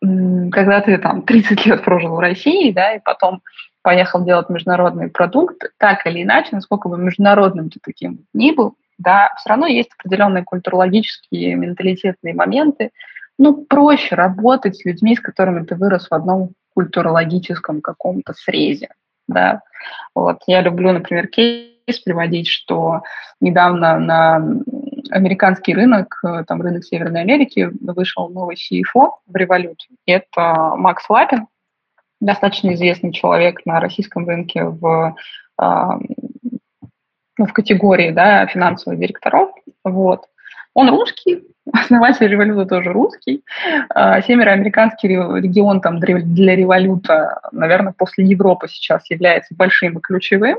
когда 0.00 0.80
ты 0.80 0.98
там 0.98 1.22
30 1.22 1.66
лет 1.66 1.84
прожил 1.84 2.16
в 2.16 2.20
России, 2.20 2.72
да, 2.72 2.94
и 2.94 3.00
потом 3.00 3.40
поехал 3.82 4.24
делать 4.24 4.50
международный 4.50 5.08
продукт, 5.08 5.62
так 5.78 6.06
или 6.06 6.22
иначе, 6.22 6.50
насколько 6.52 6.88
бы 6.88 6.98
международным 6.98 7.70
ты 7.70 7.78
таким 7.82 8.26
ни 8.34 8.50
был, 8.50 8.76
да, 8.98 9.30
все 9.38 9.50
равно 9.50 9.66
есть 9.66 9.90
определенные 9.98 10.44
культурологические, 10.44 11.54
менталитетные 11.56 12.34
моменты. 12.34 12.90
Ну, 13.38 13.64
проще 13.64 14.14
работать 14.14 14.76
с 14.76 14.84
людьми, 14.84 15.16
с 15.16 15.20
которыми 15.20 15.64
ты 15.64 15.74
вырос 15.74 16.08
в 16.08 16.14
одном 16.14 16.52
культурологическом 16.74 17.80
каком-то 17.80 18.34
срезе, 18.34 18.88
да. 19.28 19.62
Вот, 20.14 20.42
я 20.46 20.60
люблю, 20.60 20.92
например, 20.92 21.28
кейс 21.28 21.98
приводить, 22.04 22.48
что 22.48 23.02
недавно 23.40 23.98
на 23.98 24.36
американский 25.10 25.74
рынок, 25.74 26.18
э, 26.24 26.44
там 26.46 26.62
рынок 26.62 26.84
Северной 26.84 27.20
Америки, 27.20 27.70
вышел 27.80 28.28
новый 28.28 28.56
CFO 28.56 29.10
в 29.26 29.36
Revolut. 29.36 29.76
Это 30.06 30.74
Макс 30.76 31.08
Лапин, 31.08 31.46
достаточно 32.20 32.72
известный 32.74 33.12
человек 33.12 33.64
на 33.66 33.80
российском 33.80 34.26
рынке 34.26 34.64
в, 34.64 35.14
ну, 37.38 37.46
в 37.46 37.52
категории 37.52 38.10
да, 38.10 38.46
финансовых 38.46 38.98
директоров. 38.98 39.50
Вот. 39.84 40.24
Он 40.74 40.90
русский, 40.90 41.44
основатель 41.72 42.28
революта 42.28 42.66
тоже 42.66 42.92
русский. 42.92 43.42
А, 43.90 44.20
североамериканский 44.22 45.08
регион 45.08 45.80
там 45.80 46.00
для 46.00 46.56
революта, 46.56 47.40
наверное, 47.52 47.94
после 47.96 48.24
Европы 48.24 48.68
сейчас 48.68 49.08
является 49.10 49.54
большим 49.54 49.98
и 49.98 50.00
ключевым. 50.00 50.58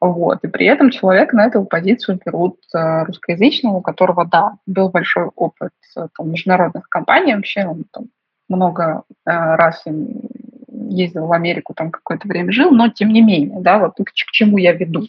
Вот. 0.00 0.42
И 0.44 0.48
при 0.48 0.66
этом 0.66 0.90
человек 0.90 1.34
на 1.34 1.46
эту 1.46 1.62
позицию 1.64 2.18
берут 2.24 2.56
э, 2.74 3.04
русскоязычного, 3.04 3.76
у 3.76 3.80
которого, 3.82 4.24
да, 4.24 4.54
был 4.64 4.88
большой 4.88 5.26
опыт 5.36 5.72
э, 5.94 6.08
там, 6.16 6.30
международных 6.30 6.88
компаний. 6.88 7.34
Вообще 7.34 7.66
он 7.66 7.84
там 7.92 8.04
много 8.48 9.02
э, 9.26 9.30
раз 9.30 9.84
ездил 10.88 11.26
в 11.26 11.32
Америку, 11.32 11.74
там 11.74 11.90
какое-то 11.90 12.26
время 12.26 12.50
жил, 12.50 12.70
но 12.70 12.88
тем 12.88 13.10
не 13.10 13.20
менее, 13.20 13.60
да, 13.60 13.78
вот 13.78 13.96
к, 13.96 14.10
к 14.10 14.30
чему 14.32 14.56
я 14.56 14.72
веду. 14.72 15.06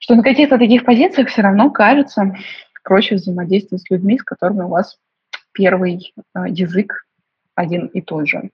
Что 0.00 0.16
на 0.16 0.22
каких-то 0.22 0.58
таких 0.58 0.84
позициях 0.84 1.28
все 1.28 1.42
равно 1.42 1.70
кажется 1.70 2.34
проще 2.82 3.16
взаимодействовать 3.16 3.82
с 3.84 3.90
людьми, 3.90 4.18
с 4.18 4.22
которыми 4.22 4.62
у 4.62 4.68
вас 4.68 4.98
первый 5.52 6.12
э, 6.16 6.40
язык 6.48 7.06
один 7.54 7.86
и 7.86 8.00
тот 8.00 8.26
же. 8.26 8.50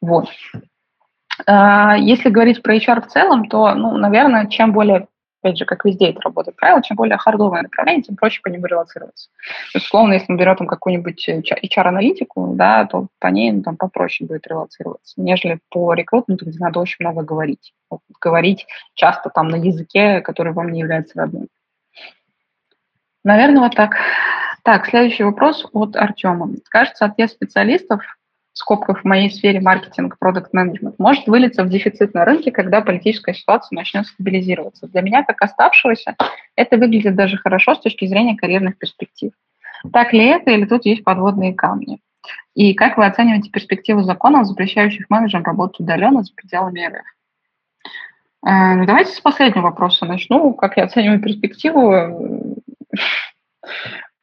Вот. 0.00 0.28
А, 1.46 1.96
если 1.96 2.30
говорить 2.30 2.62
про 2.62 2.76
HR 2.76 3.02
в 3.02 3.08
целом, 3.08 3.48
то, 3.48 3.74
ну, 3.74 3.96
наверное, 3.96 4.46
чем 4.46 4.72
более, 4.72 5.08
опять 5.44 5.58
же, 5.58 5.66
как 5.66 5.84
везде 5.84 6.10
это 6.10 6.20
работает 6.22 6.56
правило, 6.56 6.82
чем 6.82 6.96
более 6.96 7.18
хардовое 7.18 7.62
направление, 7.62 8.02
тем 8.02 8.16
проще 8.16 8.40
по 8.42 8.48
нему 8.48 8.66
релацироваться. 8.66 9.28
Условно, 9.74 10.14
если 10.14 10.32
мы 10.32 10.38
берем 10.38 10.56
там 10.56 10.66
какую-нибудь 10.66 11.28
HR-аналитику, 11.28 12.54
да, 12.54 12.86
то 12.86 13.08
по 13.18 13.26
ней 13.26 13.52
ну, 13.52 13.62
там 13.62 13.76
попроще 13.76 14.26
будет 14.26 14.46
релацироваться, 14.46 15.20
нежели 15.20 15.60
по 15.70 15.92
рекрутменту, 15.92 16.46
где 16.46 16.58
надо 16.58 16.80
очень 16.80 16.96
много 17.00 17.22
говорить. 17.22 17.74
Вот, 17.90 18.00
говорить 18.20 18.66
часто 18.94 19.28
там 19.28 19.48
на 19.48 19.56
языке, 19.56 20.22
который 20.22 20.54
вам 20.54 20.72
не 20.72 20.80
является 20.80 21.18
родным. 21.18 21.48
Наверное, 23.22 23.62
вот 23.62 23.74
так. 23.74 23.96
Так, 24.62 24.86
следующий 24.86 25.24
вопрос 25.24 25.66
от 25.74 25.94
Артема. 25.94 26.48
Кажется, 26.70 27.04
отъезд 27.04 27.34
специалистов 27.34 28.00
в 28.54 28.58
скобках 28.58 29.02
в 29.02 29.04
моей 29.04 29.30
сфере 29.30 29.60
маркетинг, 29.60 30.16
продукт 30.18 30.52
менеджмент 30.52 30.96
может 31.00 31.26
вылиться 31.26 31.64
в 31.64 31.68
дефицит 31.68 32.14
на 32.14 32.24
рынке, 32.24 32.52
когда 32.52 32.80
политическая 32.80 33.34
ситуация 33.34 33.74
начнет 33.76 34.06
стабилизироваться. 34.06 34.86
Для 34.86 35.02
меня, 35.02 35.24
как 35.24 35.42
оставшегося, 35.42 36.14
это 36.54 36.76
выглядит 36.76 37.16
даже 37.16 37.36
хорошо 37.36 37.74
с 37.74 37.80
точки 37.80 38.06
зрения 38.06 38.36
карьерных 38.36 38.78
перспектив. 38.78 39.32
Так 39.92 40.12
ли 40.12 40.24
это, 40.24 40.52
или 40.52 40.66
тут 40.66 40.86
есть 40.86 41.02
подводные 41.02 41.52
камни? 41.52 41.98
И 42.54 42.74
как 42.74 42.96
вы 42.96 43.06
оцениваете 43.06 43.50
перспективу 43.50 44.02
законов, 44.02 44.46
запрещающих 44.46 45.10
менеджерам 45.10 45.44
работать 45.44 45.80
удаленно 45.80 46.22
за 46.22 46.32
пределами 46.32 46.86
РФ? 46.86 47.04
Э, 48.46 48.74
ну, 48.76 48.86
давайте 48.86 49.12
с 49.12 49.20
последнего 49.20 49.64
вопроса 49.64 50.06
начну. 50.06 50.54
Как 50.54 50.76
я 50.76 50.84
оцениваю 50.84 51.20
перспективу? 51.20 52.54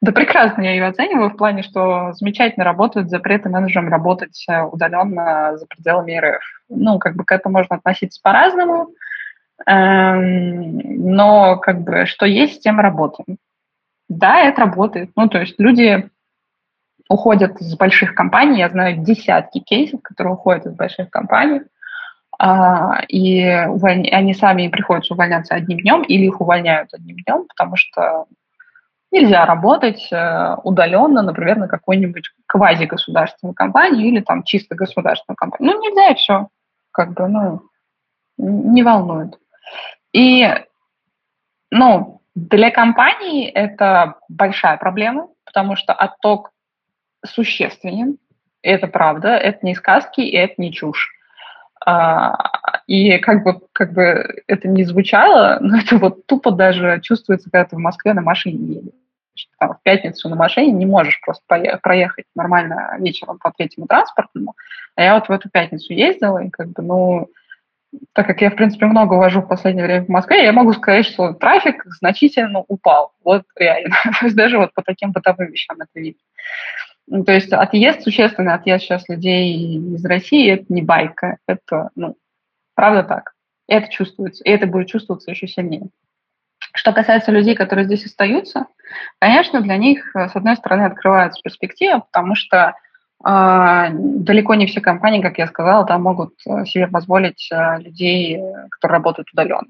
Да 0.02 0.10
прекрасно 0.10 0.62
я 0.62 0.72
ее 0.72 0.86
оцениваю 0.86 1.30
в 1.30 1.36
плане, 1.36 1.62
что 1.62 2.12
замечательно 2.14 2.64
работают 2.64 3.08
запреты 3.08 3.48
менеджерам 3.48 3.88
работать 3.88 4.44
э, 4.48 4.62
удаленно 4.62 5.56
за 5.56 5.64
пределами 5.66 6.18
РФ. 6.18 6.42
Ну, 6.70 6.98
как 6.98 7.14
бы 7.14 7.24
к 7.24 7.30
этому 7.30 7.58
можно 7.58 7.76
относиться 7.76 8.20
по-разному, 8.20 8.88
эм, 9.64 10.78
но 11.14 11.56
как 11.56 11.82
бы 11.82 12.06
что 12.06 12.26
есть, 12.26 12.56
с 12.56 12.58
тем 12.58 12.80
работаем. 12.80 13.38
Да, 14.08 14.40
это 14.40 14.62
работает. 14.62 15.12
Ну, 15.14 15.28
то 15.28 15.38
есть 15.38 15.54
люди 15.60 16.10
уходят 17.08 17.60
из 17.60 17.76
больших 17.76 18.16
компаний, 18.16 18.58
я 18.58 18.70
знаю 18.70 18.96
десятки 18.96 19.60
кейсов, 19.60 20.02
которые 20.02 20.34
уходят 20.34 20.66
из 20.66 20.74
больших 20.74 21.10
компаний, 21.10 21.60
а, 22.40 23.04
и 23.06 23.40
они 23.40 24.34
сами 24.34 24.66
приходится 24.66 25.14
увольняться 25.14 25.54
одним 25.54 25.78
днем 25.78 26.02
или 26.02 26.24
их 26.24 26.40
увольняют 26.40 26.92
одним 26.92 27.18
днем, 27.18 27.46
потому 27.46 27.76
что 27.76 28.26
Нельзя 29.12 29.44
работать 29.44 30.08
э, 30.10 30.56
удаленно, 30.64 31.20
например, 31.20 31.58
на 31.58 31.68
какой-нибудь 31.68 32.30
квази-государственную 32.46 33.54
компанию 33.54 34.06
или 34.08 34.20
там 34.20 34.42
чисто 34.42 34.74
государственную 34.74 35.36
компанию. 35.36 35.74
Ну, 35.74 35.82
нельзя 35.82 36.08
и 36.08 36.14
все. 36.14 36.48
Как 36.92 37.12
бы, 37.12 37.28
ну, 37.28 37.60
не 38.38 38.82
волнует. 38.82 39.38
И, 40.14 40.48
ну, 41.70 42.22
для 42.34 42.70
компании 42.70 43.50
это 43.50 44.14
большая 44.30 44.78
проблема, 44.78 45.28
потому 45.44 45.76
что 45.76 45.92
отток 45.92 46.50
существенен. 47.22 48.16
Это 48.62 48.86
правда, 48.86 49.36
это 49.36 49.66
не 49.66 49.74
сказки, 49.74 50.22
и 50.22 50.34
это 50.34 50.54
не 50.56 50.72
чушь. 50.72 51.10
А, 51.84 52.82
и 52.86 53.18
как 53.18 53.44
бы, 53.44 53.60
как 53.74 53.92
бы 53.92 54.42
это 54.46 54.68
не 54.68 54.84
звучало, 54.84 55.58
но 55.60 55.80
это 55.80 55.98
вот 55.98 56.26
тупо 56.26 56.50
даже 56.50 56.98
чувствуется, 57.02 57.50
когда 57.50 57.66
ты 57.66 57.76
в 57.76 57.80
Москве 57.80 58.14
на 58.14 58.22
машине 58.22 58.76
едешь 58.76 59.01
там, 59.58 59.74
в 59.74 59.82
пятницу 59.82 60.28
на 60.28 60.36
машине 60.36 60.72
не 60.72 60.86
можешь 60.86 61.20
просто 61.20 61.42
проехать 61.82 62.26
нормально 62.34 62.96
вечером 62.98 63.38
по 63.38 63.50
третьему 63.52 63.86
транспортному. 63.86 64.54
А 64.94 65.02
я 65.02 65.14
вот 65.14 65.28
в 65.28 65.32
эту 65.32 65.48
пятницу 65.50 65.92
ездила, 65.92 66.38
и 66.38 66.50
как 66.50 66.68
бы, 66.68 66.82
ну, 66.82 67.28
так 68.12 68.26
как 68.26 68.40
я, 68.40 68.50
в 68.50 68.56
принципе, 68.56 68.86
много 68.86 69.14
вожу 69.14 69.42
в 69.42 69.48
последнее 69.48 69.84
время 69.84 70.04
в 70.04 70.08
Москве, 70.08 70.44
я 70.44 70.52
могу 70.52 70.72
сказать, 70.72 71.06
что 71.06 71.34
трафик 71.34 71.84
значительно 71.86 72.64
упал. 72.68 73.12
Вот 73.22 73.44
реально. 73.56 73.96
То 74.20 74.26
есть 74.26 74.36
даже 74.36 74.58
вот 74.58 74.72
по 74.74 74.82
таким 74.82 75.12
бытовым 75.12 75.50
вещам 75.50 75.76
это 75.80 76.00
видно. 76.00 76.20
Ну, 77.08 77.24
то 77.24 77.32
есть 77.32 77.52
отъезд, 77.52 78.02
существенный 78.02 78.54
отъезд 78.54 78.84
сейчас 78.84 79.08
людей 79.08 79.76
из 79.76 80.04
России, 80.04 80.52
это 80.52 80.64
не 80.68 80.82
байка, 80.82 81.38
это, 81.48 81.90
ну, 81.96 82.16
правда 82.74 83.02
так. 83.02 83.34
Это 83.68 83.90
чувствуется, 83.90 84.44
и 84.44 84.50
это 84.50 84.66
будет 84.66 84.88
чувствоваться 84.88 85.30
еще 85.30 85.48
сильнее. 85.48 85.88
Что 86.74 86.92
касается 86.92 87.30
людей, 87.32 87.54
которые 87.54 87.84
здесь 87.84 88.06
остаются, 88.06 88.66
конечно, 89.18 89.60
для 89.60 89.76
них, 89.76 90.14
э, 90.16 90.28
с 90.28 90.36
одной 90.36 90.56
стороны, 90.56 90.82
открывается 90.82 91.40
перспектива, 91.42 92.06
потому 92.10 92.34
что 92.34 92.74
э, 93.24 93.88
далеко 93.92 94.54
не 94.54 94.66
все 94.66 94.80
компании, 94.80 95.22
как 95.22 95.38
я 95.38 95.46
сказала, 95.46 95.86
там 95.86 96.02
могут 96.02 96.34
э, 96.46 96.64
себе 96.64 96.86
позволить 96.88 97.48
э, 97.52 97.78
людей, 97.80 98.40
которые 98.70 98.98
работают 98.98 99.28
удаленно. 99.32 99.68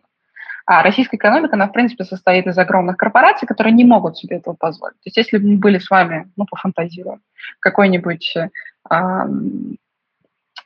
А 0.65 0.83
российская 0.83 1.17
экономика, 1.17 1.55
она, 1.55 1.67
в 1.67 1.73
принципе, 1.73 2.05
состоит 2.05 2.47
из 2.47 2.57
огромных 2.57 2.97
корпораций, 2.97 3.49
которые 3.49 3.73
не 3.73 3.85
могут 3.85 4.17
себе 4.17 4.37
этого 4.37 4.55
позволить. 4.55 4.95
То 4.97 5.07
есть 5.07 5.17
если 5.17 5.39
бы 5.39 5.49
мы 5.49 5.57
были 5.57 5.79
с 5.79 5.91
вами, 5.91 6.31
ну, 6.37 6.47
пофантазируем, 6.49 7.21
какой-нибудь 7.59 8.35
э, 8.37 8.49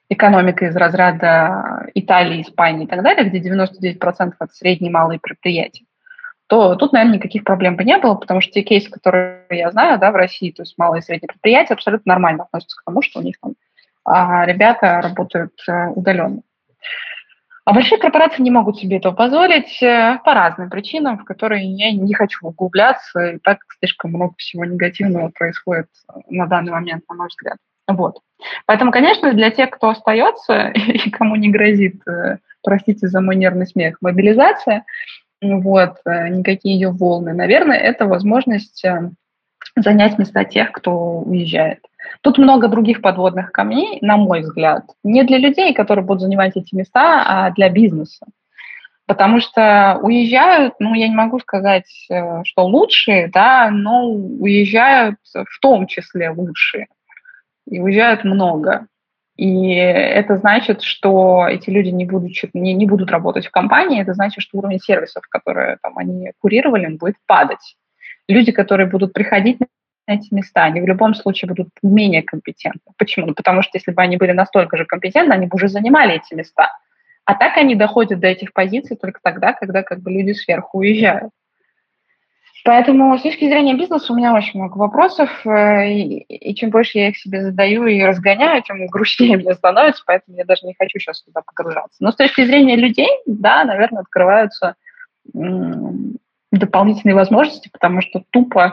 экономика 0.09 0.67
из 0.67 0.77
разряда 0.77 1.89
Италии, 1.95 2.43
Испании 2.43 2.85
и 2.85 2.89
так 2.89 3.03
далее, 3.03 3.29
где 3.29 3.41
99% 3.41 4.35
это 4.39 4.53
средние 4.53 4.93
малые 4.93 5.19
предприятия, 5.19 5.85
то 6.49 6.77
тут, 6.77 6.93
наверное, 6.93 7.17
никаких 7.17 7.45
проблем 7.45 7.77
бы 7.77 7.85
не 7.85 7.99
было, 7.99 8.15
потому 8.15 8.41
что 8.41 8.53
те 8.53 8.63
кейсы, 8.63 8.91
которые 8.91 9.45
я 9.51 9.71
знаю 9.73 9.99
да, 9.99 10.13
в 10.13 10.17
России, 10.17 10.53
то 10.53 10.63
есть 10.63 10.79
малые 10.79 11.01
и 11.01 11.03
средние 11.03 11.29
предприятия, 11.29 11.75
абсолютно 11.75 12.11
нормально 12.13 12.45
относятся 12.45 12.77
к 12.77 12.85
тому, 12.85 13.03
что 13.03 13.21
у 13.21 13.23
них 13.23 13.37
там 13.41 13.55
а, 14.05 14.47
ребята 14.47 15.01
работают 15.03 15.53
а, 15.69 15.91
удаленно. 15.91 16.43
А 17.65 17.73
большие 17.73 17.99
корпорации 17.99 18.43
не 18.43 18.53
могут 18.53 18.79
себе 18.79 18.99
этого 18.99 19.13
позволить 19.13 19.83
э, 19.83 20.21
по 20.25 20.35
разным 20.35 20.71
причинам, 20.71 21.19
в 21.19 21.25
которые 21.25 21.65
я 21.65 21.91
не 21.91 22.15
хочу 22.15 22.47
углубляться, 22.47 23.33
и 23.33 23.39
так 23.39 23.59
слишком 23.81 24.13
много 24.13 24.35
всего 24.39 24.65
негативного 24.65 25.31
происходит 25.31 25.89
на 26.29 26.47
данный 26.47 26.71
момент, 26.71 27.03
на 27.09 27.17
мой 27.17 27.27
взгляд. 27.27 27.57
Вот. 27.89 28.21
Поэтому, 28.67 28.93
конечно, 28.93 29.33
для 29.33 29.51
тех, 29.51 29.71
кто 29.71 29.89
остается 29.89 30.69
и 30.77 31.11
кому 31.11 31.35
не 31.35 31.51
грозит, 31.51 32.07
э, 32.07 32.39
простите 32.63 33.09
за 33.09 33.21
мой 33.21 33.35
нервный 33.35 33.67
смех, 33.67 33.97
мобилизация, 34.01 34.85
вот, 35.43 35.99
э, 36.05 36.29
никакие 36.29 36.75
ее 36.75 36.91
волны. 36.91 37.33
Наверное, 37.33 37.77
это 37.77 38.07
возможность 38.07 38.85
э, 38.85 39.11
занять 39.77 40.19
места 40.19 40.45
тех, 40.45 40.73
кто 40.73 41.21
уезжает. 41.21 41.81
Тут 42.23 42.39
много 42.39 42.69
других 42.69 43.03
подводных 43.03 43.53
камней, 43.53 43.99
на 44.01 44.17
мой 44.17 44.41
взгляд. 44.41 44.85
Не 45.03 45.25
для 45.25 45.39
людей, 45.39 45.75
которые 45.75 46.05
будут 46.05 46.23
занимать 46.23 46.57
эти 46.57 46.75
места, 46.75 47.23
а 47.27 47.51
для 47.51 47.69
бизнеса. 47.69 48.27
Потому 49.07 49.41
что 49.41 50.01
уезжают, 50.03 50.75
ну, 50.81 50.95
я 50.95 51.09
не 51.09 51.15
могу 51.15 51.39
сказать, 51.39 51.87
э, 52.11 52.43
что 52.45 52.67
лучшие, 52.67 53.29
да, 53.29 53.71
но 53.71 54.09
уезжают 54.09 55.17
в 55.33 55.61
том 55.61 55.87
числе 55.87 56.31
лучшие. 56.31 56.89
и 57.69 57.81
уезжают 57.81 58.25
много. 58.25 58.87
И 59.37 59.75
это 59.75 60.37
значит, 60.37 60.83
что 60.83 61.47
эти 61.47 61.69
люди 61.69 61.91
не 61.91 62.07
будут, 62.07 62.33
не, 62.55 62.73
не 62.73 62.87
будут 62.87 63.11
работать 63.11 63.47
в 63.47 63.51
компании, 63.51 64.01
это 64.01 64.15
значит, 64.15 64.43
что 64.43 64.59
уровень 64.59 64.81
сервисов, 64.81 65.25
которые 65.29 65.77
там, 65.83 65.99
они 65.99 66.33
курировали, 66.41 66.87
он 66.87 66.97
будет 66.97 67.17
падать. 67.27 67.77
Люди, 68.29 68.51
которые 68.51 68.89
будут 68.89 69.13
приходить 69.13 69.59
на 69.61 70.15
эти 70.15 70.33
места, 70.33 70.65
они 70.65 70.81
в 70.81 70.87
любом 70.87 71.15
случае 71.15 71.49
будут 71.49 71.69
менее 71.83 72.23
компетентны. 72.23 72.93
Почему? 72.97 73.27
Ну, 73.27 73.35
потому 73.35 73.61
что 73.61 73.73
если 73.75 73.93
бы 73.93 74.01
они 74.01 74.17
были 74.17 74.33
настолько 74.33 74.79
же 74.79 74.87
компетентны, 74.87 75.35
они 75.35 75.47
бы 75.47 75.57
уже 75.57 75.69
занимали 75.69 76.15
эти 76.15 76.33
места. 76.33 76.71
А 77.27 77.35
так 77.35 77.59
они 77.59 77.75
доходят 77.75 78.21
до 78.21 78.29
этих 78.29 78.53
позиций 78.53 78.97
только 78.97 79.21
тогда, 79.23 79.53
когда 79.53 79.83
как 79.83 80.01
бы 80.01 80.13
люди 80.13 80.33
сверху 80.33 80.79
уезжают. 80.79 81.31
Поэтому 82.67 83.17
с 83.17 83.23
точки 83.23 83.45
зрения 83.45 83.75
бизнеса 83.75 84.13
у 84.13 84.17
меня 84.17 84.35
очень 84.35 84.61
много 84.61 84.77
вопросов, 84.77 85.31
э, 85.47 85.89
и, 85.89 86.19
и 86.23 86.53
чем 86.57 86.71
больше 86.71 86.99
я 86.99 87.11
их 87.11 87.17
себе 87.17 87.41
задаю 87.41 87.87
и 87.87 88.03
разгоняю, 88.03 88.61
тем 88.65 88.85
грустнее 88.89 89.37
мне 89.37 89.55
становится, 89.55 90.03
поэтому 90.05 90.37
я 90.37 90.45
даже 90.45 90.67
не 90.67 90.75
хочу 90.75 90.99
сейчас 90.99 91.23
туда 91.23 91.43
погружаться. 91.43 91.97
Но 92.01 92.11
с 92.11 92.17
точки 92.17 92.45
зрения 92.45 92.75
людей, 92.75 93.09
да, 93.25 93.63
наверное, 93.63 94.01
открываются 94.01 94.75
дополнительные 96.51 97.15
возможности, 97.15 97.69
потому 97.73 98.01
что 98.01 98.25
тупо 98.31 98.73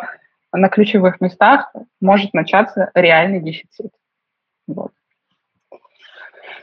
на 0.51 0.69
ключевых 0.69 1.21
местах 1.21 1.71
может 2.01 2.33
начаться 2.33 2.89
реальный 2.95 3.41
дефицит. 3.41 3.91
Вот. 4.65 4.91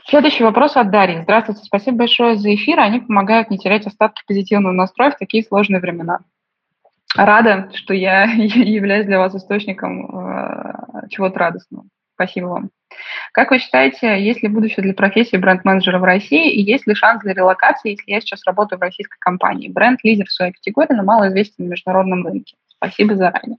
Следующий 0.05 0.43
вопрос 0.43 0.75
от 0.75 0.91
Дарьи. 0.91 1.21
Здравствуйте, 1.23 1.61
спасибо 1.63 1.99
большое 1.99 2.35
за 2.35 2.53
эфир. 2.53 2.81
Они 2.81 2.99
помогают 2.99 3.49
не 3.49 3.57
терять 3.57 3.87
остатки 3.87 4.21
позитивного 4.27 4.73
настроя 4.73 5.11
в 5.11 5.17
такие 5.17 5.45
сложные 5.45 5.79
времена 5.79 6.19
рада, 7.15 7.69
что 7.73 7.93
я 7.93 8.23
являюсь 8.33 9.05
для 9.05 9.19
вас 9.19 9.35
источником 9.35 10.05
э, 10.05 11.07
чего-то 11.09 11.39
радостного. 11.39 11.85
Спасибо 12.15 12.47
вам. 12.47 12.69
Как 13.33 13.51
вы 13.51 13.59
считаете, 13.59 14.21
есть 14.23 14.43
ли 14.43 14.49
будущее 14.49 14.83
для 14.83 14.93
профессии 14.93 15.37
бренд-менеджера 15.37 15.97
в 15.97 16.03
России 16.03 16.51
и 16.51 16.61
есть 16.61 16.85
ли 16.85 16.93
шанс 16.93 17.23
для 17.23 17.33
релокации, 17.33 17.91
если 17.91 18.11
я 18.11 18.21
сейчас 18.21 18.45
работаю 18.45 18.77
в 18.77 18.81
российской 18.81 19.17
компании? 19.19 19.69
Бренд-лидер 19.69 20.25
в 20.27 20.31
своей 20.31 20.51
категории, 20.51 20.93
но 20.93 21.03
мало 21.03 21.29
известен 21.29 21.65
на 21.65 21.69
международном 21.69 22.25
рынке. 22.25 22.55
Спасибо 22.67 23.15
заранее. 23.15 23.57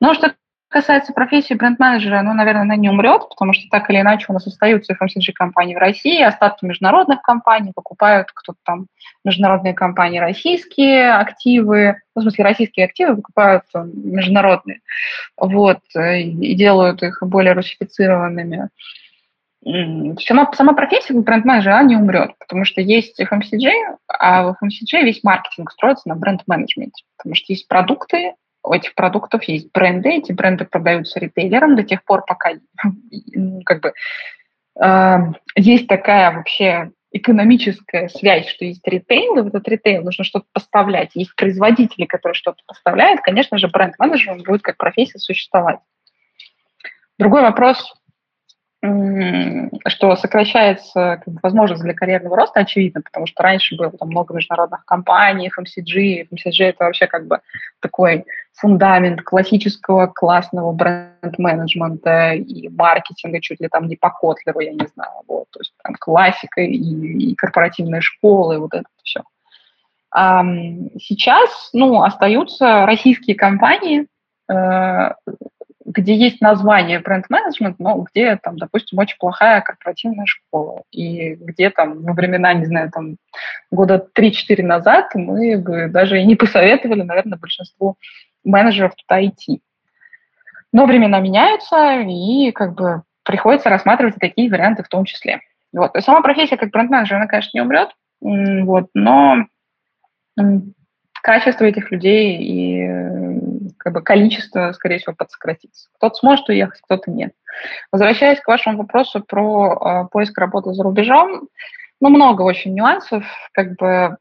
Ну, 0.00 0.12
что 0.14 0.34
касается 0.74 1.12
профессии 1.12 1.54
бренд-менеджера, 1.54 2.22
ну, 2.22 2.34
наверное, 2.34 2.62
она 2.62 2.74
не 2.74 2.90
умрет, 2.90 3.28
потому 3.28 3.52
что 3.52 3.68
так 3.70 3.88
или 3.88 4.00
иначе 4.00 4.26
у 4.28 4.32
нас 4.32 4.44
остаются 4.44 4.92
FMCG-компании 4.92 5.76
в 5.76 5.78
России, 5.78 6.20
остатки 6.20 6.64
международных 6.64 7.22
компаний, 7.22 7.70
покупают 7.72 8.32
кто-то 8.34 8.58
там 8.64 8.86
международные 9.24 9.72
компании 9.72 10.18
российские 10.18 11.12
активы, 11.12 12.00
ну, 12.16 12.20
в 12.20 12.24
смысле, 12.24 12.44
российские 12.44 12.86
активы 12.86 13.14
покупают 13.14 13.62
международные, 13.72 14.80
вот, 15.36 15.78
и 15.94 16.54
делают 16.56 17.04
их 17.04 17.22
более 17.22 17.52
русифицированными. 17.52 18.68
Сама, 20.26 20.52
сама 20.54 20.72
профессия 20.72 21.14
бренд-менеджера, 21.14 21.84
не 21.84 21.94
умрет, 21.94 22.32
потому 22.40 22.64
что 22.64 22.80
есть 22.80 23.20
FMCG, 23.20 23.70
а 24.08 24.42
в 24.42 24.56
FMCG 24.60 25.02
весь 25.04 25.22
маркетинг 25.22 25.70
строится 25.70 26.08
на 26.08 26.16
бренд-менеджменте, 26.16 27.04
потому 27.16 27.36
что 27.36 27.52
есть 27.52 27.68
продукты, 27.68 28.34
у 28.64 28.72
этих 28.72 28.94
продуктов 28.94 29.44
есть 29.44 29.70
бренды, 29.72 30.08
эти 30.10 30.32
бренды 30.32 30.64
продаются 30.64 31.20
ритейлерам 31.20 31.76
до 31.76 31.84
тех 31.84 32.02
пор, 32.04 32.24
пока 32.26 32.52
как 33.64 33.82
бы 33.82 33.92
э, 34.82 35.18
есть 35.56 35.86
такая 35.86 36.32
вообще 36.32 36.90
экономическая 37.12 38.08
связь, 38.08 38.48
что 38.48 38.64
есть 38.64 38.86
ритейл, 38.88 39.38
и 39.38 39.42
в 39.42 39.46
этот 39.46 39.68
ритейл 39.68 40.02
нужно 40.02 40.24
что-то 40.24 40.46
поставлять. 40.52 41.10
Есть 41.14 41.36
производители, 41.36 42.06
которые 42.06 42.34
что-то 42.34 42.62
поставляют, 42.66 43.20
конечно 43.20 43.56
же, 43.58 43.68
бренд-менеджер 43.68 44.42
будет 44.42 44.62
как 44.62 44.78
профессия 44.78 45.18
существовать. 45.18 45.78
Другой 47.18 47.42
вопрос, 47.42 47.94
что 49.86 50.14
сокращается 50.16 51.22
возможность 51.42 51.82
для 51.82 51.94
карьерного 51.94 52.36
роста, 52.36 52.60
очевидно, 52.60 53.00
потому 53.00 53.26
что 53.26 53.42
раньше 53.42 53.76
было 53.76 53.90
там 53.90 54.08
много 54.08 54.34
международных 54.34 54.84
компаний, 54.84 55.48
FMCG, 55.48 56.28
FMCG 56.28 56.64
это 56.64 56.84
вообще 56.84 57.06
как 57.06 57.26
бы 57.26 57.40
такой 57.80 58.24
фундамент 58.52 59.22
классического 59.22 60.06
классного 60.08 60.72
бренд-менеджмента 60.72 62.32
и 62.34 62.68
маркетинга, 62.68 63.40
чуть 63.40 63.60
ли 63.60 63.68
там 63.68 63.88
не 63.88 63.96
по 63.96 64.10
Котлеру, 64.10 64.60
я 64.60 64.72
не 64.72 64.86
знаю, 64.94 65.22
вот, 65.28 65.46
то 65.50 65.60
есть 65.60 65.72
там 65.82 65.94
классика 65.94 66.60
и, 66.60 66.76
и 66.76 67.34
корпоративные 67.36 68.02
школы, 68.02 68.58
вот 68.58 68.74
это 68.74 68.86
все. 69.02 69.22
А 70.12 70.44
сейчас, 71.00 71.70
ну, 71.72 72.02
остаются 72.02 72.84
российские 72.86 73.34
компании, 73.34 74.06
э, 74.48 75.10
где 75.94 76.14
есть 76.14 76.40
название 76.40 76.98
бренд-менеджмент, 76.98 77.78
но 77.78 78.04
где 78.10 78.36
там, 78.36 78.56
допустим, 78.58 78.98
очень 78.98 79.16
плохая 79.18 79.60
корпоративная 79.60 80.26
школа, 80.26 80.82
и 80.90 81.34
где 81.34 81.70
там 81.70 82.02
во 82.02 82.12
времена, 82.12 82.52
не 82.54 82.66
знаю, 82.66 82.90
там 82.90 83.16
года 83.70 84.04
3-4 84.18 84.62
назад 84.62 85.14
мы 85.14 85.56
бы 85.56 85.88
даже 85.88 86.20
и 86.20 86.26
не 86.26 86.34
посоветовали, 86.34 87.02
наверное, 87.02 87.38
большинству 87.38 87.96
менеджеров 88.42 88.94
туда 88.96 89.24
идти. 89.24 89.62
Но 90.72 90.86
времена 90.86 91.20
меняются, 91.20 92.00
и 92.00 92.50
как 92.50 92.74
бы 92.74 93.02
приходится 93.22 93.70
рассматривать 93.70 94.16
такие 94.16 94.50
варианты 94.50 94.82
в 94.82 94.88
том 94.88 95.04
числе. 95.04 95.40
Вот. 95.72 95.96
И 95.96 96.00
сама 96.00 96.20
профессия 96.20 96.56
как 96.56 96.70
бренд-менеджер, 96.70 97.16
она, 97.16 97.26
конечно, 97.26 97.50
не 97.54 97.62
умрет, 97.62 97.90
вот, 98.20 98.88
но 98.94 99.46
качество 101.22 101.64
этих 101.64 101.90
людей 101.90 102.36
и 102.38 102.86
как 103.84 103.92
бы 103.92 104.02
количество, 104.02 104.72
скорее 104.72 104.98
всего, 104.98 105.14
подсократится. 105.14 105.90
Кто-то 105.96 106.14
сможет 106.16 106.48
уехать, 106.48 106.80
кто-то 106.82 107.10
нет. 107.10 107.32
Возвращаясь 107.92 108.40
к 108.40 108.48
вашему 108.48 108.78
вопросу 108.78 109.22
про 109.22 110.04
э, 110.06 110.08
поиск 110.10 110.36
работы 110.38 110.72
за 110.72 110.82
рубежом, 110.82 111.48
ну, 112.00 112.08
много 112.08 112.42
очень 112.42 112.74
нюансов. 112.74 113.24
Как 113.52 113.76
бы, 113.76 114.16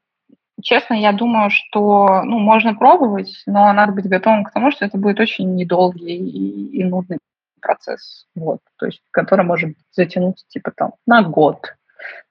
честно, 0.61 0.95
я 0.95 1.13
думаю, 1.13 1.49
что, 1.49 2.23
ну, 2.23 2.39
можно 2.39 2.75
пробовать, 2.75 3.41
но 3.45 3.71
надо 3.71 3.93
быть 3.93 4.07
готовым 4.07 4.43
к 4.43 4.51
тому, 4.51 4.69
что 4.69 4.85
это 4.85 4.97
будет 4.97 5.21
очень 5.21 5.55
недолгий 5.55 6.17
и, 6.17 6.79
и 6.79 6.83
нудный 6.83 7.19
процесс, 7.61 8.27
вот, 8.35 8.59
то 8.77 8.87
есть, 8.87 9.01
который 9.11 9.45
может 9.45 9.77
затянуться, 9.91 10.45
типа, 10.49 10.71
там, 10.75 10.91
на 11.07 11.23
год. 11.23 11.61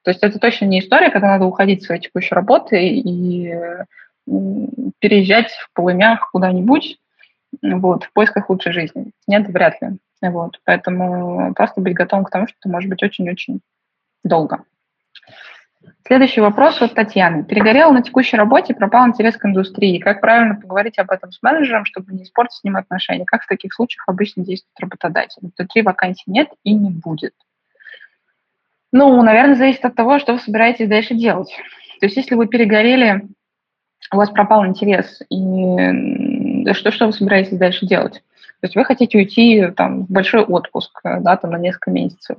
То 0.05 0.11
есть 0.11 0.23
это 0.23 0.39
точно 0.39 0.67
не 0.67 0.81
история, 0.81 1.09
когда 1.09 1.29
надо 1.29 1.47
уходить 1.47 1.83
с 1.83 1.87
своей 1.87 2.03
текущей 2.03 2.35
работы 2.35 2.77
и 2.87 3.55
переезжать 4.99 5.51
в 5.51 5.73
полымях 5.73 6.31
куда-нибудь, 6.31 6.99
вот, 7.61 8.05
в 8.05 8.13
поисках 8.13 8.49
лучшей 8.49 8.73
жизни. 8.73 9.13
Нет, 9.27 9.49
вряд 9.49 9.81
ли. 9.83 9.99
Вот, 10.23 10.61
поэтому 10.65 11.53
просто 11.55 11.81
быть 11.81 11.95
готовым 11.95 12.25
к 12.25 12.31
тому, 12.31 12.47
что 12.47 12.57
это 12.61 12.69
может 12.69 12.89
быть 12.89 13.03
очень-очень 13.03 13.61
долго. 14.25 14.65
Следующий 16.07 16.41
вопрос 16.41 16.81
от 16.81 16.95
Татьяны. 16.95 17.45
Перегорел 17.45 17.93
на 17.93 18.03
текущей 18.03 18.37
работе, 18.37 18.75
пропал 18.75 19.07
интерес 19.09 19.37
к 19.37 19.45
индустрии. 19.45 19.99
Как 19.99 20.21
правильно 20.21 20.55
поговорить 20.55 20.99
об 20.99 21.11
этом 21.11 21.33
с 21.33 21.43
менеджером, 21.43 21.85
чтобы 21.85 22.13
не 22.13 22.25
испортить 22.25 22.59
с 22.59 22.65
ним 22.65 22.77
отношения? 22.77 23.25
Как 23.25 23.43
в 23.43 23.49
таких 23.49 23.73
случаях 23.73 24.05
обычно 24.09 24.45
действует 24.45 24.79
работодатель? 24.81 25.43
Внутри 25.57 25.83
вакансий 25.83 26.25
нет 26.27 26.49
и 26.65 26.75
не 26.75 26.91
будет. 26.91 27.35
Ну, 28.93 29.23
наверное, 29.23 29.55
зависит 29.55 29.85
от 29.85 29.95
того, 29.95 30.19
что 30.19 30.35
вы 30.35 30.39
собираетесь 30.39 30.89
дальше 30.89 31.15
делать. 31.15 31.53
То 32.01 32.07
есть, 32.07 32.17
если 32.17 32.35
вы 32.35 32.47
перегорели, 32.47 33.23
у 34.13 34.17
вас 34.17 34.29
пропал 34.31 34.67
интерес, 34.67 35.23
и 35.31 35.37
что, 36.73 36.91
что 36.91 37.07
вы 37.07 37.13
собираетесь 37.13 37.59
дальше 37.59 37.87
делать? 37.87 38.23
То 38.61 38.67
есть 38.67 38.77
вы 38.77 38.85
хотите 38.85 39.19
уйти 39.19 39.69
там, 39.77 40.07
в 40.07 40.11
большой 40.11 40.43
отпуск, 40.43 41.01
да, 41.03 41.37
там, 41.37 41.51
на 41.51 41.59
несколько 41.59 41.91
месяцев. 41.91 42.39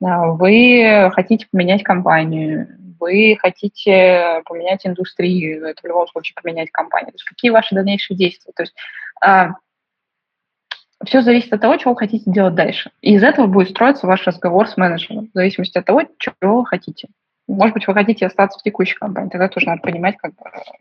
Вы 0.00 1.10
хотите 1.14 1.46
поменять 1.50 1.82
компанию, 1.82 2.68
вы 3.00 3.38
хотите 3.40 4.42
поменять 4.44 4.86
индустрию, 4.86 5.64
это 5.66 5.80
в 5.82 5.86
любом 5.86 6.06
случае 6.08 6.34
поменять 6.40 6.70
компанию. 6.70 7.12
То 7.12 7.16
есть 7.16 7.24
какие 7.24 7.50
ваши 7.50 7.74
дальнейшие 7.74 8.16
действия? 8.16 8.52
То 8.54 8.62
есть 8.64 8.74
а, 9.22 9.50
все 11.04 11.22
зависит 11.22 11.52
от 11.52 11.60
того, 11.60 11.76
чего 11.76 11.92
вы 11.92 11.98
хотите 11.98 12.30
делать 12.30 12.54
дальше. 12.54 12.90
И 13.00 13.14
из 13.14 13.22
этого 13.22 13.46
будет 13.46 13.70
строиться 13.70 14.06
ваш 14.06 14.26
разговор 14.26 14.68
с 14.68 14.76
менеджером, 14.76 15.28
в 15.28 15.34
зависимости 15.34 15.78
от 15.78 15.84
того, 15.84 16.02
чего 16.18 16.58
вы 16.58 16.66
хотите. 16.66 17.08
Может 17.48 17.74
быть, 17.74 17.86
вы 17.86 17.94
хотите 17.94 18.26
остаться 18.26 18.58
в 18.58 18.62
текущей 18.62 18.96
компании, 18.96 19.30
тогда 19.30 19.48
тоже 19.48 19.66
надо 19.66 19.80
понимать, 19.82 20.16
как, 20.16 20.32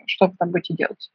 что 0.07 0.27
вы 0.27 0.33
там 0.39 0.51
будете 0.51 0.73
делать. 0.73 1.11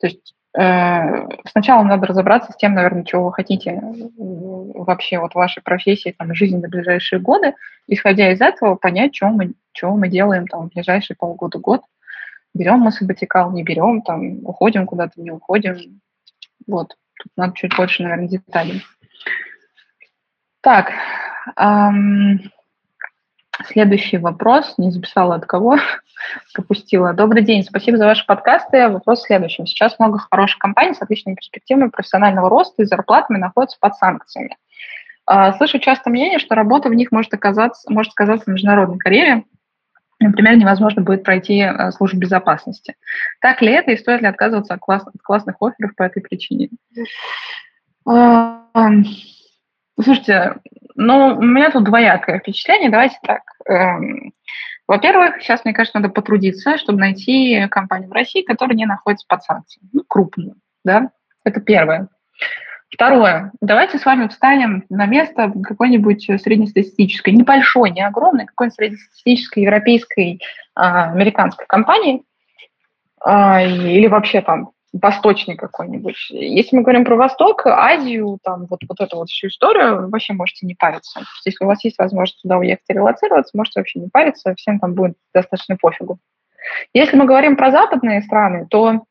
То 0.00 0.06
есть 0.06 0.34
сначала 0.58 1.84
надо 1.84 2.06
разобраться 2.06 2.52
с 2.52 2.56
тем, 2.56 2.74
наверное, 2.74 3.04
чего 3.04 3.26
вы 3.26 3.32
хотите 3.32 3.80
вообще 4.16 5.18
вот 5.18 5.34
вашей 5.34 5.62
профессии, 5.62 6.14
там, 6.18 6.34
жизни 6.34 6.56
на 6.56 6.68
ближайшие 6.68 7.20
годы, 7.20 7.54
исходя 7.86 8.32
из 8.32 8.40
этого 8.40 8.74
понять, 8.74 9.14
что 9.14 9.28
мы, 9.28 9.52
что 9.72 9.94
мы 9.94 10.08
делаем 10.08 10.46
там 10.48 10.68
в 10.68 10.74
ближайшие 10.74 11.16
полгода-год. 11.16 11.82
Берем 12.54 12.80
мы 12.80 12.90
саботикал, 12.90 13.52
не 13.52 13.62
берем, 13.62 14.02
там, 14.02 14.44
уходим 14.44 14.86
куда-то, 14.86 15.20
не 15.20 15.30
уходим. 15.30 16.00
Вот, 16.66 16.96
тут 17.22 17.32
надо 17.36 17.52
чуть 17.54 17.76
больше, 17.76 18.02
наверное, 18.02 18.28
деталей. 18.28 18.82
Так, 20.60 20.90
эм, 21.56 22.50
Следующий 23.66 24.18
вопрос, 24.18 24.74
не 24.78 24.90
записала 24.90 25.34
от 25.34 25.46
кого, 25.46 25.78
пропустила. 26.54 27.12
Добрый 27.12 27.42
день, 27.42 27.64
спасибо 27.64 27.98
за 27.98 28.06
ваши 28.06 28.24
подкасты. 28.24 28.88
Вопрос 28.88 29.20
в 29.20 29.26
следующем. 29.26 29.66
Сейчас 29.66 29.98
много 29.98 30.18
хороших 30.18 30.58
компаний 30.58 30.94
с 30.94 31.02
отличными 31.02 31.34
перспективами 31.34 31.88
профессионального 31.88 32.48
роста 32.48 32.82
и 32.82 32.86
зарплатами 32.86 33.38
находятся 33.38 33.76
под 33.80 33.94
санкциями. 33.96 34.56
А, 35.26 35.52
слышу 35.54 35.78
часто 35.78 36.08
мнение, 36.08 36.38
что 36.38 36.54
работа 36.54 36.88
в 36.88 36.94
них 36.94 37.10
может 37.10 37.34
оказаться, 37.34 37.92
может 37.92 38.12
сказаться 38.12 38.50
международной 38.50 38.98
карьере, 38.98 39.44
Например, 40.20 40.56
невозможно 40.56 41.02
будет 41.02 41.22
пройти 41.22 41.60
э, 41.60 41.92
службу 41.92 42.18
безопасности. 42.18 42.96
Так 43.40 43.62
ли 43.62 43.70
это 43.72 43.92
и 43.92 43.96
стоит 43.96 44.20
ли 44.20 44.26
отказываться 44.26 44.74
от, 44.74 44.80
класс, 44.80 45.06
от 45.06 45.22
классных 45.22 45.56
офферов 45.60 45.94
по 45.94 46.02
этой 46.02 46.20
причине? 46.20 46.70
Слушайте, 50.00 50.56
ну, 50.94 51.36
у 51.36 51.42
меня 51.42 51.70
тут 51.70 51.84
двоякое 51.84 52.38
впечатление. 52.38 52.90
Давайте 52.90 53.18
так. 53.22 53.42
Эм, 53.66 54.32
во-первых, 54.86 55.40
сейчас, 55.40 55.64
мне 55.64 55.74
кажется, 55.74 55.98
надо 55.98 56.12
потрудиться, 56.12 56.78
чтобы 56.78 57.00
найти 57.00 57.66
компанию 57.68 58.08
в 58.08 58.12
России, 58.12 58.42
которая 58.42 58.76
не 58.76 58.86
находится 58.86 59.26
под 59.28 59.42
санкциями. 59.42 59.88
Ну, 59.92 60.02
крупную, 60.06 60.54
да? 60.84 61.10
Это 61.44 61.60
первое. 61.60 62.08
Второе. 62.90 63.52
Давайте 63.60 63.98
с 63.98 64.06
вами 64.06 64.28
встанем 64.28 64.84
на 64.88 65.06
место 65.06 65.52
какой-нибудь 65.62 66.24
среднестатистической, 66.40 67.34
небольшой, 67.34 67.90
не 67.90 68.04
огромной, 68.04 68.46
какой-нибудь 68.46 68.76
среднестатистической 68.76 69.64
европейской, 69.64 70.40
а, 70.74 71.10
американской 71.10 71.66
компании 71.66 72.22
а, 73.20 73.62
или 73.62 74.06
вообще 74.06 74.40
там 74.40 74.70
восточный 74.92 75.56
какой-нибудь. 75.56 76.16
Если 76.30 76.76
мы 76.76 76.82
говорим 76.82 77.04
про 77.04 77.16
Восток, 77.16 77.66
Азию, 77.66 78.38
там 78.42 78.66
вот, 78.66 78.80
вот 78.88 79.00
эту 79.00 79.16
вот 79.16 79.28
всю 79.28 79.48
историю, 79.48 80.08
вообще 80.08 80.32
можете 80.32 80.66
не 80.66 80.74
париться. 80.74 81.20
Если 81.44 81.64
у 81.64 81.66
вас 81.68 81.84
есть 81.84 81.98
возможность 81.98 82.40
туда 82.42 82.58
уехать 82.58 82.84
и 82.88 82.94
релацироваться, 82.94 83.56
можете 83.56 83.80
вообще 83.80 84.00
не 84.00 84.08
париться, 84.08 84.54
всем 84.54 84.78
там 84.78 84.94
будет 84.94 85.16
достаточно 85.34 85.76
пофигу. 85.76 86.18
Если 86.94 87.16
мы 87.16 87.26
говорим 87.26 87.56
про 87.56 87.70
западные 87.70 88.22
страны, 88.22 88.66
то 88.68 89.02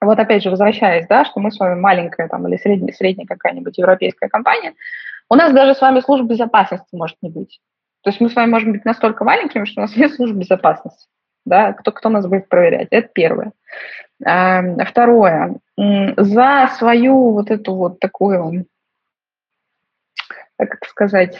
вот 0.00 0.18
опять 0.18 0.42
же, 0.42 0.50
возвращаясь, 0.50 1.06
да, 1.08 1.24
что 1.24 1.40
мы 1.40 1.50
с 1.50 1.58
вами 1.58 1.78
маленькая 1.78 2.28
там 2.28 2.46
или 2.48 2.56
средняя, 2.56 2.92
средняя 2.92 3.26
какая-нибудь 3.26 3.76
европейская 3.76 4.28
компания, 4.28 4.74
у 5.28 5.34
нас 5.34 5.52
даже 5.52 5.74
с 5.74 5.80
вами 5.80 6.00
служба 6.00 6.26
безопасности 6.26 6.94
может 6.94 7.16
не 7.22 7.30
быть. 7.30 7.60
То 8.02 8.10
есть 8.10 8.20
мы 8.20 8.30
с 8.30 8.34
вами 8.34 8.50
можем 8.50 8.72
быть 8.72 8.84
настолько 8.84 9.24
маленькими, 9.24 9.66
что 9.66 9.80
у 9.80 9.84
нас 9.84 9.94
нет 9.94 10.12
службы 10.14 10.40
безопасности. 10.40 11.06
Да, 11.44 11.72
кто, 11.72 11.92
кто 11.92 12.08
нас 12.08 12.26
будет 12.26 12.48
проверять? 12.48 12.88
Это 12.90 13.08
первое. 13.08 13.52
А, 14.24 14.62
второе. 14.84 15.56
За 15.76 16.70
свою 16.78 17.32
вот 17.32 17.50
эту 17.50 17.74
вот 17.74 18.00
такую, 18.00 18.66
как 20.58 20.74
это 20.74 20.88
сказать, 20.88 21.38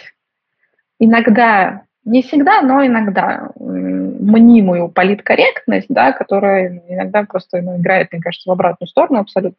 иногда, 0.99 1.83
не 2.05 2.23
всегда, 2.23 2.63
но 2.63 2.85
иногда 2.85 3.51
мнимую 3.57 4.89
политкорректность, 4.89 5.89
да, 5.89 6.13
которая 6.13 6.83
иногда 6.89 7.25
просто 7.25 7.61
ну, 7.61 7.77
играет, 7.77 8.13
мне 8.13 8.23
кажется, 8.23 8.49
в 8.49 8.53
обратную 8.53 8.89
сторону 8.89 9.21
абсолютно, 9.21 9.59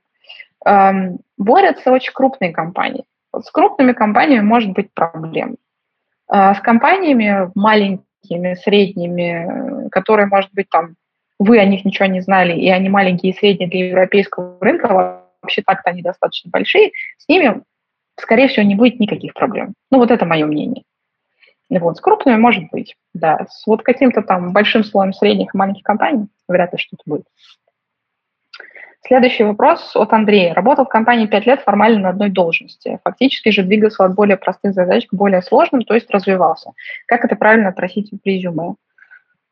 борются 1.38 1.92
очень 1.92 2.14
крупные 2.14 2.52
компании. 2.52 3.06
С 3.34 3.50
крупными 3.52 3.94
компаниями 3.94 4.44
может 4.44 4.72
быть 4.72 4.92
проблем. 4.94 5.58
А 6.28 6.56
с 6.56 6.60
компаниями 6.60 7.52
маленькими, 7.56 8.06
средними, 8.24 9.90
которые, 9.90 10.28
может 10.28 10.52
быть, 10.54 10.70
там 10.70 10.96
вы 11.40 11.60
о 11.60 11.66
них 11.66 11.86
ничего 11.86 12.06
не 12.06 12.22
знали, 12.22 12.54
и 12.58 12.70
они 12.70 12.90
маленькие 12.90 13.32
и 13.32 13.36
средние 13.36 13.70
для 13.70 13.88
европейского 13.88 14.58
рынка, 14.62 14.88
вообще 15.42 15.64
так-то 15.64 15.90
они 15.90 16.02
достаточно 16.02 16.52
большие, 16.52 16.92
с 17.18 17.28
ними, 17.28 17.64
скорее 18.20 18.48
всего, 18.48 18.64
не 18.64 18.76
будет 18.76 19.00
никаких 19.00 19.34
проблем. 19.34 19.74
Ну, 19.90 19.98
вот 19.98 20.12
это 20.12 20.26
мое 20.26 20.46
мнение. 20.46 20.84
Вот, 21.70 21.98
с 21.98 22.02
крупными 22.02 22.36
может 22.36 22.66
быть, 22.72 22.96
да. 23.14 23.48
С 23.50 23.66
вот 23.66 23.82
каким-то 23.82 24.22
там 24.22 24.52
большим 24.52 24.84
слоем 24.84 25.14
средних 25.14 25.56
и 25.56 25.58
маленьких 25.58 25.84
компаний 25.84 26.28
вряд 26.48 26.74
ли 26.74 26.78
что-то 26.78 27.04
будет. 27.06 27.24
Следующий 29.04 29.44
вопрос 29.44 29.96
от 29.96 30.14
Андрея. 30.14 30.54
Работал 30.54 30.86
в 30.86 30.90
компании 30.90 31.26
5 31.26 31.46
лет 31.48 31.62
формально 31.62 32.00
на 32.00 32.10
одной 32.10 32.30
должности. 32.30 33.00
Фактически 33.04 33.50
же 33.50 33.64
двигался 33.64 34.06
от 34.06 34.14
более 34.14 34.38
простых 34.38 34.74
задач 34.74 35.08
к 35.08 35.14
более 35.14 35.42
сложным, 35.42 35.84
то 35.84 35.96
есть 35.96 36.10
развивался. 36.12 36.72
Как 37.08 37.26
это 37.26 37.36
правильно 37.36 37.70
отразить 37.70 38.12
в 38.12 38.20
резюме? 38.24 38.76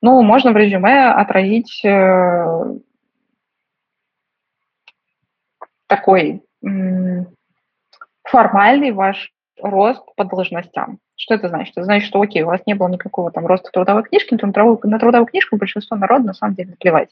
Ну, 0.02 0.22
можно 0.22 0.52
в 0.52 0.58
резюме 0.58 1.10
отразить 1.10 1.84
э, 1.84 2.64
такой 5.88 6.44
м- 6.64 7.28
формальный 8.24 8.92
ваш 8.92 9.34
рост 9.62 10.04
по 10.16 10.26
должностям. 10.26 11.00
Что 11.16 11.34
это 11.34 11.50
значит? 11.50 11.74
Это 11.76 11.84
значит, 11.84 12.08
что 12.08 12.22
окей, 12.22 12.44
у 12.44 12.48
вас 12.48 12.62
не 12.66 12.76
было 12.76 12.88
никакого 12.88 13.32
там 13.32 13.46
роста 13.46 13.72
трудовой 13.74 14.04
книжки, 14.04 14.34
на 14.34 14.38
трудовую, 14.38 14.80
на 14.84 15.00
трудовую 15.00 15.28
книжку 15.28 15.58
большинство 15.58 15.98
народа 15.98 16.28
на 16.28 16.34
самом 16.34 16.54
деле 16.54 16.70
наплевать. 16.70 17.10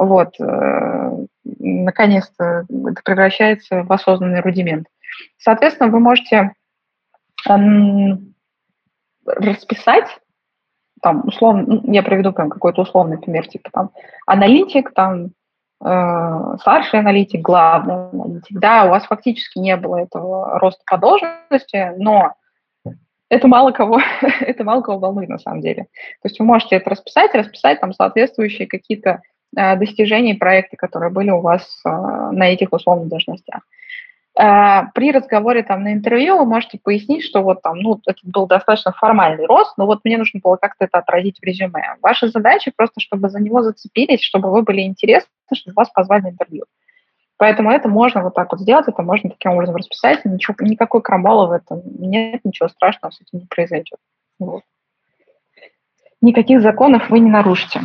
Вот. 0.00 0.40
Э, 0.40 1.10
наконец-то 1.44 2.64
это 2.70 3.02
превращается 3.04 3.82
в 3.82 3.92
осознанный 3.92 4.40
рудимент. 4.40 4.86
Соответственно, 5.36 5.90
вы 5.90 6.00
можете 6.00 6.52
расписать 9.26 10.06
там, 11.02 11.22
условно, 11.26 11.64
ну, 11.66 11.92
я 11.92 12.02
приведу 12.02 12.32
прям 12.32 12.48
какой-то 12.48 12.82
условный 12.82 13.18
пример, 13.18 13.46
типа 13.46 13.70
там 13.72 13.90
аналитик, 14.26 14.92
там 14.94 15.32
э, 15.84 16.56
старший 16.60 17.00
аналитик, 17.00 17.42
главный 17.42 18.08
аналитик. 18.10 18.58
Да, 18.58 18.84
у 18.84 18.90
вас 18.90 19.04
фактически 19.04 19.58
не 19.58 19.76
было 19.76 19.98
этого 19.98 20.58
роста 20.58 20.82
по 20.86 20.96
должности, 20.96 21.92
но 21.98 22.34
это 23.28 23.48
мало 23.48 23.72
кого, 23.72 24.00
это 24.40 24.64
мало 24.64 24.80
кого 24.80 24.98
волнует 24.98 25.28
на 25.28 25.38
самом 25.38 25.60
деле. 25.60 25.84
То 26.22 26.28
есть 26.28 26.38
вы 26.38 26.46
можете 26.46 26.76
это 26.76 26.88
расписать, 26.88 27.34
расписать 27.34 27.80
там 27.80 27.92
соответствующие 27.92 28.66
какие-то 28.66 29.20
э, 29.56 29.76
достижения 29.76 30.34
и 30.34 30.38
проекты, 30.38 30.76
которые 30.76 31.10
были 31.10 31.30
у 31.30 31.40
вас 31.40 31.80
э, 31.84 31.88
на 31.88 32.52
этих 32.52 32.72
условных 32.72 33.08
должностях. 33.08 33.62
Э, 34.38 34.90
при 34.94 35.12
разговоре 35.12 35.62
там 35.62 35.82
на 35.82 35.92
интервью 35.92 36.38
вы 36.38 36.44
можете 36.44 36.78
пояснить, 36.82 37.24
что 37.24 37.42
вот 37.42 37.62
там, 37.62 37.78
ну, 37.78 38.00
это 38.06 38.18
был 38.22 38.46
достаточно 38.46 38.92
формальный 38.92 39.46
рост, 39.46 39.76
но 39.76 39.86
вот 39.86 40.00
мне 40.04 40.18
нужно 40.18 40.40
было 40.42 40.56
как-то 40.56 40.84
это 40.84 40.98
отразить 40.98 41.38
в 41.38 41.42
резюме. 41.42 41.96
Ваша 42.02 42.28
задача 42.28 42.72
просто, 42.74 43.00
чтобы 43.00 43.28
за 43.28 43.40
него 43.40 43.62
зацепились, 43.62 44.22
чтобы 44.22 44.50
вы 44.50 44.62
были 44.62 44.82
интересны, 44.82 45.28
чтобы 45.52 45.74
вас 45.74 45.90
позвали 45.90 46.22
на 46.22 46.30
интервью. 46.30 46.64
Поэтому 47.40 47.70
это 47.70 47.88
можно 47.88 48.22
вот 48.22 48.34
так 48.34 48.52
вот 48.52 48.60
сделать, 48.60 48.86
это 48.86 49.00
можно 49.02 49.30
таким 49.30 49.52
образом 49.52 49.74
расписать, 49.74 50.26
ничего, 50.26 50.54
никакой 50.60 51.00
крамола 51.00 51.46
в 51.46 51.52
этом 51.52 51.80
нет, 51.98 52.44
ничего 52.44 52.68
страшного 52.68 53.12
с 53.12 53.20
этим 53.22 53.38
не 53.38 53.46
произойдет. 53.46 53.98
Вот. 54.38 54.62
Никаких 56.20 56.60
законов 56.60 57.08
вы 57.08 57.20
не 57.20 57.30
нарушите. 57.30 57.80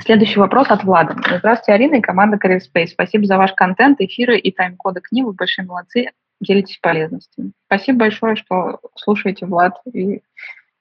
Следующий 0.00 0.38
вопрос 0.38 0.68
от 0.70 0.84
Влада. 0.84 1.14
Здравствуйте, 1.38 1.72
Арина 1.74 1.96
и 1.96 2.00
команда 2.00 2.38
Career 2.38 2.60
Space. 2.60 2.88
Спасибо 2.88 3.26
за 3.26 3.36
ваш 3.36 3.52
контент, 3.52 4.00
эфиры 4.00 4.38
и 4.38 4.50
тайм-коды 4.50 5.00
книг. 5.00 5.26
Вы 5.26 5.32
большие 5.34 5.66
молодцы, 5.66 6.10
делитесь 6.40 6.78
полезностями. 6.78 7.52
Спасибо 7.66 8.00
большое, 8.00 8.36
что 8.36 8.80
слушаете, 8.96 9.44
Влад, 9.46 9.74
и, 9.92 10.22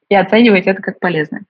и 0.10 0.16
оцениваете 0.16 0.72
это 0.72 0.82
как 0.82 1.00
полезное. 1.00 1.44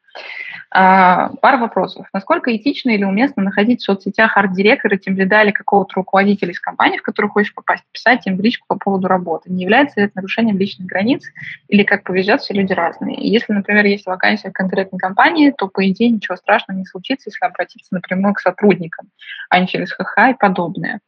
А, 0.73 1.31
пара 1.41 1.57
вопросов. 1.57 2.07
Насколько 2.13 2.55
этично 2.55 2.91
или 2.91 3.03
уместно 3.03 3.43
находить 3.43 3.81
в 3.81 3.83
соцсетях 3.83 4.37
арт-директора, 4.37 4.95
тем 4.95 5.17
лида 5.17 5.43
или 5.43 5.51
какого-то 5.51 5.95
руководителя 5.95 6.51
из 6.51 6.61
компании, 6.61 6.97
в 6.97 7.01
которую 7.01 7.29
хочешь 7.29 7.53
попасть, 7.53 7.83
писать 7.91 8.25
им 8.25 8.37
в 8.37 8.41
личку 8.41 8.65
по 8.69 8.77
поводу 8.77 9.09
работы? 9.09 9.51
Не 9.51 9.63
является 9.63 9.99
ли 9.99 10.05
это 10.05 10.15
нарушением 10.15 10.57
личных 10.57 10.87
границ 10.87 11.25
или 11.67 11.83
как 11.83 12.03
повезет, 12.03 12.39
все 12.39 12.53
люди 12.53 12.71
разные? 12.71 13.17
Если, 13.19 13.51
например, 13.51 13.85
есть 13.85 14.05
вакансия 14.05 14.49
в 14.49 14.53
конкретной 14.53 14.97
компании, 14.97 15.53
то, 15.55 15.67
по 15.67 15.85
идее, 15.89 16.09
ничего 16.09 16.37
страшного 16.37 16.77
не 16.77 16.85
случится, 16.85 17.29
если 17.29 17.45
обратиться 17.45 17.93
напрямую 17.93 18.33
к 18.33 18.39
сотрудникам, 18.39 19.09
а 19.49 19.59
не 19.59 19.67
через 19.67 19.91
ХХ 19.91 20.29
и 20.29 20.33
подобное. 20.39 21.01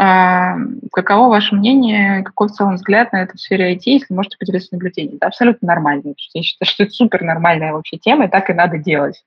А, 0.00 0.54
каково 0.92 1.28
ваше 1.28 1.56
мнение, 1.56 2.22
какой 2.22 2.46
в 2.46 2.52
целом 2.52 2.76
взгляд 2.76 3.12
на 3.12 3.22
это 3.22 3.36
в 3.36 3.40
сфере 3.40 3.74
IT, 3.74 3.82
если 3.84 4.14
можете 4.14 4.36
поделиться 4.38 4.68
наблюдением? 4.70 5.16
Это 5.16 5.26
абсолютно 5.26 5.66
нормально. 5.66 6.14
Я 6.34 6.42
считаю, 6.42 6.68
что 6.70 6.84
это 6.84 6.92
супер 6.92 7.22
нормальная 7.22 7.72
вообще 7.72 7.98
тема, 7.98 8.26
и 8.26 8.28
так 8.28 8.48
и 8.48 8.54
надо 8.54 8.78
делать. 8.78 9.24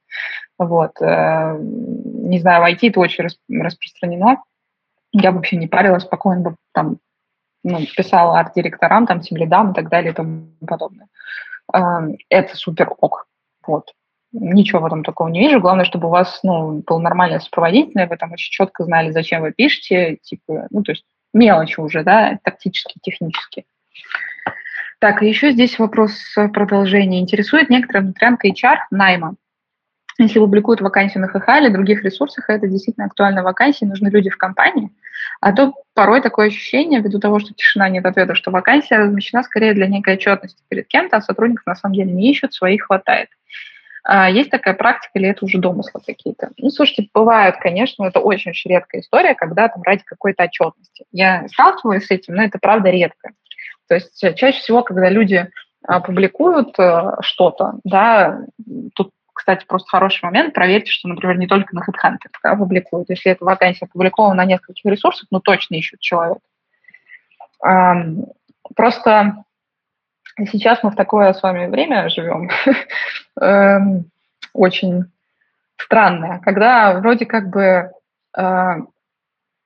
Вот. 0.58 0.92
Э, 1.02 1.58
не 1.60 2.40
знаю, 2.40 2.62
в 2.62 2.72
IT 2.72 2.90
это 2.90 3.02
очень 3.02 3.28
распространено. 3.50 4.42
Я 5.12 5.34
вообще 5.34 5.58
не 5.58 5.68
парилась, 5.68 6.04
спокойно 6.04 6.42
бы 6.42 6.56
там 6.72 7.00
ну, 7.66 7.80
писала 7.98 8.40
арт-директорам, 8.40 9.06
там, 9.06 9.20
тем 9.20 9.38
лидам 9.38 9.72
и 9.72 9.76
так 9.76 9.90
далее 9.90 10.14
и 10.14 10.16
тому 10.16 10.48
подобное. 10.66 11.08
Эм, 11.74 12.16
это 12.30 12.56
супер 12.56 12.94
ок. 12.98 13.28
Вот. 13.68 13.94
Ничего 14.34 14.80
в 14.80 14.86
этом 14.86 15.04
такого 15.04 15.28
не 15.28 15.42
вижу. 15.42 15.60
Главное, 15.60 15.86
чтобы 15.86 16.08
у 16.08 16.12
вас 16.12 16.40
ну, 16.44 16.84
был 16.88 17.00
нормальный 17.00 17.42
сопроводительный, 17.42 18.08
вы 18.08 18.16
там 18.18 18.32
очень 18.32 18.52
четко 18.52 18.86
знали, 18.86 19.12
зачем 19.12 19.42
вы 19.42 19.52
пишете, 19.52 20.18
типа, 20.22 20.68
ну, 20.70 20.84
то 20.84 20.94
есть 20.94 21.04
мелочи 21.34 21.80
уже, 21.80 22.04
да, 22.04 22.40
тактически, 22.44 22.98
технически. 23.02 23.66
Так, 25.00 25.24
и 25.24 25.28
еще 25.28 25.52
здесь 25.52 25.80
вопрос 25.80 26.14
продолжения. 26.54 27.20
Интересует 27.20 27.70
некоторая 27.70 28.04
внутрянка 28.04 28.48
HR 28.48 28.78
найма. 28.92 29.36
Если 30.18 30.40
публикуют 30.40 30.82
вакансию 30.82 31.22
на 31.22 31.28
ХХ 31.28 31.48
или 31.60 31.70
других 31.70 32.04
ресурсах, 32.04 32.50
это 32.50 32.68
действительно 32.68 33.08
актуальная 33.08 33.44
вакансия, 33.44 33.86
нужны 33.86 34.10
люди 34.10 34.30
в 34.30 34.38
компании. 34.38 34.92
А 35.40 35.54
то 35.54 35.74
порой 35.96 36.22
такое 36.22 36.48
ощущение, 36.48 37.02
ввиду 37.02 37.20
того, 37.20 37.40
что 37.40 37.54
тишина 37.54 37.90
нет 37.90 38.06
ответа, 38.06 38.36
что 38.36 38.52
вакансия 38.52 38.98
размещена 38.98 39.42
скорее 39.44 39.74
для 39.74 39.88
некой 39.88 40.14
отчетности 40.14 40.62
перед 40.70 40.88
кем-то, 40.88 41.18
а 41.18 41.22
сотрудников 41.22 41.66
на 41.66 41.76
самом 41.76 41.96
деле 41.96 42.12
не 42.12 42.30
ищут, 42.32 42.54
своих 42.54 42.84
хватает. 42.84 43.30
А 44.04 44.30
есть 44.30 44.50
такая 44.50 44.74
практика 44.74 45.12
или 45.16 45.30
это 45.30 45.46
уже 45.46 45.60
домыслы 45.60 46.02
какие-то? 46.06 46.50
Ну, 46.58 46.70
слушайте, 46.70 47.10
бывают, 47.14 47.58
конечно, 47.58 48.04
это 48.04 48.20
очень-очень 48.20 48.72
редкая 48.72 49.02
история, 49.02 49.36
когда 49.36 49.68
там 49.70 49.84
ради 49.84 50.04
какой-то 50.04 50.44
отчетности. 50.44 51.06
Я 51.12 51.48
сталкиваюсь 51.50 52.06
с 52.06 52.12
этим, 52.12 52.36
но 52.36 52.44
это 52.44 52.58
правда 52.60 52.90
редко. 52.90 53.32
То 53.88 53.96
есть 53.96 54.20
чаще 54.38 54.60
всего, 54.60 54.84
когда 54.84 55.10
люди 55.10 55.50
публикуют 56.06 56.76
что-то, 57.22 57.74
да, 57.84 58.42
тут 58.96 59.12
кстати, 59.34 59.66
просто 59.66 59.90
хороший 59.90 60.26
момент, 60.26 60.54
проверьте, 60.54 60.92
что, 60.92 61.08
например, 61.08 61.38
не 61.38 61.48
только 61.48 61.76
на 61.76 61.80
HeadHunter 61.80 62.30
да, 62.44 62.56
публикуют. 62.56 63.10
Если 63.10 63.32
эта 63.32 63.44
вакансия 63.44 63.86
опубликована 63.86 64.36
на 64.36 64.46
нескольких 64.46 64.86
ресурсах, 64.86 65.28
ну, 65.32 65.40
точно 65.40 65.76
ищут 65.76 66.00
человек. 66.00 66.38
Просто 68.76 69.44
сейчас 70.52 70.84
мы 70.84 70.92
в 70.92 70.96
такое 70.96 71.34
с 71.34 71.42
вами 71.42 71.68
время 71.68 72.10
живем, 72.10 72.50
эм, 73.42 74.06
очень 74.54 75.06
странное, 75.78 76.40
когда 76.40 77.00
вроде 77.00 77.26
как 77.26 77.50
бы 77.50 77.92
э, 78.38 78.76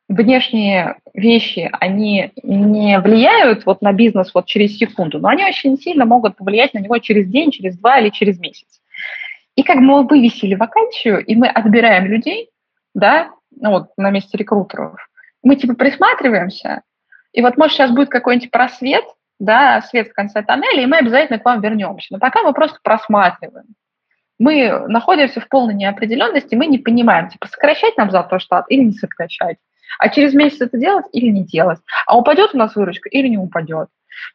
внешние 0.07 0.97
вещи, 1.13 1.69
они 1.79 2.31
не 2.43 2.99
влияют 2.99 3.65
вот 3.65 3.81
на 3.81 3.91
бизнес 3.93 4.31
вот 4.33 4.45
через 4.45 4.77
секунду, 4.77 5.19
но 5.19 5.29
они 5.29 5.45
очень 5.45 5.77
сильно 5.77 6.05
могут 6.05 6.37
повлиять 6.37 6.73
на 6.73 6.79
него 6.79 6.97
через 6.99 7.27
день, 7.27 7.51
через 7.51 7.77
два 7.77 7.99
или 7.99 8.09
через 8.09 8.39
месяц. 8.39 8.81
И 9.55 9.63
как 9.63 9.77
мы 9.77 10.05
вывесили 10.05 10.55
вакансию, 10.55 11.23
и 11.23 11.35
мы 11.35 11.47
отбираем 11.47 12.05
людей, 12.05 12.49
да, 12.93 13.31
ну 13.55 13.71
вот 13.71 13.89
на 13.97 14.11
месте 14.11 14.37
рекрутеров, 14.37 14.95
мы 15.43 15.55
типа 15.55 15.75
присматриваемся, 15.75 16.81
и 17.33 17.41
вот 17.41 17.57
может 17.57 17.75
сейчас 17.75 17.91
будет 17.91 18.09
какой-нибудь 18.09 18.51
просвет, 18.51 19.05
да, 19.39 19.81
свет 19.81 20.09
в 20.09 20.13
конце 20.13 20.41
тоннеля, 20.43 20.81
и 20.81 20.85
мы 20.85 20.97
обязательно 20.97 21.39
к 21.39 21.45
вам 21.45 21.61
вернемся. 21.61 22.07
Но 22.11 22.19
пока 22.19 22.43
мы 22.43 22.53
просто 22.53 22.79
просматриваем. 22.83 23.65
Мы 24.37 24.87
находимся 24.87 25.39
в 25.39 25.47
полной 25.47 25.73
неопределенности, 25.73 26.55
мы 26.55 26.65
не 26.65 26.77
понимаем, 26.77 27.29
типа, 27.29 27.47
сокращать 27.47 27.95
нам 27.97 28.11
завтра 28.11 28.39
штат 28.39 28.65
или 28.69 28.83
не 28.83 28.91
сокращать. 28.91 29.57
А 29.97 30.09
через 30.09 30.33
месяц 30.33 30.61
это 30.61 30.77
делать 30.77 31.05
или 31.13 31.27
не 31.27 31.45
делать. 31.45 31.79
А 32.05 32.17
упадет 32.17 32.53
у 32.53 32.57
нас 32.57 32.75
выручка 32.75 33.07
или 33.09 33.27
не 33.29 33.37
упадет. 33.37 33.87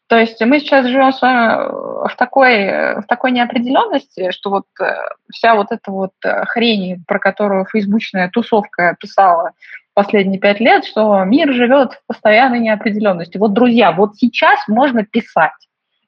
То 0.09 0.18
есть 0.18 0.41
мы 0.41 0.61
сейчас 0.61 0.87
живем 0.87 1.12
с 1.12 1.22
вами 1.22 2.09
в 2.09 2.16
такой, 2.16 3.01
в 3.01 3.05
такой 3.07 3.31
неопределенности, 3.31 4.31
что 4.33 4.51
вот 4.51 4.66
э, 4.81 4.85
вся 5.33 5.55
вот 5.55 5.68
эта 5.70 5.91
вот 5.91 6.12
э, 6.24 6.45
хрень, 6.47 7.05
про 7.07 7.18
которую 7.18 7.66
фейсбучная 7.66 8.28
тусовка 8.31 8.97
писала 8.99 9.53
последние 9.95 10.41
пять 10.41 10.61
лет, 10.61 10.85
что 10.85 11.22
мир 11.24 11.53
живет 11.53 11.93
в 11.93 12.07
постоянной 12.07 12.61
неопределенности. 12.61 13.39
Вот, 13.39 13.53
друзья, 13.53 13.93
вот 13.93 14.16
сейчас 14.16 14.66
можно 14.68 15.05
писать. 15.05 15.53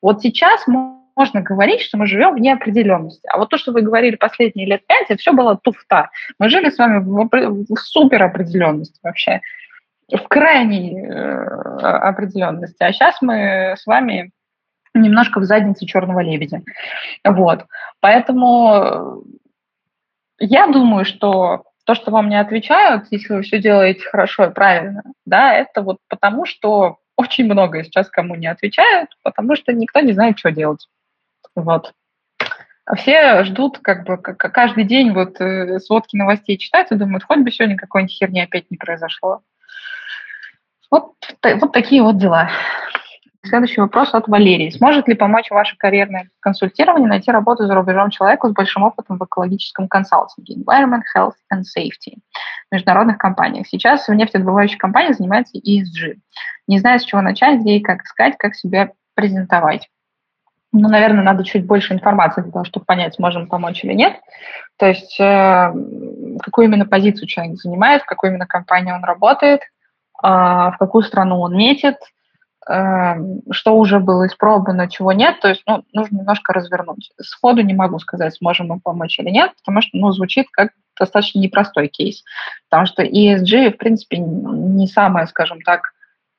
Вот 0.01 0.23
сейчас 0.23 0.67
можно 0.67 1.43
говорить, 1.43 1.83
что 1.83 1.99
мы 1.99 2.07
живем 2.07 2.35
в 2.35 2.41
неопределенности. 2.41 3.29
А 3.33 3.39
вот 3.39 3.51
то, 3.51 3.59
что 3.59 3.73
вы 3.73 3.83
говорили 3.83 4.17
последние 4.17 4.67
лет 4.67 4.87
пять, 4.87 5.07
это 5.09 5.21
все 5.21 5.33
было 5.33 5.57
туфта. 5.57 6.11
Мы 6.39 6.49
жили 6.49 6.71
с 6.71 6.79
вами 6.79 6.99
в, 6.99 7.29
в 7.75 7.79
суперопределенности 7.79 8.99
вообще, 9.03 9.41
в 10.17 10.29
крайней 10.29 11.01
э, 11.01 11.45
определенности. 11.81 12.83
А 12.83 12.93
сейчас 12.93 13.21
мы 13.21 13.75
с 13.79 13.87
вами 13.87 14.33
немножко 14.95 15.41
в 15.41 15.45
заднице 15.45 15.87
черного 15.87 16.21
лебедя. 16.21 16.63
Вот. 17.25 17.65
Поэтому 18.01 19.25
я 20.39 20.67
думаю, 20.67 21.05
что 21.05 21.65
то, 21.85 21.95
что 21.95 22.11
вам 22.11 22.29
не 22.29 22.39
отвечают, 22.39 23.07
если 23.11 23.35
вы 23.35 23.43
все 23.43 23.59
делаете 23.61 24.01
хорошо 24.01 24.47
и 24.47 24.53
правильно, 24.53 25.03
да, 25.25 25.55
это 25.55 25.83
вот 25.83 25.99
потому, 26.09 26.47
что 26.47 26.99
очень 27.17 27.45
много 27.45 27.83
сейчас 27.85 28.09
кому 28.09 28.35
не 28.35 28.47
отвечают, 28.47 29.11
потому 29.23 29.57
что 29.57 29.73
никто 29.73 30.01
не 30.01 30.13
знает, 30.13 30.39
что 30.39 30.51
делать. 30.51 30.89
Вот. 31.55 31.93
А 32.85 32.97
все 32.97 33.45
ждут, 33.45 33.79
как 33.79 34.05
бы, 34.05 34.19
каждый 34.19 34.85
день 34.85 35.13
вот 35.13 35.41
э, 35.41 35.79
сводки 35.79 36.17
новостей 36.17 36.59
читают 36.59 36.91
и 36.91 36.97
думают, 36.97 37.25
хоть 37.25 37.39
бы 37.39 37.51
сегодня 37.51 37.77
какой-нибудь 37.77 38.15
херни 38.15 38.41
опять 38.41 38.71
не 38.71 38.77
произошло. 38.77 39.43
Вот, 40.93 41.15
вот 41.43 41.73
такие 41.73 42.03
вот 42.03 42.19
дела. 42.19 42.51
Следующий 43.45 43.81
вопрос 43.81 44.13
от 44.13 44.29
Валерии. 44.29 44.69
Сможет 44.69 45.09
ли 45.09 45.15
помочь 45.15 45.51
ваше 45.51 45.75
карьерное 45.79 46.29
консультирование 46.39 47.09
найти 47.09 47.31
работу 47.33 47.67
за 47.67 47.75
рубежом 47.75 48.11
человеку 48.11 48.49
с 48.49 48.53
большим 48.53 48.83
опытом 48.83 49.19
в 49.19 49.25
экологическом 49.25 49.89
консалтинге, 49.89 50.55
environment, 50.55 51.01
health 51.17 51.33
and 51.53 51.63
safety, 51.63 52.19
в 52.71 52.75
международных 52.75 53.17
компаниях? 53.17 53.67
Сейчас 53.67 54.07
в 54.07 54.13
нефтедобывающей 54.13 54.77
компании 54.77 55.15
занимается 55.15 55.57
ESG. 55.57 56.19
Не 56.69 56.79
знаю, 56.79 57.01
с 57.01 57.05
чего 57.05 57.23
начать, 57.23 57.61
где 57.61 57.79
и 57.79 57.81
как 57.81 58.03
искать, 58.03 58.37
как 58.39 58.55
себя 58.55 58.93
презентовать. 59.15 59.89
Ну, 60.73 60.91
наверное, 60.91 61.25
надо 61.25 61.43
чуть 61.43 61.67
больше 61.67 61.95
информации 61.95 62.43
для 62.43 62.53
того, 62.53 62.67
чтобы 62.67 62.85
понять, 62.85 63.15
сможем 63.15 63.49
помочь 63.49 63.83
или 63.83 63.95
нет. 63.95 64.21
То 64.77 64.87
есть, 64.87 65.19
э, 65.19 65.73
какую 66.43 66.67
именно 66.67 66.85
позицию 66.85 67.27
человек 67.29 67.57
занимает, 67.57 68.03
в 68.03 68.07
какой 68.07 68.29
именно 68.29 68.47
компании 68.47 68.93
он 68.93 69.05
работает, 69.05 69.63
в 70.23 70.77
какую 70.79 71.03
страну 71.03 71.41
он 71.41 71.57
метит– 71.57 71.97
Эм, 72.69 73.41
что 73.51 73.77
уже 73.77 73.99
было 73.99 74.29
испробовано, 74.29 74.89
чего 74.89 75.13
нет, 75.13 75.41
то 75.41 75.49
есть 75.49 75.63
ну, 75.67 75.85
нужно 75.93 76.19
немножко 76.19 76.53
развернуть. 76.53 77.11
Сходу 77.21 77.63
не 77.63 77.75
могу 77.75 77.99
сказать, 77.99 78.37
сможем 78.37 78.69
мы 78.69 78.79
помочь 78.79 79.19
или 79.19 79.31
нет, 79.31 79.51
потому 79.57 79.83
что 79.83 79.97
ну, 79.97 80.13
звучит 80.13 80.47
как 80.53 80.71
достаточно 80.97 81.41
непростой 81.41 81.89
кейс, 81.89 82.23
потому 82.71 82.87
что 82.87 83.03
ESG, 83.03 83.73
в 83.73 83.79
принципе, 83.79 84.19
не 84.19 84.87
самая, 84.87 85.27
скажем 85.27 85.61
так, 85.63 85.93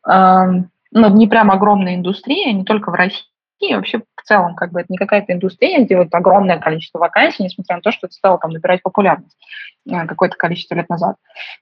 э, 0.07 0.63
ну, 0.91 1.09
не 1.09 1.27
прям 1.27 1.51
огромная 1.51 1.95
индустрия, 1.95 2.53
не 2.53 2.63
только 2.63 2.89
в 2.89 2.93
России, 2.93 3.25
вообще 3.73 4.03
в 4.23 4.27
целом 4.27 4.55
как 4.55 4.71
бы 4.71 4.79
это 4.79 4.87
не 4.89 4.97
какая-то 4.97 5.33
индустрия, 5.33 5.83
где 5.83 5.97
вот 5.97 6.07
огромное 6.11 6.57
количество 6.57 6.99
вакансий, 6.99 7.43
несмотря 7.43 7.75
на 7.75 7.81
то, 7.81 7.91
что 7.91 8.07
это 8.07 8.15
стало 8.15 8.39
там 8.39 8.51
набирать 8.51 8.81
популярность 8.81 9.37
э, 9.89 10.07
какое-то 10.07 10.37
количество 10.37 10.75
лет 10.75 10.89
назад. 10.89 11.17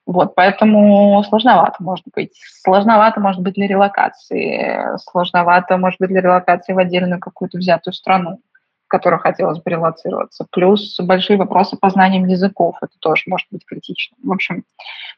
Вот, 0.06 0.36
поэтому 0.36 1.24
сложновато 1.28 1.78
может 1.80 2.06
быть. 2.14 2.34
Сложновато 2.64 3.20
может 3.20 3.42
быть 3.42 3.56
для 3.56 3.68
релокации, 3.68 4.98
сложновато 5.10 5.78
может 5.78 6.00
быть 6.00 6.10
для 6.10 6.22
релокации 6.22 6.74
в 6.74 6.78
отдельную 6.78 7.20
какую-то 7.20 7.58
взятую 7.58 7.94
страну 7.94 8.40
которую 8.88 9.22
хотелось 9.22 9.58
бы 9.62 9.72
релацироваться. 9.72 10.46
Плюс 10.52 11.00
большие 11.00 11.38
вопросы 11.38 11.78
по 11.78 11.90
знаниям 11.90 12.28
языков. 12.28 12.76
Это 12.82 12.92
тоже 13.00 13.24
может 13.28 13.48
быть 13.50 13.66
критично. 13.66 14.18
В 14.22 14.34
общем, 14.34 14.66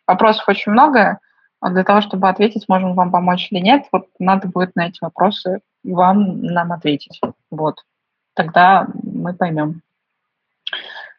вопросов 0.06 0.48
очень 0.48 0.72
много. 0.72 1.18
Для 1.60 1.84
того, 1.84 2.02
чтобы 2.02 2.30
ответить, 2.30 2.66
можем 2.68 2.94
вам 2.94 3.12
помочь 3.12 3.48
или 3.50 3.60
нет, 3.60 3.86
вот 3.92 4.06
надо 4.20 4.48
будет 4.48 4.76
на 4.76 4.90
эти 4.90 5.00
вопросы 5.02 5.62
вам 5.84 6.42
нам 6.42 6.72
ответить. 6.72 7.20
Вот. 7.52 7.84
Тогда 8.34 8.88
мы 9.04 9.34
поймем. 9.34 9.82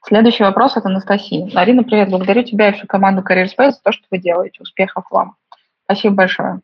Следующий 0.06 0.42
вопрос 0.42 0.76
от 0.76 0.84
Анастасии. 0.84 1.54
Арина, 1.56 1.82
привет. 1.82 2.10
Благодарю 2.10 2.42
тебя 2.42 2.68
и 2.68 2.72
всю 2.72 2.86
команду 2.86 3.22
Career 3.22 3.46
Space 3.46 3.72
за 3.72 3.80
то, 3.82 3.92
что 3.92 4.04
вы 4.10 4.18
делаете. 4.18 4.60
Успехов 4.60 5.06
вам. 5.10 5.36
Спасибо 5.84 6.14
большое. 6.16 6.60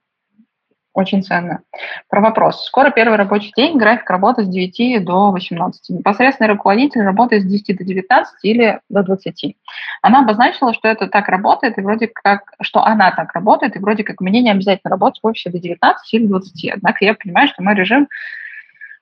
Очень 0.93 1.23
ценно. 1.23 1.61
Про 2.09 2.21
вопрос. 2.21 2.65
Скоро 2.67 2.91
первый 2.91 3.17
рабочий 3.17 3.53
день, 3.57 3.79
график 3.79 4.11
работы 4.11 4.43
с 4.43 4.49
9 4.49 5.05
до 5.05 5.31
18. 5.31 5.91
Непосредственный 5.91 6.51
руководитель 6.51 7.03
работает 7.03 7.43
с 7.43 7.47
10 7.47 7.77
до 7.79 7.85
19 7.85 8.35
или 8.43 8.81
до 8.89 9.05
20. 9.05 9.57
Она 10.03 10.21
обозначила, 10.21 10.75
что 10.75 10.89
это 10.89 11.07
так 11.07 11.29
работает, 11.29 11.79
и 11.79 11.81
вроде 11.81 12.09
как, 12.09 12.53
что 12.61 12.85
она 12.85 13.13
так 13.13 13.33
работает, 13.35 13.77
и 13.77 13.79
вроде 13.79 14.03
как 14.03 14.21
мне 14.21 14.43
не 14.43 14.51
обязательно 14.51 14.91
работать 14.91 15.21
в 15.23 15.27
офисе 15.27 15.51
до 15.51 15.61
19 15.61 16.15
или 16.15 16.27
20. 16.27 16.73
Однако 16.75 17.05
я 17.05 17.15
понимаю, 17.15 17.47
что 17.47 17.63
мой 17.63 17.77
режим 17.77 18.09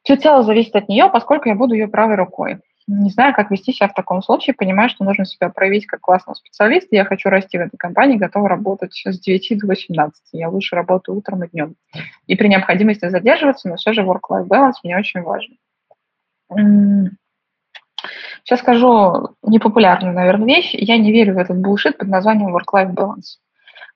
всецело 0.03 0.43
зависит 0.43 0.77
от 0.77 0.91
нее, 0.91 1.09
поскольку 1.11 1.49
я 1.49 1.55
буду 1.55 1.73
ее 1.73 1.89
правой 1.89 2.17
рукой 2.17 2.59
не 2.89 3.11
знаю, 3.11 3.35
как 3.35 3.51
вести 3.51 3.73
себя 3.73 3.89
в 3.89 3.95
таком 3.95 4.23
случае, 4.23 4.55
понимаю, 4.55 4.89
что 4.89 5.05
нужно 5.05 5.27
себя 5.27 5.51
проявить 5.51 5.87
как 5.87 6.01
классного 6.01 6.35
специалиста, 6.35 6.97
я 6.97 7.05
хочу 7.05 7.29
расти 7.29 7.59
в 7.59 7.61
этой 7.61 7.77
компании, 7.77 8.17
готова 8.17 8.49
работать 8.49 8.95
с 9.05 9.21
9 9.21 9.59
до 9.59 9.67
18, 9.67 10.23
я 10.33 10.49
лучше 10.49 10.75
работаю 10.75 11.19
утром 11.19 11.45
и 11.45 11.49
днем. 11.49 11.75
И 12.27 12.35
при 12.35 12.49
необходимости 12.49 13.09
задерживаться, 13.09 13.69
но 13.69 13.77
все 13.77 13.93
же 13.93 14.03
work-life 14.03 14.47
balance 14.49 14.75
мне 14.83 14.97
очень 14.97 15.21
важен. 15.21 15.59
Сейчас 18.43 18.61
скажу 18.61 19.35
непопулярную, 19.43 20.15
наверное, 20.15 20.47
вещь. 20.47 20.71
Я 20.73 20.97
не 20.97 21.13
верю 21.13 21.35
в 21.35 21.39
этот 21.39 21.59
булшит 21.59 21.99
под 21.99 22.09
названием 22.09 22.57
work-life 22.57 22.95
balance. 22.95 23.37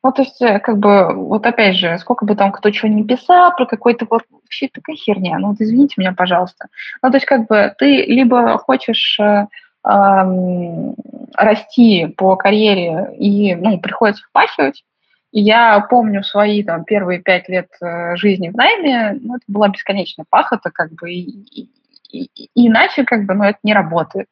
Ну, 0.04 0.12
то 0.12 0.22
есть, 0.22 0.40
э, 0.42 0.58
как 0.58 0.78
бы, 0.78 1.14
вот 1.14 1.46
опять 1.46 1.76
же, 1.76 1.96
сколько 1.98 2.24
бы 2.24 2.34
там 2.34 2.50
кто 2.50 2.70
чего 2.70 2.88
не 2.88 3.04
писал 3.04 3.54
про 3.54 3.66
какой-то 3.66 4.06
вот 4.10 4.22
вообще 4.30 4.68
такая 4.68 4.96
херня. 4.96 5.38
Ну, 5.38 5.48
вот 5.48 5.60
извините 5.60 5.94
меня, 5.98 6.12
пожалуйста. 6.12 6.68
Ну, 7.02 7.10
то 7.10 7.16
есть, 7.16 7.26
как 7.26 7.46
бы, 7.46 7.72
ты 7.78 8.04
либо 8.06 8.58
хочешь 8.58 9.18
э, 9.20 9.46
э, 9.88 10.94
расти 11.34 12.06
по 12.16 12.36
карьере 12.36 13.14
и, 13.16 13.54
ну, 13.54 13.78
приходится 13.78 14.24
впахивать, 14.28 14.82
и 15.30 15.40
я 15.40 15.80
помню 15.80 16.22
свои 16.24 16.62
там 16.62 16.84
первые 16.84 17.20
пять 17.20 17.48
лет 17.48 17.68
э, 17.80 18.16
жизни 18.16 18.50
в 18.50 18.56
найме, 18.56 19.18
ну, 19.20 19.36
это 19.36 19.44
была 19.46 19.68
бесконечная 19.68 20.26
пахота, 20.28 20.70
как 20.70 20.92
бы, 20.92 21.12
и, 21.12 21.68
и, 22.10 22.28
и, 22.34 22.50
иначе, 22.54 23.04
как 23.04 23.24
бы, 23.24 23.34
ну, 23.34 23.44
это 23.44 23.58
не 23.62 23.72
работает. 23.72 24.26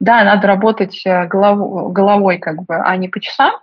Да, 0.00 0.24
надо 0.24 0.48
работать 0.48 1.00
э, 1.06 1.26
голов, 1.26 1.92
головой, 1.92 2.38
как 2.38 2.64
бы, 2.64 2.74
а 2.76 2.96
не 2.96 3.08
по 3.08 3.20
часам, 3.20 3.52
а, 3.52 3.60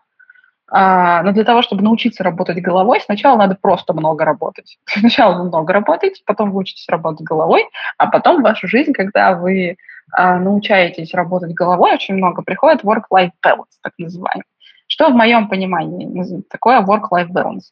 но 0.71 1.31
для 1.31 1.43
того, 1.43 1.61
чтобы 1.61 1.83
научиться 1.83 2.23
работать 2.23 2.61
головой, 2.61 3.01
сначала 3.01 3.37
надо 3.37 3.57
просто 3.59 3.93
много 3.93 4.25
работать. 4.25 4.77
Сначала 4.85 5.37
вы 5.37 5.45
много 5.45 5.73
работаете, 5.73 6.21
потом 6.25 6.51
вы 6.51 6.59
учитесь 6.59 6.87
работать 6.89 7.25
головой, 7.25 7.67
а 7.97 8.07
потом 8.07 8.39
в 8.39 8.43
вашу 8.43 8.67
жизнь, 8.67 8.93
когда 8.93 9.33
вы 9.35 9.77
а, 10.11 10.39
научаетесь 10.39 11.13
работать 11.13 11.53
головой, 11.53 11.93
очень 11.93 12.15
много 12.15 12.41
приходит 12.41 12.83
work-life 12.83 13.31
balance, 13.45 13.77
так 13.81 13.93
называемый. 13.97 14.43
Что 14.91 15.09
в 15.09 15.13
моем 15.13 15.49
понимании 15.49 16.41
такое 16.49 16.81
work-life 16.81 17.29
balance? 17.29 17.69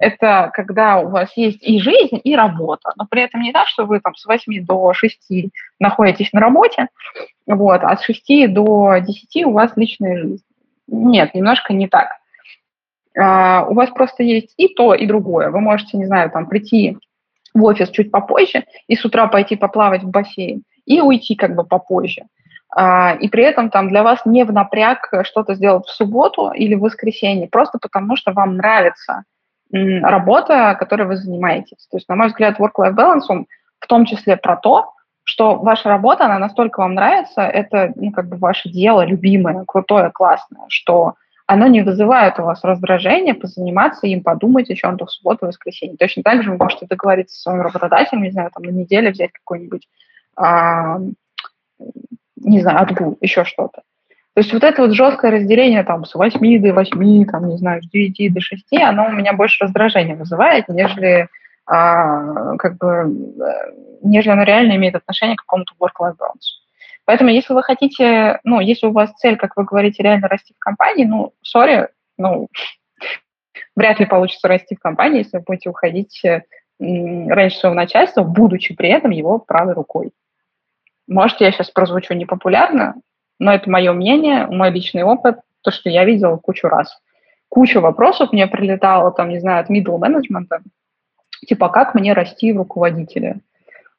Это 0.00 0.50
когда 0.52 0.98
у 0.98 1.10
вас 1.10 1.30
есть 1.36 1.62
и 1.62 1.80
жизнь, 1.80 2.20
и 2.22 2.34
работа, 2.34 2.92
но 2.96 3.06
при 3.08 3.22
этом 3.22 3.40
не 3.40 3.52
так, 3.52 3.68
что 3.68 3.84
вы 3.84 4.00
там 4.00 4.16
с 4.16 4.26
8 4.26 4.64
до 4.64 4.92
6 4.92 5.52
находитесь 5.78 6.32
на 6.32 6.40
работе, 6.40 6.88
вот, 7.46 7.82
а 7.84 7.96
с 7.96 8.02
6 8.02 8.52
до 8.52 8.98
10 8.98 9.46
у 9.46 9.52
вас 9.52 9.76
личная 9.76 10.18
жизнь. 10.20 10.44
Нет, 10.88 11.34
немножко 11.34 11.72
не 11.72 11.86
так. 11.86 12.08
Uh, 13.18 13.66
у 13.68 13.74
вас 13.74 13.88
просто 13.90 14.22
есть 14.22 14.52
и 14.58 14.68
то, 14.68 14.92
и 14.92 15.06
другое. 15.06 15.50
Вы 15.50 15.60
можете, 15.60 15.96
не 15.96 16.04
знаю, 16.04 16.30
там 16.30 16.46
прийти 16.46 16.98
в 17.54 17.64
офис 17.64 17.88
чуть 17.88 18.10
попозже 18.10 18.64
и 18.88 18.94
с 18.94 19.04
утра 19.06 19.26
пойти 19.26 19.56
поплавать 19.56 20.02
в 20.02 20.10
бассейн 20.10 20.64
и 20.84 21.00
уйти 21.00 21.34
как 21.34 21.54
бы 21.54 21.64
попозже. 21.64 22.24
А, 22.74 23.16
и 23.18 23.28
при 23.28 23.42
этом 23.42 23.70
там 23.70 23.88
для 23.88 24.02
вас 24.02 24.20
не 24.26 24.44
в 24.44 24.52
напряг 24.52 25.10
что-то 25.22 25.54
сделать 25.54 25.86
в 25.86 25.90
субботу 25.90 26.50
или 26.50 26.74
в 26.74 26.80
воскресенье, 26.80 27.48
просто 27.48 27.78
потому 27.80 28.16
что 28.16 28.32
вам 28.32 28.56
нравится 28.56 29.24
работа, 29.72 30.76
которой 30.78 31.06
вы 31.06 31.16
занимаетесь. 31.16 31.88
То 31.90 31.96
есть, 31.96 32.08
на 32.08 32.14
мой 32.14 32.28
взгляд, 32.28 32.60
work-life 32.60 32.94
balance, 32.94 33.24
он 33.28 33.46
в 33.80 33.86
том 33.86 34.04
числе 34.04 34.36
про 34.36 34.56
то, 34.56 34.92
что 35.24 35.56
ваша 35.56 35.88
работа, 35.88 36.26
она 36.26 36.38
настолько 36.38 36.80
вам 36.80 36.94
нравится, 36.94 37.42
это 37.42 37.92
ну, 37.96 38.12
как 38.12 38.28
бы 38.28 38.36
ваше 38.36 38.68
дело 38.68 39.04
любимое, 39.04 39.64
крутое, 39.66 40.10
классное, 40.10 40.66
что 40.68 41.14
оно 41.46 41.66
не 41.68 41.82
вызывает 41.82 42.38
у 42.38 42.42
вас 42.42 42.62
раздражения 42.64 43.34
позаниматься 43.34 44.06
им, 44.06 44.22
подумать 44.22 44.70
о 44.70 44.74
чем-то 44.74 45.06
в 45.06 45.12
субботу, 45.12 45.46
в 45.46 45.48
воскресенье. 45.48 45.96
Точно 45.96 46.22
так 46.22 46.42
же 46.42 46.50
вы 46.50 46.56
можете 46.56 46.86
договориться 46.86 47.36
с 47.36 47.42
своим 47.42 47.60
работодателем, 47.60 48.22
не 48.22 48.30
знаю, 48.30 48.50
там 48.52 48.64
на 48.64 48.70
неделю 48.70 49.12
взять 49.12 49.32
какой-нибудь 49.32 49.88
а, 50.36 50.98
не 52.36 52.60
знаю, 52.60 52.82
отгул, 52.82 53.18
еще 53.20 53.44
что-то. 53.44 53.82
То 54.34 54.40
есть 54.40 54.52
вот 54.52 54.64
это 54.64 54.82
вот 54.82 54.92
жесткое 54.92 55.30
разделение 55.30 55.82
там 55.82 56.04
с 56.04 56.14
8 56.14 56.62
до 56.62 56.74
8, 56.74 57.24
там, 57.26 57.48
не 57.48 57.56
знаю, 57.56 57.82
с 57.82 57.88
9 57.88 58.34
до 58.34 58.40
6, 58.40 58.66
оно 58.82 59.06
у 59.06 59.12
меня 59.12 59.32
больше 59.32 59.64
раздражения 59.64 60.14
вызывает, 60.14 60.68
нежели 60.68 61.28
а, 61.64 62.56
как 62.58 62.76
бы, 62.76 62.86
э, 62.86 63.72
нежели 64.02 64.32
оно 64.32 64.42
реально 64.42 64.76
имеет 64.76 64.94
отношение 64.94 65.36
к 65.36 65.40
какому-то 65.40 65.72
work-life 65.80 66.16
balance. 66.18 66.65
Поэтому 67.06 67.30
если 67.30 67.54
вы 67.54 67.62
хотите, 67.62 68.40
ну, 68.42 68.60
если 68.60 68.88
у 68.88 68.92
вас 68.92 69.12
цель, 69.14 69.36
как 69.36 69.56
вы 69.56 69.64
говорите, 69.64 70.02
реально 70.02 70.28
расти 70.28 70.52
в 70.54 70.58
компании, 70.58 71.04
ну, 71.04 71.32
сори, 71.40 71.88
ну, 72.18 72.48
вряд 73.76 74.00
ли 74.00 74.06
получится 74.06 74.48
расти 74.48 74.74
в 74.74 74.80
компании, 74.80 75.18
если 75.18 75.38
вы 75.38 75.44
будете 75.46 75.70
уходить 75.70 76.20
раньше 76.78 77.58
своего 77.58 77.74
начальства, 77.74 78.22
будучи 78.22 78.74
при 78.74 78.90
этом 78.90 79.10
его 79.10 79.38
правой 79.38 79.72
рукой. 79.72 80.10
Может, 81.06 81.40
я 81.40 81.52
сейчас 81.52 81.70
прозвучу 81.70 82.12
непопулярно, 82.14 82.96
но 83.38 83.54
это 83.54 83.70
мое 83.70 83.92
мнение, 83.92 84.46
мой 84.48 84.70
личный 84.70 85.04
опыт, 85.04 85.38
то, 85.62 85.70
что 85.70 85.88
я 85.88 86.04
видела 86.04 86.36
кучу 86.36 86.66
раз. 86.68 87.00
Куча 87.48 87.80
вопросов 87.80 88.32
мне 88.32 88.48
прилетало, 88.48 89.12
там, 89.12 89.28
не 89.28 89.38
знаю, 89.38 89.60
от 89.60 89.70
middle 89.70 89.98
менеджмента, 89.98 90.60
типа, 91.46 91.68
как 91.68 91.94
мне 91.94 92.12
расти 92.12 92.52
в 92.52 92.56
руководителе? 92.56 93.40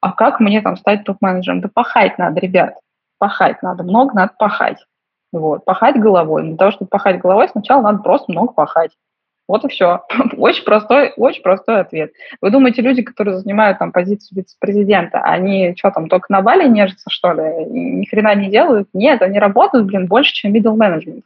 А 0.01 0.12
как 0.12 0.41
мне 0.41 0.62
там 0.62 0.76
стать 0.76 1.05
топ-менеджером? 1.05 1.62
Да 1.62 1.70
пахать 1.74 2.18
надо, 2.18 2.39
ребят, 2.41 2.76
пахать 3.18 3.61
надо, 3.63 3.84
много 3.84 4.13
надо 4.13 4.34
пахать. 4.38 4.86
Вот, 5.32 5.65
пахать 5.65 5.99
головой. 5.99 6.43
Для 6.43 6.57
того, 6.57 6.72
чтобы 6.72 6.89
пахать 6.89 7.20
головой, 7.20 7.49
сначала 7.49 7.82
надо 7.82 7.99
просто 7.99 8.32
много 8.32 8.53
пахать. 8.53 8.91
Вот 9.47 9.63
и 9.63 9.70
все. 9.70 10.03
Очень 10.38 10.63
простой, 10.63 11.13
очень 11.15 11.41
простой 11.41 11.80
ответ. 11.80 12.11
Вы 12.41 12.51
думаете, 12.51 12.82
люди, 12.82 13.01
которые 13.01 13.38
занимают 13.38 13.80
там 13.80 13.91
позицию 13.91 14.38
вице-президента, 14.38 15.22
они 15.22 15.74
что 15.78 15.91
там, 15.91 16.09
только 16.09 16.32
на 16.32 16.41
Бали 16.41 16.68
нежатся, 16.68 17.09
что 17.09 17.32
ли? 17.32 17.65
Ни 17.65 18.05
хрена 18.05 18.36
не 18.36 18.49
делают? 18.49 18.89
Нет, 18.93 19.22
они 19.22 19.39
работают, 19.39 19.86
блин, 19.86 20.07
больше, 20.07 20.34
чем 20.34 20.53
middle 20.53 20.76
management. 20.76 21.24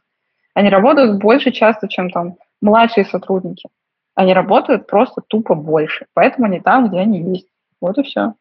Они 0.54 0.68
работают 0.68 1.18
больше 1.20 1.50
часто, 1.50 1.88
чем 1.88 2.10
там 2.10 2.36
младшие 2.60 3.04
сотрудники. 3.04 3.68
Они 4.14 4.34
работают 4.34 4.86
просто 4.86 5.22
тупо 5.26 5.54
больше. 5.54 6.06
Поэтому 6.14 6.46
они 6.46 6.60
там, 6.60 6.88
где 6.88 6.98
они 6.98 7.20
есть. 7.20 7.48
Вот 7.80 7.98
и 7.98 8.02
все. 8.02 8.34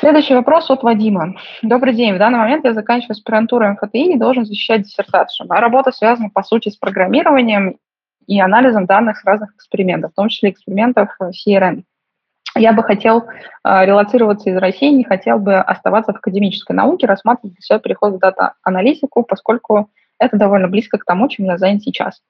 Следующий 0.00 0.34
вопрос 0.34 0.70
от 0.70 0.84
Вадима. 0.84 1.34
Добрый 1.60 1.92
день. 1.92 2.14
В 2.14 2.18
данный 2.18 2.38
момент 2.38 2.64
я 2.64 2.72
заканчиваю 2.72 3.14
аспирантуру 3.14 3.66
МФТИ 3.66 4.12
и 4.12 4.16
должен 4.16 4.46
защищать 4.46 4.82
диссертацию. 4.82 5.48
Моя 5.48 5.60
работа 5.60 5.90
связана, 5.90 6.30
по 6.30 6.44
сути, 6.44 6.68
с 6.68 6.76
программированием 6.76 7.78
и 8.28 8.40
анализом 8.40 8.86
данных 8.86 9.18
с 9.18 9.24
разных 9.24 9.56
экспериментов, 9.56 10.12
в 10.12 10.14
том 10.14 10.28
числе 10.28 10.50
экспериментов 10.50 11.08
CRN. 11.20 11.82
Я 12.54 12.72
бы 12.72 12.84
хотел 12.84 13.24
э, 13.24 13.84
релацироваться 13.84 14.50
из 14.50 14.56
России, 14.58 14.90
не 14.90 15.02
хотел 15.02 15.40
бы 15.40 15.56
оставаться 15.56 16.12
в 16.12 16.16
академической 16.16 16.74
науке, 16.74 17.08
рассматривать 17.08 17.56
для 17.56 17.62
себя 17.62 17.80
переход 17.80 18.14
в 18.14 18.18
дата-аналитику, 18.20 19.24
поскольку 19.24 19.90
это 20.20 20.36
довольно 20.36 20.68
близко 20.68 20.98
к 20.98 21.04
тому, 21.04 21.28
чем 21.28 21.46
я 21.46 21.58
занят 21.58 21.82
сейчас. 21.82 22.22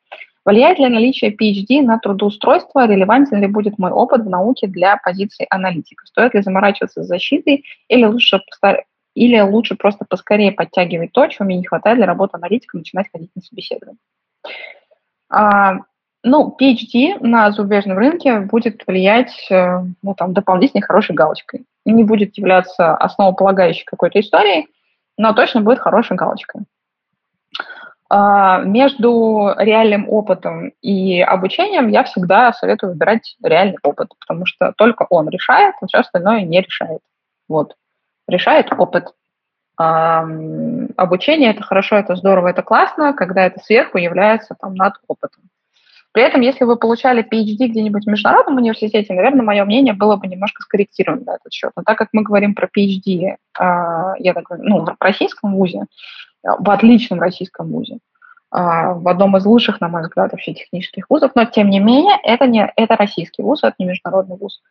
Влияет 0.48 0.78
ли 0.78 0.88
наличие 0.88 1.30
PhD 1.30 1.82
на 1.82 1.98
трудоустройство? 1.98 2.86
Релевантен 2.86 3.38
ли 3.38 3.46
будет 3.46 3.78
мой 3.78 3.90
опыт 3.90 4.22
в 4.22 4.30
науке 4.30 4.66
для 4.66 4.96
позиции 4.96 5.46
аналитика? 5.50 6.06
Стоит 6.06 6.32
ли 6.32 6.40
заморачиваться 6.40 7.02
с 7.02 7.06
защитой 7.06 7.66
или 7.88 8.06
лучше, 8.06 8.40
или 9.14 9.38
лучше 9.40 9.76
просто 9.76 10.06
поскорее 10.08 10.52
подтягивать 10.52 11.12
то, 11.12 11.26
чего 11.26 11.44
мне 11.44 11.58
не 11.58 11.66
хватает 11.66 11.98
для 11.98 12.06
работы 12.06 12.38
аналитика, 12.38 12.78
начинать 12.78 13.08
ходить 13.12 13.30
на 13.34 13.42
собеседование? 13.42 13.98
А, 15.28 15.80
ну, 16.24 16.56
PhD 16.58 17.18
на 17.20 17.52
зарубежном 17.52 17.98
рынке 17.98 18.40
будет 18.40 18.84
влиять 18.86 19.48
э, 19.50 19.82
ну, 20.02 20.14
там, 20.14 20.32
дополнительной 20.32 20.80
хорошей 20.80 21.14
галочкой. 21.14 21.66
Не 21.84 22.04
будет 22.04 22.38
являться 22.38 22.96
основополагающей 22.96 23.84
какой-то 23.84 24.18
историей, 24.18 24.68
но 25.18 25.34
точно 25.34 25.60
будет 25.60 25.80
хорошей 25.80 26.16
галочкой. 26.16 26.62
А, 28.10 28.60
между 28.60 29.54
реальным 29.58 30.08
опытом 30.08 30.72
и 30.80 31.20
обучением 31.20 31.88
я 31.88 32.04
всегда 32.04 32.52
советую 32.54 32.92
выбирать 32.92 33.36
реальный 33.42 33.78
опыт, 33.82 34.08
потому 34.18 34.46
что 34.46 34.72
только 34.76 35.06
он 35.10 35.28
решает, 35.28 35.74
а 35.80 35.86
все 35.86 35.98
остальное 35.98 36.42
не 36.42 36.60
решает. 36.60 37.00
Вот. 37.48 37.74
Решает 38.26 38.72
опыт. 38.72 39.08
Обучение– 39.76 41.50
это 41.52 41.62
хорошо, 41.62 41.96
это 41.96 42.16
здорово, 42.16 42.48
это 42.48 42.62
классно, 42.62 43.12
когда 43.12 43.46
это 43.46 43.60
сверху 43.60 43.98
является 43.98 44.56
там, 44.58 44.74
над 44.74 44.94
опытом. 45.06 45.44
При 46.10 46.24
этом, 46.24 46.40
если 46.40 46.64
вы 46.64 46.76
получали 46.76 47.22
PhD 47.22 47.68
где-нибудь 47.68 48.04
в 48.04 48.08
международном 48.08 48.56
университете, 48.56 49.14
наверное, 49.14 49.44
мое 49.44 49.64
мнение 49.64 49.94
было 49.94 50.16
бы 50.16 50.26
немножко 50.26 50.62
скорректировано 50.62 51.24
на 51.24 51.34
этот 51.36 51.52
счет. 51.52 51.70
Но 51.76 51.84
так 51.84 51.96
как 51.96 52.08
мы 52.12 52.22
говорим 52.22 52.54
про 52.54 52.66
PhD, 52.66 53.36
а, 53.56 54.14
я 54.18 54.34
так 54.34 54.50
ну, 54.50 54.84
в 54.84 54.96
российском 54.98 55.54
вузе, 55.54 55.84
в 56.58 56.70
отличном 56.70 57.20
российском 57.20 57.68
вузе, 57.70 57.98
а, 58.50 58.94
в 58.94 59.06
одном 59.08 59.36
из 59.36 59.44
лучших, 59.44 59.80
на 59.80 59.88
мой 59.88 60.02
взгляд, 60.02 60.32
вообще 60.32 60.54
технических 60.54 61.04
вузов, 61.10 61.32
но 61.34 61.44
тем 61.44 61.68
не 61.68 61.80
менее 61.80 62.16
это, 62.22 62.46
не, 62.46 62.72
это 62.76 62.96
российский 62.96 63.42
вуз, 63.42 63.62
это 63.62 63.74
не 63.78 63.86
международный 63.86 64.36
вуз. 64.36 64.62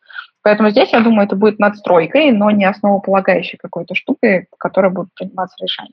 Поэтому 0.41 0.69
здесь, 0.69 0.91
я 0.93 1.01
думаю, 1.01 1.27
это 1.27 1.35
будет 1.35 1.59
надстройкой, 1.59 2.31
но 2.31 2.49
не 2.51 2.65
основополагающей 2.65 3.57
какой-то 3.57 3.93
штукой, 3.93 4.47
в 4.51 4.57
которой 4.57 4.91
будут 4.91 5.13
приниматься 5.13 5.55
решения. 5.63 5.91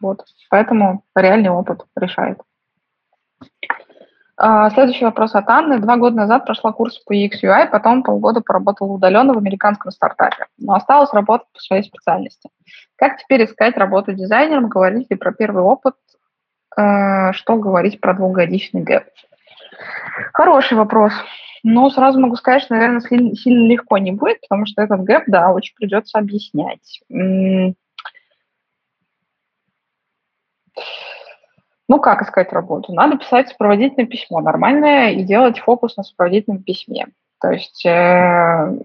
Вот. 0.00 0.24
Поэтому 0.48 1.04
реальный 1.14 1.50
опыт 1.50 1.84
решает. 1.94 2.38
А, 4.42 4.70
следующий 4.70 5.04
вопрос 5.04 5.34
от 5.34 5.46
Анны. 5.50 5.78
Два 5.78 5.98
года 5.98 6.16
назад 6.16 6.46
прошла 6.46 6.72
курс 6.72 6.98
по 7.00 7.12
UX 7.12 7.42
UI, 7.42 7.68
потом 7.70 8.02
полгода 8.02 8.40
поработала 8.40 8.90
удаленно 8.90 9.34
в 9.34 9.38
американском 9.38 9.92
стартапе, 9.92 10.46
но 10.56 10.72
осталось 10.72 11.12
работать 11.12 11.46
по 11.52 11.60
своей 11.60 11.82
специальности. 11.82 12.48
Как 12.96 13.18
теперь 13.18 13.44
искать 13.44 13.76
работу 13.76 14.14
дизайнером? 14.14 14.70
Говорить 14.70 15.10
ли 15.10 15.16
про 15.18 15.32
первый 15.32 15.62
опыт? 15.62 15.94
Э, 16.74 17.32
что 17.32 17.56
говорить 17.56 18.00
про 18.00 18.14
двухгодичный 18.14 18.80
gap? 18.80 19.04
Хороший 20.32 20.78
вопрос. 20.78 21.12
Но 21.62 21.90
сразу 21.90 22.18
могу 22.18 22.36
сказать, 22.36 22.62
что, 22.62 22.74
наверное, 22.74 23.02
сильно 23.02 23.68
легко 23.68 23.98
не 23.98 24.12
будет, 24.12 24.40
потому 24.40 24.64
что 24.64 24.80
этот 24.80 25.02
gap, 25.02 25.24
да, 25.26 25.50
очень 25.52 25.74
придется 25.74 26.18
объяснять. 26.18 27.02
Ну, 31.90 31.98
как 31.98 32.22
искать 32.22 32.52
работу? 32.52 32.92
Надо 32.92 33.18
писать 33.18 33.48
сопроводительное 33.48 34.06
письмо 34.06 34.40
нормальное 34.40 35.10
и 35.10 35.24
делать 35.24 35.58
фокус 35.58 35.96
на 35.96 36.04
сопроводительном 36.04 36.62
письме. 36.62 37.08
То 37.40 37.50
есть 37.50 37.84
э, 37.84 38.76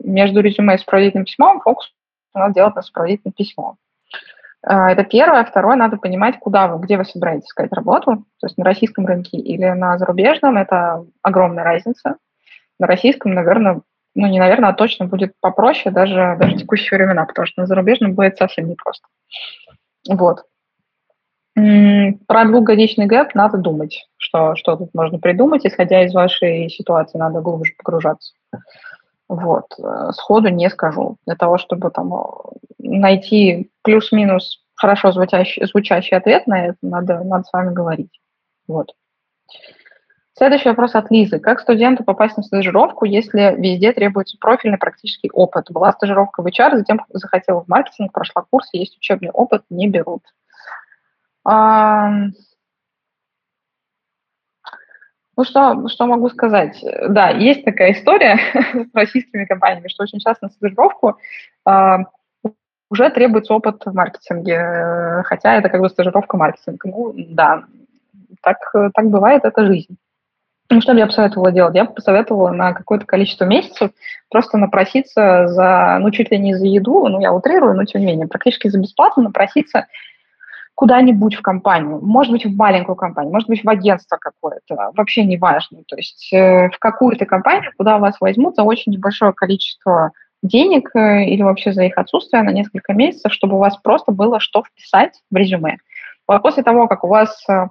между 0.00 0.42
резюме 0.42 0.74
и 0.74 0.78
сопроводительным 0.78 1.24
письмом 1.24 1.62
фокус 1.62 1.90
надо 2.34 2.52
делать 2.52 2.74
на 2.74 2.82
сопроводительное 2.82 3.32
письмо. 3.32 3.76
Э, 4.62 4.88
это 4.88 5.04
первое. 5.04 5.42
Второе, 5.46 5.76
надо 5.76 5.96
понимать, 5.96 6.38
куда 6.38 6.68
вы, 6.68 6.84
где 6.84 6.98
вы 6.98 7.06
собираетесь 7.06 7.46
искать 7.46 7.72
работу. 7.72 8.26
То 8.40 8.46
есть 8.46 8.58
на 8.58 8.64
российском 8.66 9.06
рынке 9.06 9.38
или 9.38 9.64
на 9.70 9.96
зарубежном. 9.96 10.58
Это 10.58 11.02
огромная 11.22 11.64
разница. 11.64 12.16
На 12.78 12.86
российском, 12.86 13.32
наверное, 13.32 13.80
ну 14.14 14.26
не 14.26 14.38
наверное, 14.38 14.68
а 14.68 14.74
точно 14.74 15.06
будет 15.06 15.32
попроще 15.40 15.94
даже, 15.94 16.36
даже 16.38 16.56
в 16.56 16.58
текущие 16.58 16.98
времена, 16.98 17.24
потому 17.24 17.46
что 17.46 17.62
на 17.62 17.66
зарубежном 17.66 18.12
будет 18.12 18.36
совсем 18.36 18.68
непросто. 18.68 19.08
Вот. 20.10 20.44
Про 21.54 22.44
двухгодичный 22.46 23.06
гэп 23.06 23.34
надо 23.34 23.58
думать, 23.58 24.08
что, 24.16 24.56
что 24.56 24.76
тут 24.76 24.90
можно 24.92 25.20
придумать, 25.20 25.64
исходя 25.64 26.04
из 26.04 26.12
вашей 26.12 26.68
ситуации, 26.68 27.16
надо 27.16 27.40
глубже 27.40 27.72
погружаться. 27.78 28.34
Вот. 29.28 29.66
Сходу 30.12 30.48
не 30.48 30.68
скажу. 30.68 31.16
Для 31.26 31.36
того, 31.36 31.58
чтобы 31.58 31.90
там 31.90 32.12
найти 32.78 33.70
плюс-минус 33.82 34.64
хорошо 34.74 35.12
звучащий, 35.12 35.64
звучащий 35.66 36.16
ответ 36.16 36.46
на 36.48 36.66
это, 36.66 36.78
надо, 36.82 37.22
надо 37.22 37.44
с 37.44 37.52
вами 37.52 37.72
говорить. 37.72 38.20
Вот. 38.66 38.92
Следующий 40.36 40.68
вопрос 40.68 40.96
от 40.96 41.12
Лизы. 41.12 41.38
Как 41.38 41.60
студенту 41.60 42.02
попасть 42.02 42.36
на 42.36 42.42
стажировку, 42.42 43.04
если 43.04 43.54
везде 43.56 43.92
требуется 43.92 44.36
профильный 44.40 44.78
практический 44.78 45.30
опыт? 45.32 45.70
Была 45.70 45.92
стажировка 45.92 46.42
в 46.42 46.46
HR, 46.46 46.78
затем 46.78 47.00
захотела 47.10 47.62
в 47.62 47.68
маркетинг, 47.68 48.12
прошла 48.12 48.44
курс, 48.50 48.68
есть 48.72 48.96
учебный 48.96 49.30
опыт, 49.30 49.62
не 49.70 49.88
берут. 49.88 50.22
А... 51.44 52.10
Ну, 55.36 55.42
что, 55.42 55.88
что 55.88 56.06
могу 56.06 56.28
сказать? 56.28 56.78
Да, 57.08 57.30
есть 57.30 57.64
такая 57.64 57.92
история 57.92 58.38
с 58.92 58.94
российскими 58.94 59.44
компаниями, 59.44 59.88
что 59.88 60.04
очень 60.04 60.20
часто 60.20 60.46
на 60.46 60.52
стажировку 60.52 61.18
а, 61.64 62.04
уже 62.88 63.10
требуется 63.10 63.52
опыт 63.52 63.82
в 63.84 63.92
маркетинге, 63.92 65.22
хотя 65.24 65.56
это 65.56 65.68
как 65.68 65.80
бы 65.80 65.88
стажировка 65.88 66.36
маркетинга. 66.36 66.88
Ну, 66.88 67.14
да, 67.16 67.64
так, 68.42 68.58
так 68.94 69.10
бывает, 69.10 69.44
это 69.44 69.66
жизнь. 69.66 69.96
Ну, 70.70 70.80
что 70.80 70.92
бы 70.92 70.98
я 70.98 71.06
посоветовала 71.06 71.52
делать? 71.52 71.74
Я 71.74 71.84
бы 71.84 71.92
посоветовала 71.92 72.50
на 72.50 72.72
какое-то 72.72 73.04
количество 73.04 73.44
месяцев 73.44 73.90
просто 74.30 74.56
напроситься 74.56 75.46
за, 75.48 75.98
ну, 76.00 76.10
чуть 76.10 76.30
ли 76.30 76.38
не 76.38 76.54
за 76.54 76.66
еду, 76.66 77.06
ну, 77.08 77.20
я 77.20 77.32
утрирую, 77.32 77.74
но 77.74 77.84
тем 77.84 78.00
не 78.00 78.06
менее, 78.06 78.28
практически 78.28 78.68
за 78.68 78.78
бесплатно 78.78 79.24
напроситься 79.24 79.86
куда-нибудь 80.74 81.36
в 81.36 81.42
компанию, 81.42 82.00
может 82.02 82.32
быть, 82.32 82.44
в 82.44 82.56
маленькую 82.56 82.96
компанию, 82.96 83.32
может 83.32 83.48
быть, 83.48 83.62
в 83.62 83.68
агентство 83.68 84.16
какое-то, 84.16 84.90
вообще 84.96 85.24
не 85.24 85.36
важно. 85.36 85.82
То 85.86 85.96
есть 85.96 86.32
э, 86.32 86.68
в 86.68 86.78
какую-то 86.78 87.26
компанию, 87.26 87.70
куда 87.76 87.98
вас 87.98 88.16
возьмут 88.20 88.56
за 88.56 88.64
очень 88.64 88.92
небольшое 88.92 89.32
количество 89.32 90.12
денег 90.42 90.90
э, 90.94 91.24
или 91.26 91.42
вообще 91.42 91.72
за 91.72 91.84
их 91.84 91.96
отсутствие 91.96 92.42
на 92.42 92.50
несколько 92.50 92.92
месяцев, 92.92 93.32
чтобы 93.32 93.54
у 93.54 93.60
вас 93.60 93.76
просто 93.76 94.10
было 94.12 94.40
что 94.40 94.64
вписать 94.64 95.20
в 95.30 95.36
резюме. 95.36 95.78
Вот 96.26 96.42
после 96.42 96.62
того, 96.62 96.88
как 96.88 97.04
у 97.04 97.08
вас 97.08 97.44
э, 97.48 97.68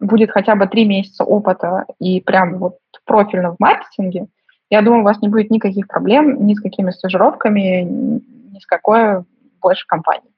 будет 0.00 0.30
хотя 0.30 0.54
бы 0.54 0.66
три 0.66 0.86
месяца 0.86 1.24
опыта 1.24 1.84
и 2.00 2.20
прям 2.20 2.58
вот 2.58 2.78
профильно 3.04 3.52
в 3.52 3.56
маркетинге, 3.58 4.26
я 4.70 4.82
думаю, 4.82 5.02
у 5.02 5.04
вас 5.04 5.20
не 5.20 5.28
будет 5.28 5.50
никаких 5.50 5.86
проблем 5.86 6.46
ни 6.46 6.54
с 6.54 6.60
какими 6.60 6.90
стажировками, 6.90 7.82
ни 7.82 8.58
с 8.58 8.66
какой 8.66 9.24
больше 9.60 9.86
компанией. 9.86 10.32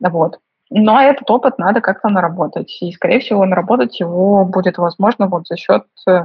Вот. 0.00 0.38
Но 0.70 1.00
этот 1.00 1.28
опыт 1.30 1.58
надо 1.58 1.80
как-то 1.80 2.08
наработать. 2.08 2.76
И, 2.80 2.92
скорее 2.92 3.20
всего, 3.20 3.44
наработать 3.44 3.98
его 3.98 4.44
будет 4.44 4.78
возможно 4.78 5.26
вот 5.26 5.46
за 5.48 5.56
счет 5.56 5.84
э, 6.06 6.24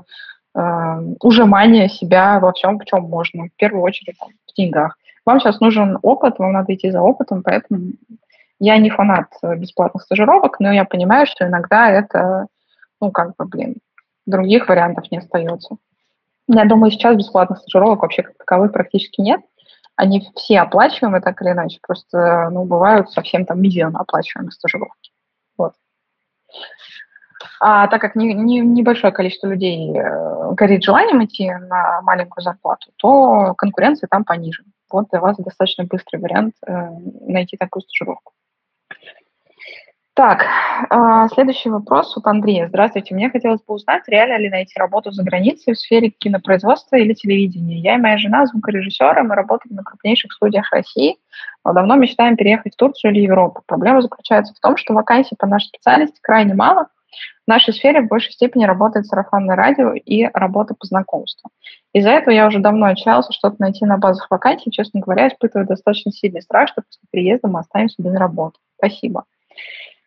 ужимания 1.22 1.88
себя 1.88 2.40
во 2.40 2.54
всем, 2.54 2.80
в 2.80 2.86
чем 2.86 3.04
можно. 3.04 3.46
В 3.46 3.56
первую 3.58 3.82
очередь 3.82 4.18
там, 4.20 4.30
в 4.48 4.54
деньгах. 4.56 4.98
Вам 5.26 5.40
сейчас 5.40 5.60
нужен 5.60 5.98
опыт, 6.04 6.38
вам 6.38 6.54
надо 6.54 6.76
идти 6.76 6.92
за 6.92 7.02
опытом, 7.02 7.42
поэтому 7.42 7.94
я 8.60 8.78
не 8.78 8.92
фанат 8.92 9.28
бесплатных 9.42 10.04
стажировок, 10.04 10.60
но 10.60 10.72
я 10.72 10.86
понимаю, 10.86 11.26
что 11.26 11.48
иногда 11.48 11.90
это 11.90 12.46
ну, 13.02 13.12
как 13.12 13.36
бы, 13.36 13.46
блин, 13.46 13.76
других 14.26 14.70
вариантов 14.70 15.10
не 15.12 15.18
остается. 15.18 15.78
Я 16.48 16.66
думаю, 16.66 16.92
сейчас 16.92 17.16
бесплатных 17.16 17.60
стажировок 17.60 18.02
вообще 18.02 18.24
как 18.24 18.38
таковых 18.38 18.72
практически 18.72 19.22
нет. 19.22 19.42
Они 19.96 20.28
все 20.36 20.60
оплачиваемые 20.60 21.22
так 21.22 21.42
или 21.42 21.52
иначе, 21.52 21.80
просто, 21.82 22.50
ну, 22.52 22.66
бывают 22.66 23.12
совсем 23.12 23.46
там 23.46 23.62
мизерно 23.62 24.00
оплачиваемые 24.00 24.52
стажировки. 24.52 25.12
Вот. 25.58 25.74
А 27.62 27.88
так 27.88 28.02
как 28.02 28.16
не, 28.16 28.34
не, 28.34 28.60
небольшое 28.60 29.14
количество 29.14 29.48
людей 29.48 29.98
э, 29.98 30.52
горит 30.54 30.84
желанием 30.84 31.24
идти 31.24 31.50
на 31.50 32.02
маленькую 32.02 32.44
зарплату, 32.44 32.92
то 32.98 33.54
конкуренция 33.58 34.08
там 34.10 34.26
пониже. 34.26 34.64
Вот 34.92 35.08
для 35.10 35.20
вас 35.20 35.38
достаточно 35.38 35.86
быстрый 35.86 36.18
вариант 36.18 36.56
э, 36.68 36.90
найти 37.22 37.58
такую 37.58 37.84
стажировку. 37.84 38.34
Так, 40.16 40.46
а, 40.92 41.28
следующий 41.28 41.70
вопрос 41.70 42.16
от 42.16 42.26
Андрея. 42.26 42.70
Здравствуйте. 42.70 43.14
Мне 43.14 43.30
хотелось 43.30 43.62
бы 43.62 43.74
узнать, 43.74 44.04
реально 44.08 44.38
ли 44.38 44.50
найти 44.50 44.72
работу 44.80 45.12
за 45.12 45.24
границей 45.24 45.74
в 45.74 45.78
сфере 45.78 46.10
кинопроизводства 46.10 46.96
или 46.96 47.12
телевидения. 47.12 47.80
Я 47.80 47.96
и 47.96 47.98
моя 47.98 48.18
жена 48.18 48.46
звукорежиссеры, 48.46 49.24
мы 49.24 49.36
работаем 49.36 49.76
на 49.76 49.84
крупнейших 49.84 50.32
студиях 50.32 50.72
России, 50.72 51.18
но 51.66 51.74
давно 51.74 51.98
мечтаем 51.98 52.38
переехать 52.38 52.76
в 52.76 52.78
Турцию 52.78 53.12
или 53.12 53.24
Европу. 53.24 53.62
Проблема 53.68 54.02
заключается 54.02 54.54
в 54.54 54.60
том, 54.62 54.78
что 54.78 54.94
вакансий 54.94 55.36
по 55.38 55.48
нашей 55.48 55.68
специальности 55.68 56.18
крайне 56.22 56.54
мало. 56.54 56.88
В 57.46 57.50
нашей 57.50 57.74
сфере 57.74 58.00
в 58.00 58.08
большей 58.08 58.32
степени 58.32 58.64
работает 58.64 59.08
сарафанное 59.08 59.58
радио 59.58 59.92
и 59.96 60.30
работа 60.34 60.76
по 60.80 60.88
знакомству. 60.88 61.50
Из-за 61.92 62.12
этого 62.12 62.34
я 62.34 62.48
уже 62.48 62.60
давно 62.60 62.86
отчаялся 62.86 63.34
что-то 63.34 63.58
найти 63.60 63.84
на 63.84 63.98
базах 63.98 64.32
вакансий. 64.32 64.72
Честно 64.72 65.02
говоря, 65.02 65.28
испытываю 65.28 65.68
достаточно 65.68 66.14
сильный 66.14 66.42
страх, 66.42 66.70
что 66.70 66.84
после 66.84 67.02
приезда 67.12 67.50
мы 67.50 67.60
останемся 67.60 68.02
без 68.02 68.16
работы. 68.16 68.60
Спасибо. 68.78 69.26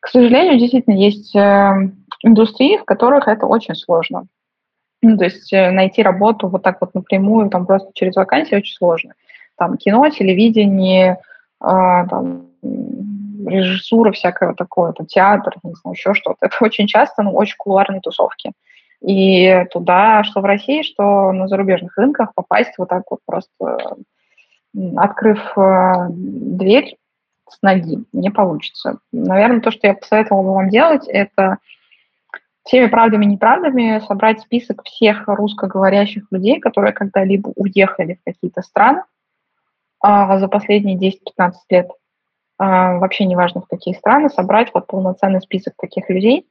К 0.00 0.08
сожалению, 0.08 0.58
действительно 0.58 0.94
есть 0.94 1.34
э, 1.34 1.90
индустрии, 2.22 2.78
в 2.78 2.84
которых 2.84 3.26
это 3.26 3.46
очень 3.46 3.74
сложно. 3.74 4.26
Ну, 5.02 5.16
то 5.16 5.24
есть 5.24 5.52
э, 5.52 5.70
найти 5.70 6.02
работу 6.02 6.48
вот 6.48 6.62
так 6.62 6.80
вот 6.80 6.94
напрямую, 6.94 7.50
там 7.50 7.66
просто 7.66 7.90
через 7.94 8.16
вакансии 8.16 8.54
очень 8.54 8.74
сложно. 8.74 9.14
Там 9.56 9.76
кино, 9.76 10.08
телевидение, 10.10 11.18
э, 11.60 11.66
там, 11.66 12.46
режиссура 13.46 14.12
всякое 14.12 14.54
такое, 14.54 14.92
там, 14.92 15.06
театр, 15.06 15.56
не 15.62 15.74
знаю, 15.74 15.94
еще 15.94 16.14
что-то. 16.14 16.38
Это 16.46 16.56
очень 16.60 16.86
часто, 16.86 17.22
ну, 17.22 17.32
очень 17.34 17.56
кулуарные 17.58 18.00
тусовки. 18.00 18.52
И 19.00 19.64
туда, 19.72 20.22
что 20.24 20.40
в 20.40 20.44
России, 20.44 20.82
что 20.82 21.32
на 21.32 21.46
зарубежных 21.48 21.96
рынках 21.96 22.34
попасть 22.34 22.72
вот 22.78 22.88
так 22.88 23.04
вот 23.10 23.20
просто, 23.24 23.96
открыв 24.96 25.38
дверь, 26.10 26.96
с 27.50 27.62
ноги. 27.62 28.04
Не 28.12 28.30
получится. 28.30 28.98
Наверное, 29.12 29.60
то, 29.60 29.70
что 29.70 29.86
я 29.86 29.94
посоветовала 29.94 30.42
бы 30.42 30.54
вам 30.54 30.68
делать, 30.68 31.06
это 31.08 31.58
всеми 32.64 32.86
правдами 32.86 33.24
и 33.24 33.28
неправдами 33.28 34.02
собрать 34.06 34.40
список 34.40 34.82
всех 34.84 35.24
русскоговорящих 35.26 36.24
людей, 36.30 36.60
которые 36.60 36.92
когда-либо 36.92 37.52
уехали 37.56 38.14
в 38.14 38.24
какие-то 38.24 38.62
страны 38.62 39.02
а, 40.00 40.38
за 40.38 40.48
последние 40.48 40.96
10-15 40.96 41.52
лет, 41.70 41.90
а, 42.58 42.98
вообще 42.98 43.24
неважно 43.24 43.62
в 43.62 43.66
какие 43.66 43.94
страны, 43.94 44.28
собрать 44.28 44.70
вот 44.74 44.86
полноценный 44.86 45.40
список 45.40 45.74
таких 45.80 46.10
людей, 46.10 46.46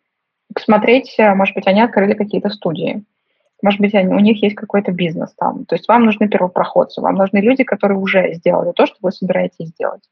посмотреть, 0.53 1.15
может 1.19 1.53
быть, 1.53 1.67
они 1.67 1.81
открыли 1.81 2.13
какие-то 2.13 2.49
студии, 2.49 3.03
может 3.61 3.79
быть, 3.79 3.93
они, 3.95 4.13
у 4.13 4.19
них 4.19 4.41
есть 4.41 4.55
какой-то 4.55 4.91
бизнес 4.91 5.33
там. 5.35 5.65
То 5.65 5.75
есть 5.75 5.87
вам 5.87 6.05
нужны 6.05 6.27
первопроходцы, 6.27 7.01
вам 7.01 7.15
нужны 7.15 7.39
люди, 7.39 7.63
которые 7.63 7.97
уже 7.97 8.33
сделали 8.33 8.71
то, 8.71 8.85
что 8.85 8.95
вы 9.01 9.11
собираетесь 9.11 9.67
сделать. 9.67 10.03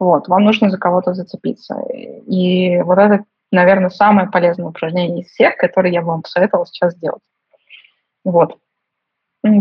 Вот, 0.00 0.28
вам 0.28 0.44
нужно 0.44 0.70
за 0.70 0.78
кого-то 0.78 1.12
зацепиться. 1.12 1.78
И 1.92 2.80
вот 2.80 2.98
это, 2.98 3.24
наверное, 3.52 3.90
самое 3.90 4.30
полезное 4.30 4.66
упражнение 4.66 5.20
из 5.20 5.28
всех, 5.28 5.56
которое 5.56 5.92
я 5.92 6.00
бы 6.00 6.08
вам 6.08 6.22
посоветовала 6.22 6.66
сейчас 6.66 6.94
сделать. 6.94 7.22
Вот. 8.24 8.56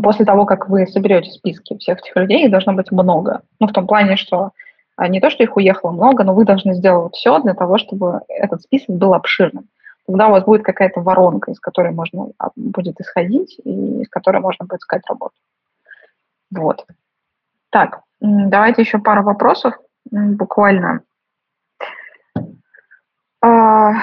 После 0.02 0.26
того, 0.26 0.46
как 0.46 0.70
вы 0.70 0.88
соберете 0.88 1.30
списки 1.30 1.78
всех 1.78 2.00
этих 2.00 2.16
людей, 2.16 2.46
их 2.46 2.52
должно 2.52 2.74
быть 2.74 2.90
много. 2.90 3.42
Ну, 3.60 3.68
в 3.68 3.74
том 3.74 3.86
плане, 3.86 4.16
что 4.16 4.52
а, 4.96 5.10
не 5.10 5.20
то, 5.20 5.30
что 5.30 5.44
их 5.44 5.58
уехало 5.58 5.92
много, 5.92 6.24
но 6.24 6.34
вы 6.34 6.46
должны 6.46 6.74
сделать 6.74 7.16
все 7.16 7.40
для 7.40 7.54
того, 7.54 7.78
чтобы 7.78 8.22
этот 8.30 8.62
список 8.62 8.96
был 8.96 9.14
обширным. 9.14 9.68
Тогда 10.08 10.28
у 10.28 10.32
вас 10.32 10.46
будет 10.46 10.64
какая-то 10.64 11.02
воронка, 11.02 11.52
из 11.52 11.60
которой 11.60 11.92
можно 11.92 12.32
а, 12.38 12.50
будет 12.56 13.00
исходить 13.02 13.60
и 13.64 14.02
из 14.02 14.10
которой 14.10 14.42
можно 14.42 14.66
будет 14.66 14.80
искать 14.80 15.02
работу. 15.08 15.36
Вот. 16.52 16.86
Так, 17.72 18.02
давайте 18.22 18.82
еще 18.82 19.00
пару 19.00 19.24
вопросов 19.24 19.76
буквально. 20.12 21.02
А, 23.42 23.94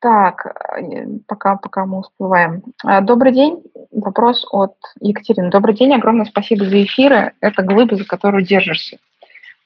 так, 0.00 0.46
э, 0.76 1.06
пока, 1.26 1.56
пока 1.56 1.86
мы 1.86 2.00
успеваем. 2.00 2.62
А, 2.84 3.00
добрый 3.00 3.32
день. 3.32 3.62
Вопрос 3.90 4.46
от 4.50 4.74
Екатерины. 5.00 5.50
Добрый 5.50 5.74
день, 5.74 5.94
огромное 5.94 6.26
спасибо 6.26 6.64
за 6.64 6.82
эфиры. 6.82 7.32
Это 7.40 7.62
глыба, 7.62 7.96
за 7.96 8.04
которую 8.04 8.44
держишься. 8.44 8.98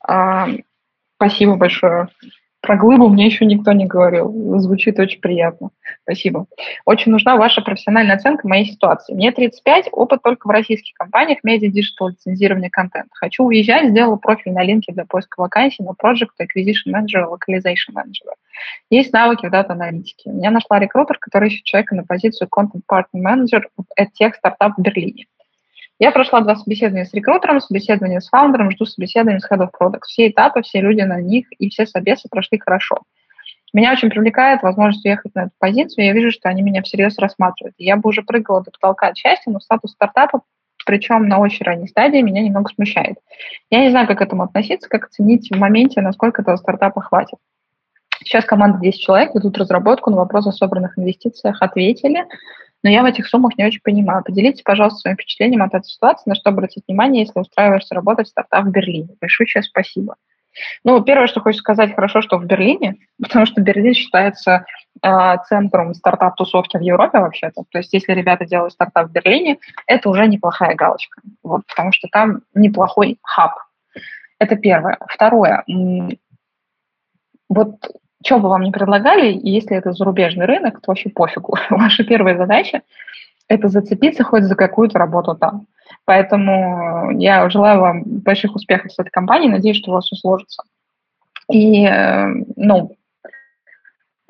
А, 0.01 0.47
спасибо 1.17 1.57
большое. 1.57 2.09
Про 2.67 2.77
глыбу 2.77 3.09
мне 3.09 3.27
еще 3.27 3.45
никто 3.45 3.71
не 3.71 3.87
говорил. 3.87 4.59
Звучит 4.59 4.99
очень 4.99 5.21
приятно. 5.21 5.71
Спасибо. 6.03 6.47
Очень 6.85 7.13
нужна 7.13 7.37
ваша 7.37 7.63
профессиональная 7.63 8.17
оценка 8.17 8.49
моей 8.49 8.65
ситуации. 8.65 9.15
Мне 9.15 9.31
35, 9.31 9.91
опыт 9.93 10.21
только 10.21 10.49
в 10.49 10.51
российских 10.51 10.95
компаниях, 10.95 11.45
медиа, 11.45 11.71
digital, 11.71 12.09
лицензирование 12.09 12.69
контента. 12.69 13.11
Хочу 13.13 13.45
уезжать, 13.45 13.91
сделала 13.91 14.17
профиль 14.17 14.53
на 14.53 14.65
LinkedIn 14.65 14.93
для 14.93 15.05
поиска 15.05 15.41
вакансий 15.41 15.85
на 15.85 15.91
Project 15.91 16.35
Acquisition 16.43 16.93
Manager, 16.93 17.29
Localization 17.31 17.95
Manager. 17.95 18.35
Есть 18.91 19.13
навыки 19.13 19.47
в 19.47 19.51
дата-аналитике. 19.53 20.31
Меня 20.31 20.51
нашла 20.51 20.81
рекрутер, 20.81 21.19
который 21.21 21.51
ищет 21.51 21.63
человека 21.63 21.95
на 21.95 22.03
позицию 22.03 22.49
Content 22.49 22.83
Partner 22.91 23.23
Manager 23.23 23.63
в 23.77 23.85
EdTech 23.97 24.33
стартап 24.39 24.77
в 24.77 24.83
Берлине. 24.83 25.27
Я 25.99 26.11
прошла 26.11 26.41
два 26.43 26.57
собеседования 26.57 27.07
с 27.07 27.15
рекрутером, 27.15 27.61
собеседование 27.61 28.21
с 28.21 28.29
фаундером, 28.29 28.71
жду 28.71 28.85
собеседования 28.85 29.41
с 29.41 29.51
Head 29.51 29.61
of 29.61 29.71
Product. 29.79 30.03
Все 30.07 30.29
этапы, 30.29 30.63
все 30.63 30.81
люди 30.81 31.01
на 31.01 31.21
них 31.21 31.47
и 31.59 31.71
все 31.71 31.87
собесы 31.87 32.29
прошли 32.31 32.59
хорошо. 32.59 32.99
Меня 33.73 33.93
очень 33.93 34.11
привлекает 34.11 34.63
возможность 34.63 35.05
уехать 35.05 35.35
на 35.35 35.45
эту 35.45 35.53
позицию. 35.59 36.07
Я 36.07 36.13
вижу, 36.13 36.31
что 36.31 36.49
они 36.49 36.63
меня 36.63 36.83
всерьез 36.83 37.19
рассматривают. 37.19 37.75
Я 37.79 37.97
бы 37.97 38.09
уже 38.11 38.23
прыгала 38.23 38.63
до 38.63 38.71
потолка 38.71 39.09
от 39.09 39.17
счастья, 39.17 39.51
но 39.51 39.59
статус 39.59 39.93
стартапа, 39.93 40.43
причем 40.85 41.29
на 41.29 41.39
очень 41.39 41.65
ранней 41.65 41.89
стадии, 41.89 42.23
меня 42.23 42.43
немного 42.43 42.71
смущает. 42.75 43.17
Я 43.71 43.81
не 43.81 43.91
знаю, 43.91 44.07
как 44.07 44.19
к 44.19 44.23
этому 44.23 44.43
относиться, 44.43 44.89
как 44.89 45.07
оценить 45.07 45.51
в 45.51 45.59
моменте, 45.59 46.01
насколько 46.01 46.43
этого 46.43 46.57
стартапа 46.57 47.01
хватит. 47.01 47.39
Сейчас 48.21 48.45
команда 48.45 48.79
10 48.79 49.01
человек 49.01 49.35
ведут 49.35 49.59
разработку 49.59 50.11
на 50.11 50.17
вопрос 50.17 50.47
о 50.47 50.53
собранных 50.53 50.99
инвестициях, 50.99 51.59
ответили, 51.61 52.25
но 52.87 52.93
я 52.93 53.03
в 53.03 53.07
этих 53.07 53.27
суммах 53.27 53.59
не 53.59 53.65
очень 53.67 53.81
понимаю. 53.83 54.23
Поделитесь, 54.23 54.63
пожалуйста, 54.63 55.01
своим 55.01 55.17
впечатлением 55.17 55.65
от 55.65 55.75
этой 55.75 55.89
ситуации, 55.89 56.31
на 56.31 56.37
что 56.37 56.51
обратить 56.51 56.85
внимание, 56.87 57.25
если 57.25 57.41
устраиваешься 57.41 57.97
работать 57.97 58.29
в 58.29 58.31
стартап 58.31 58.65
в 58.65 58.71
Берлине. 58.71 59.09
Большое 59.21 59.61
спасибо. 59.65 60.15
Ну, 60.85 61.03
первое, 61.03 61.27
что 61.27 61.41
хочу 61.41 61.59
сказать, 61.59 61.97
хорошо, 61.97 62.23
что 62.23 62.39
в 62.39 62.47
Берлине, 62.47 62.99
потому 63.21 63.45
что 63.45 63.61
Берлин 63.61 63.93
считается 63.93 64.67
э, 65.03 65.37
центром 65.49 65.95
стартап-тусовки 65.95 66.77
в 66.77 66.81
Европе 66.81 67.19
вообще-то. 67.19 67.65
То 67.73 67.79
есть 67.79 67.93
если 67.93 68.13
ребята 68.13 68.45
делают 68.45 68.73
стартап 68.73 69.09
в 69.09 69.13
Берлине, 69.13 69.59
это 69.89 70.09
уже 70.09 70.29
неплохая 70.29 70.77
галочка, 70.77 71.21
вот, 71.43 71.63
потому 71.67 71.91
что 71.91 72.07
там 72.07 72.43
неплохой 72.55 73.19
хаб. 73.21 73.55
Это 74.39 74.55
первое. 74.55 74.97
Второе. 75.09 75.65
Вот 77.49 77.81
что 78.25 78.39
бы 78.39 78.49
вам 78.49 78.63
ни 78.63 78.71
предлагали, 78.71 79.39
если 79.43 79.77
это 79.77 79.93
зарубежный 79.93 80.47
рынок, 80.47 80.81
то 80.81 80.91
вообще 80.91 81.11
пофигу. 81.11 81.57
Ваша 81.71 82.05
первая 82.05 82.37
задача– 82.37 82.83
это 83.49 83.69
зацепиться 83.69 84.25
хоть 84.25 84.45
за 84.45 84.57
какую-то 84.57 84.99
работу 84.99 85.35
там. 85.35 85.67
Поэтому 86.05 87.11
я 87.19 87.49
желаю 87.51 87.81
вам 87.81 88.03
больших 88.05 88.55
успехов 88.55 88.93
с 88.93 88.99
этой 88.99 89.11
компанией, 89.11 89.51
надеюсь, 89.51 89.77
что 89.77 89.91
у 89.91 89.95
вас 89.95 90.05
все 90.05 90.17
сложится. 90.17 90.63
И, 91.51 91.87
э, 91.87 92.27
ну, 92.57 92.97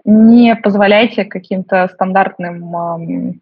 не 0.04 0.54
позволяйте 0.56 1.24
каким-то 1.24 1.88
стандартным 1.92 2.76
э, 2.76 3.32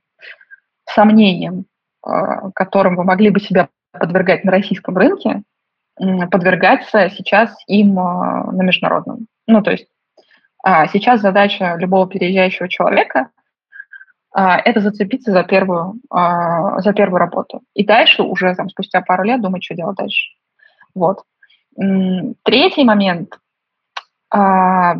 сомнениям, 0.87 1.67
э, 2.07 2.11
которым 2.55 2.97
вы 2.97 3.05
могли 3.05 3.31
бы 3.31 3.41
себя 3.41 3.69
подвергать 3.93 4.45
на 4.45 4.53
российском 4.53 4.97
рынке, 4.97 5.43
э, 6.01 6.27
подвергаться 6.29 7.11
сейчас 7.11 7.55
им 7.67 7.99
э, 7.99 8.53
на 8.53 8.63
международном. 8.63 9.27
Ну, 9.47 9.63
то 9.63 9.73
есть 9.73 9.87
э, 9.87 9.94
сейчас 10.65 11.21
задача 11.21 11.77
любого 11.77 12.09
переезжающего 12.09 12.69
человека– 12.69 13.29
а, 14.35 14.59
это 14.59 14.81
зацепиться 14.81 15.31
за 15.31 15.45
первую, 15.45 16.01
а, 16.11 16.81
за 16.81 16.93
первую 16.93 17.21
работу. 17.21 17.63
И 17.73 17.85
дальше 17.85 18.25
уже 18.25 18.53
там, 18.57 18.69
спустя 18.69 19.01
пару 19.01 19.23
лет 19.23 19.41
думать, 19.41 19.63
что 19.63 19.77
делать 19.77 19.97
дальше. 19.97 20.33
Вот. 20.93 21.23
Третий 21.77 22.85
момент. 22.85 23.39
А, 24.31 24.97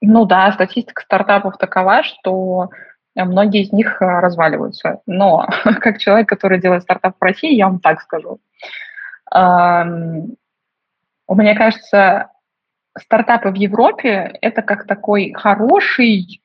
ну 0.00 0.24
да, 0.26 0.52
статистика 0.52 1.02
стартапов 1.02 1.58
такова, 1.58 2.04
что 2.04 2.70
многие 3.16 3.62
из 3.62 3.72
них 3.72 4.00
разваливаются. 4.00 5.00
Но 5.06 5.48
как 5.80 5.98
человек, 5.98 6.28
который 6.28 6.60
делает 6.60 6.84
стартап 6.84 7.16
в 7.18 7.22
России, 7.22 7.52
я 7.52 7.66
вам 7.66 7.80
так 7.80 8.00
скажу. 8.00 8.38
Мне 11.28 11.54
кажется, 11.56 12.30
стартапы 12.98 13.50
в 13.50 13.54
Европе– 13.54 14.36
это 14.40 14.62
как 14.62 14.86
такой 14.86 15.32
хороший 15.32 16.40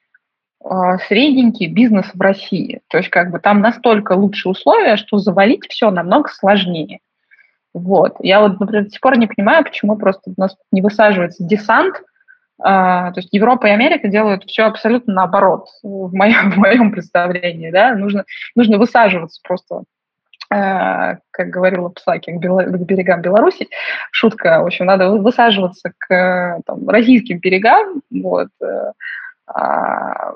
а, 0.63 0.97
средненький 0.99 1.67
бизнес 1.67 2.05
в 2.13 2.21
России. 2.21 2.81
То 2.87 2.97
есть 2.97 3.09
как 3.09 3.31
бы 3.31 3.39
там 3.39 3.61
настолько 3.61 4.13
лучшие 4.13 4.51
условия, 4.51 4.95
что 4.97 5.17
завалить 5.17 5.65
все 5.69 5.89
намного 5.89 6.29
сложнее. 6.29 6.99
Вот. 7.73 8.15
Я 8.19 8.41
вот, 8.41 8.59
например, 8.59 8.85
до 8.85 8.89
сих 8.89 8.99
пор 8.99 9.17
не 9.17 9.27
понимаю, 9.27 9.63
почему 9.63 9.95
просто 9.95 10.31
у 10.31 10.33
нас 10.39 10.55
не 10.71 10.81
высаживается 10.81 11.43
десант. 11.43 11.95
А, 12.63 13.11
то 13.11 13.21
есть 13.21 13.29
Европа 13.31 13.67
и 13.67 13.71
Америка 13.71 14.07
делают 14.07 14.43
все 14.43 14.63
абсолютно 14.63 15.13
наоборот 15.13 15.67
в 15.81 16.13
моем, 16.13 16.51
в 16.51 16.57
моем 16.57 16.91
представлении. 16.91 17.71
Да? 17.71 17.95
Нужно, 17.95 18.25
нужно 18.55 18.77
высаживаться 18.77 19.39
просто 19.43 19.83
как 20.51 21.49
говорила 21.49 21.87
Псаки, 21.89 22.31
к, 22.31 22.37
берегам 22.37 23.21
Беларуси. 23.21 23.69
Шутка, 24.11 24.61
в 24.61 24.65
общем, 24.65 24.85
надо 24.85 25.09
высаживаться 25.11 25.93
к 25.97 26.59
там, 26.65 26.89
российским 26.89 27.39
берегам, 27.39 28.01
вот, 28.09 28.49
э, 28.61 28.91
а, 29.47 30.33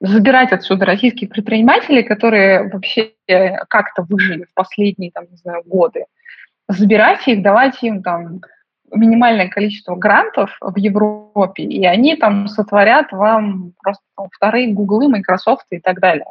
забирать 0.00 0.52
отсюда 0.52 0.86
российских 0.86 1.28
предпринимателей, 1.28 2.02
которые 2.02 2.68
вообще 2.68 3.12
как-то 3.68 4.02
выжили 4.02 4.44
в 4.44 4.54
последние, 4.54 5.12
там, 5.12 5.26
не 5.30 5.36
знаю, 5.36 5.62
годы, 5.64 6.06
забирать 6.68 7.28
их, 7.28 7.42
давать 7.42 7.80
им 7.84 8.02
там 8.02 8.40
минимальное 8.92 9.48
количество 9.48 9.94
грантов 9.94 10.56
в 10.60 10.76
Европе, 10.76 11.62
и 11.62 11.84
они 11.86 12.16
там 12.16 12.48
сотворят 12.48 13.12
вам 13.12 13.72
просто 13.80 14.02
там, 14.16 14.28
вторые 14.32 14.72
Гуглы, 14.72 15.08
Microsoft 15.08 15.66
и 15.70 15.78
так 15.78 16.00
далее. 16.00 16.26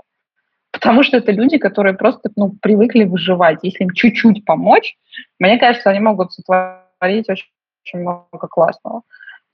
Потому 0.76 1.04
что 1.04 1.16
это 1.18 1.32
люди, 1.32 1.58
которые 1.58 1.96
просто 1.96 2.30
ну, 2.36 2.52
привыкли 2.62 3.06
выживать. 3.06 3.60
Если 3.62 3.86
им 3.86 3.92
чуть-чуть 3.92 4.44
помочь, 4.44 4.98
мне 5.40 5.58
кажется, 5.58 5.90
они 5.90 6.02
могут 6.02 6.34
сотворить 6.34 7.30
очень, 7.30 7.48
очень 7.86 8.00
много 8.00 8.48
классного. 8.50 9.04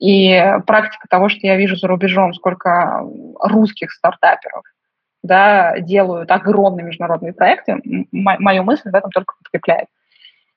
И 0.00 0.36
практика 0.66 1.06
того, 1.08 1.28
что 1.28 1.46
я 1.46 1.56
вижу 1.56 1.76
за 1.76 1.86
рубежом, 1.86 2.34
сколько 2.34 3.06
русских 3.38 3.92
стартаперов 3.92 4.64
да, 5.22 5.78
делают 5.78 6.28
огромные 6.32 6.84
международные 6.84 7.32
проекты, 7.32 7.76
мою 8.10 8.64
мысль 8.64 8.90
в 8.90 8.94
этом 8.96 9.12
только 9.12 9.36
подкрепляет. 9.38 9.86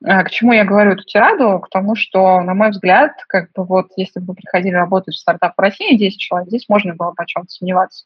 А, 0.04 0.24
к 0.24 0.32
чему 0.32 0.52
я 0.54 0.66
говорю 0.66 0.94
эту 0.94 1.04
тираду? 1.04 1.60
К 1.60 1.70
тому, 1.70 1.96
что, 1.96 2.42
на 2.42 2.56
мой 2.56 2.72
взгляд, 2.72 3.12
как 3.28 3.52
бы 3.54 3.66
вот 3.66 3.92
если 3.98 4.20
бы 4.20 4.30
вы 4.30 4.36
приходили 4.36 4.74
работать 4.74 5.14
в 5.14 5.20
стартап 5.20 5.54
в 5.56 5.62
России, 5.62 5.96
10 5.96 6.20
человек, 6.20 6.50
здесь 6.50 6.68
можно 6.68 6.96
было 6.96 7.12
бы 7.12 7.22
о 7.22 7.26
чем-то 7.28 7.50
сомневаться. 7.50 8.06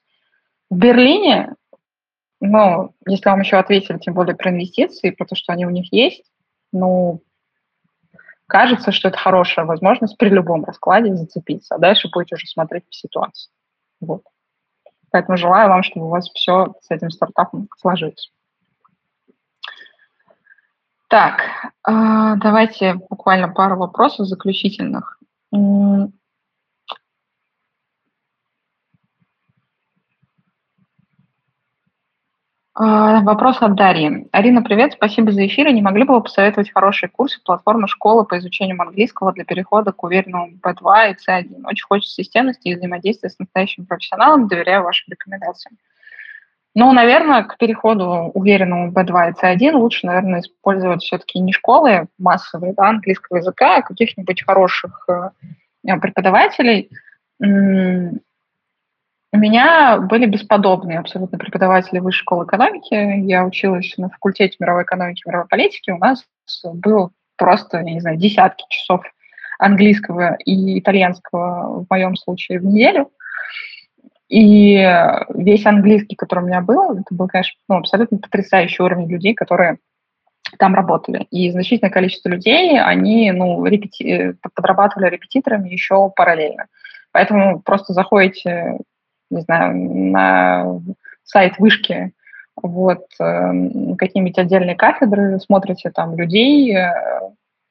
В 0.69 0.77
Берлине, 0.77 1.53
ну, 2.41 2.93
если 3.05 3.29
вам 3.29 3.41
еще 3.41 3.57
ответили, 3.57 3.97
тем 3.97 4.13
более 4.13 4.35
про 4.35 4.51
инвестиции, 4.51 5.09
про 5.11 5.25
то, 5.25 5.35
что 5.35 5.53
они 5.53 5.65
у 5.65 5.69
них 5.69 5.91
есть, 5.91 6.23
ну, 6.71 7.21
кажется, 8.47 8.91
что 8.91 9.09
это 9.09 9.17
хорошая 9.17 9.65
возможность 9.65 10.17
при 10.17 10.29
любом 10.29 10.63
раскладе 10.63 11.15
зацепиться, 11.15 11.75
а 11.75 11.79
дальше 11.79 12.09
будете 12.11 12.35
уже 12.35 12.47
смотреть 12.47 12.85
по 12.85 12.93
ситуации. 12.93 13.51
Вот. 14.01 14.23
Поэтому 15.11 15.37
желаю 15.37 15.69
вам, 15.69 15.83
чтобы 15.83 16.05
у 16.05 16.09
вас 16.09 16.29
все 16.29 16.73
с 16.81 16.91
этим 16.91 17.09
стартапом 17.09 17.67
сложилось. 17.77 18.31
Так, 21.09 21.41
а, 21.83 22.35
давайте 22.35 22.93
буквально 22.93 23.49
пару 23.49 23.77
вопросов 23.77 24.27
заключительных. 24.27 25.19
Вопрос 32.79 33.61
от 33.61 33.75
Дарьи. 33.75 34.29
Арина, 34.31 34.61
привет, 34.61 34.93
спасибо 34.93 35.33
за 35.33 35.45
эфир. 35.47 35.69
Не 35.69 35.81
могли 35.81 36.05
бы 36.05 36.13
вы 36.13 36.23
посоветовать 36.23 36.71
хорошие 36.71 37.09
курсы 37.09 37.41
платформы 37.43 37.89
школы 37.89 38.23
по 38.23 38.37
изучению 38.37 38.81
английского 38.81 39.33
для 39.33 39.43
перехода 39.43 39.91
к 39.91 40.01
уверенному 40.01 40.53
B2 40.63 41.11
и 41.11 41.15
C1? 41.15 41.65
Очень 41.65 41.85
хочется 41.85 42.13
системности 42.13 42.69
и 42.69 42.75
взаимодействия 42.75 43.29
с 43.29 43.37
настоящим 43.37 43.85
профессионалом, 43.85 44.47
доверяю 44.47 44.83
вашим 44.83 45.11
рекомендациям. 45.11 45.77
Ну, 46.73 46.93
наверное, 46.93 47.43
к 47.43 47.57
переходу 47.57 48.31
уверенному 48.33 48.93
B2 48.93 49.31
и 49.31 49.45
C1 49.45 49.73
лучше, 49.73 50.07
наверное, 50.07 50.39
использовать 50.39 51.01
все-таки 51.01 51.39
не 51.39 51.51
школы 51.51 52.07
массовые 52.17 52.73
да, 52.73 52.87
английского 52.87 53.39
языка, 53.39 53.77
а 53.77 53.81
каких-нибудь 53.81 54.45
хороших 54.45 55.05
э, 55.09 55.31
преподавателей, 55.99 56.89
у 59.31 59.37
меня 59.37 59.99
были 59.99 60.25
бесподобные 60.25 60.99
абсолютно 60.99 61.37
преподаватели 61.37 61.99
высшей 61.99 62.21
школы 62.21 62.45
экономики. 62.45 62.93
Я 62.93 63.45
училась 63.45 63.93
на 63.97 64.09
факультете 64.09 64.55
мировой 64.59 64.83
экономики 64.83 65.21
и 65.23 65.29
мировой 65.29 65.47
политики. 65.47 65.91
У 65.91 65.97
нас 65.97 66.25
был 66.63 67.11
просто, 67.37 67.77
я 67.77 67.83
не 67.83 67.99
знаю, 67.99 68.17
десятки 68.17 68.65
часов 68.69 69.03
английского 69.59 70.35
и 70.45 70.79
итальянского 70.79 71.83
в 71.83 71.85
моем 71.89 72.15
случае 72.15 72.59
в 72.59 72.65
неделю. 72.65 73.11
И 74.29 74.77
весь 75.33 75.65
английский, 75.65 76.15
который 76.15 76.43
у 76.43 76.47
меня 76.47 76.61
был, 76.61 76.93
это 76.93 77.13
был, 77.13 77.27
конечно, 77.27 77.59
ну, 77.67 77.77
абсолютно 77.77 78.17
потрясающий 78.17 78.81
уровень 78.81 79.09
людей, 79.09 79.33
которые 79.33 79.77
там 80.57 80.73
работали. 80.73 81.27
И 81.29 81.51
значительное 81.51 81.91
количество 81.91 82.29
людей, 82.29 82.79
они 82.79 83.31
ну, 83.31 83.63
репети... 83.65 84.35
подрабатывали 84.55 85.09
репетиторами 85.09 85.69
еще 85.69 86.11
параллельно. 86.15 86.67
Поэтому 87.11 87.59
просто 87.61 87.93
заходите 87.93 88.79
не 89.29 89.41
знаю, 89.41 89.75
на 89.75 90.79
сайт 91.23 91.57
вышки, 91.59 92.13
вот, 92.61 93.05
эм, 93.19 93.95
какие-нибудь 93.95 94.37
отдельные 94.37 94.75
кафедры, 94.75 95.39
смотрите 95.39 95.91
там 95.91 96.17
людей, 96.17 96.75
э, 96.75 96.91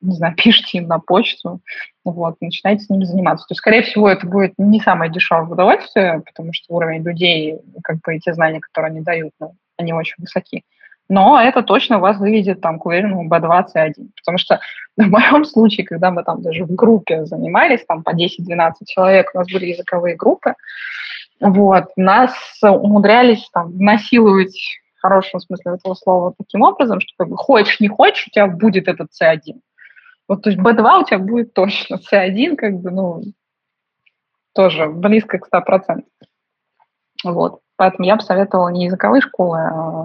не 0.01 0.15
знаю, 0.15 0.35
пишите 0.37 0.79
им 0.79 0.89
на 0.89 0.99
почту, 0.99 1.61
вот, 2.05 2.37
начинаете 2.41 2.85
с 2.85 2.91
ними 2.91 3.05
заниматься. 3.05 3.47
То 3.47 3.53
есть, 3.53 3.59
скорее 3.59 3.83
всего, 3.83 4.09
это 4.09 4.27
будет 4.27 4.55
не 4.59 4.81
самое 4.81 5.11
дешевое 5.11 5.47
удовольствие, 5.47 6.23
потому 6.25 6.53
что 6.53 6.75
уровень 6.75 7.03
людей, 7.03 7.59
как 7.83 7.99
бы, 8.01 8.17
и 8.17 8.21
те 8.21 8.33
знания, 8.33 8.61
которые 8.61 8.91
они 8.91 9.01
дают, 9.01 9.33
ну, 9.41 9.55
они 9.77 9.93
очень 9.93 10.17
высоки. 10.19 10.65
Но 11.11 11.41
это 11.41 11.63
точно 11.63 11.99
вас 11.99 12.19
выведет 12.19 12.61
там 12.61 12.79
к 12.79 12.85
уверенному 12.85 13.29
B2, 13.29 13.67
C1. 13.75 13.95
Потому 14.17 14.39
что 14.39 14.61
в 14.97 15.07
моем 15.07 15.45
случае, 15.45 15.87
когда 15.87 16.11
мы 16.11 16.23
там 16.23 16.43
даже 16.43 16.65
в 16.65 16.75
группе 16.75 17.25
занимались, 17.25 17.85
там 17.87 18.03
по 18.03 18.11
10-12 18.15 18.73
человек, 18.87 19.31
у 19.35 19.39
нас 19.39 19.51
были 19.51 19.67
языковые 19.67 20.17
группы, 20.17 20.55
вот. 21.41 21.85
Нас 21.97 22.33
умудрялись 22.63 23.49
там 23.53 23.77
насиловать 23.77 24.59
в 24.97 25.03
хорошем 25.03 25.41
смысле 25.41 25.75
этого 25.75 25.95
слова 25.95 26.35
таким 26.37 26.63
образом, 26.63 27.01
что 27.01 27.13
как 27.17 27.29
бы 27.29 27.37
хочешь, 27.37 27.81
не 27.81 27.89
хочешь, 27.89 28.27
у 28.27 28.31
тебя 28.31 28.47
будет 28.47 28.89
этот 28.89 29.11
C1. 29.11 29.61
Вот, 30.27 30.43
то 30.43 30.51
есть 30.51 30.61
B2 30.61 31.01
у 31.01 31.05
тебя 31.05 31.19
будет 31.19 31.55
точно, 31.55 31.97
C1 32.13 32.57
как 32.57 32.75
бы, 32.75 32.91
ну, 32.91 33.23
тоже 34.55 34.89
близко 34.89 35.39
к 35.39 35.49
100%. 35.49 36.03
Вот. 37.25 37.61
Поэтому 37.77 38.07
я 38.07 38.17
бы 38.17 38.23
советовала 38.23 38.69
не 38.69 38.87
языковые 38.87 39.23
школы, 39.23 39.59
а 39.59 40.05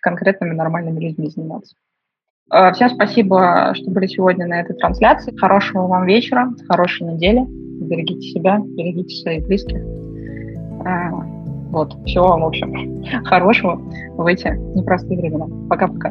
конкретными 0.00 0.54
нормальными 0.54 1.00
людьми 1.00 1.28
заниматься. 1.28 1.74
Э, 2.52 2.72
всем 2.72 2.90
спасибо, 2.90 3.72
что 3.74 3.90
были 3.90 4.06
сегодня 4.06 4.46
на 4.46 4.60
этой 4.60 4.76
трансляции. 4.76 5.36
Хорошего 5.36 5.86
вам 5.86 6.06
вечера, 6.06 6.50
хорошей 6.68 7.06
недели. 7.06 7.44
Берегите 7.46 8.20
себя, 8.20 8.58
берегите 8.60 9.16
своих 9.16 9.46
близких. 9.46 10.09
Э, 10.84 11.10
вот, 11.70 11.94
всего 12.04 12.28
вам, 12.28 12.42
в 12.42 12.46
общем, 12.46 13.04
хорошего 13.24 13.80
в 14.16 14.26
эти 14.26 14.48
непростые 14.76 15.18
времена. 15.20 15.46
Пока-пока. 15.68 16.10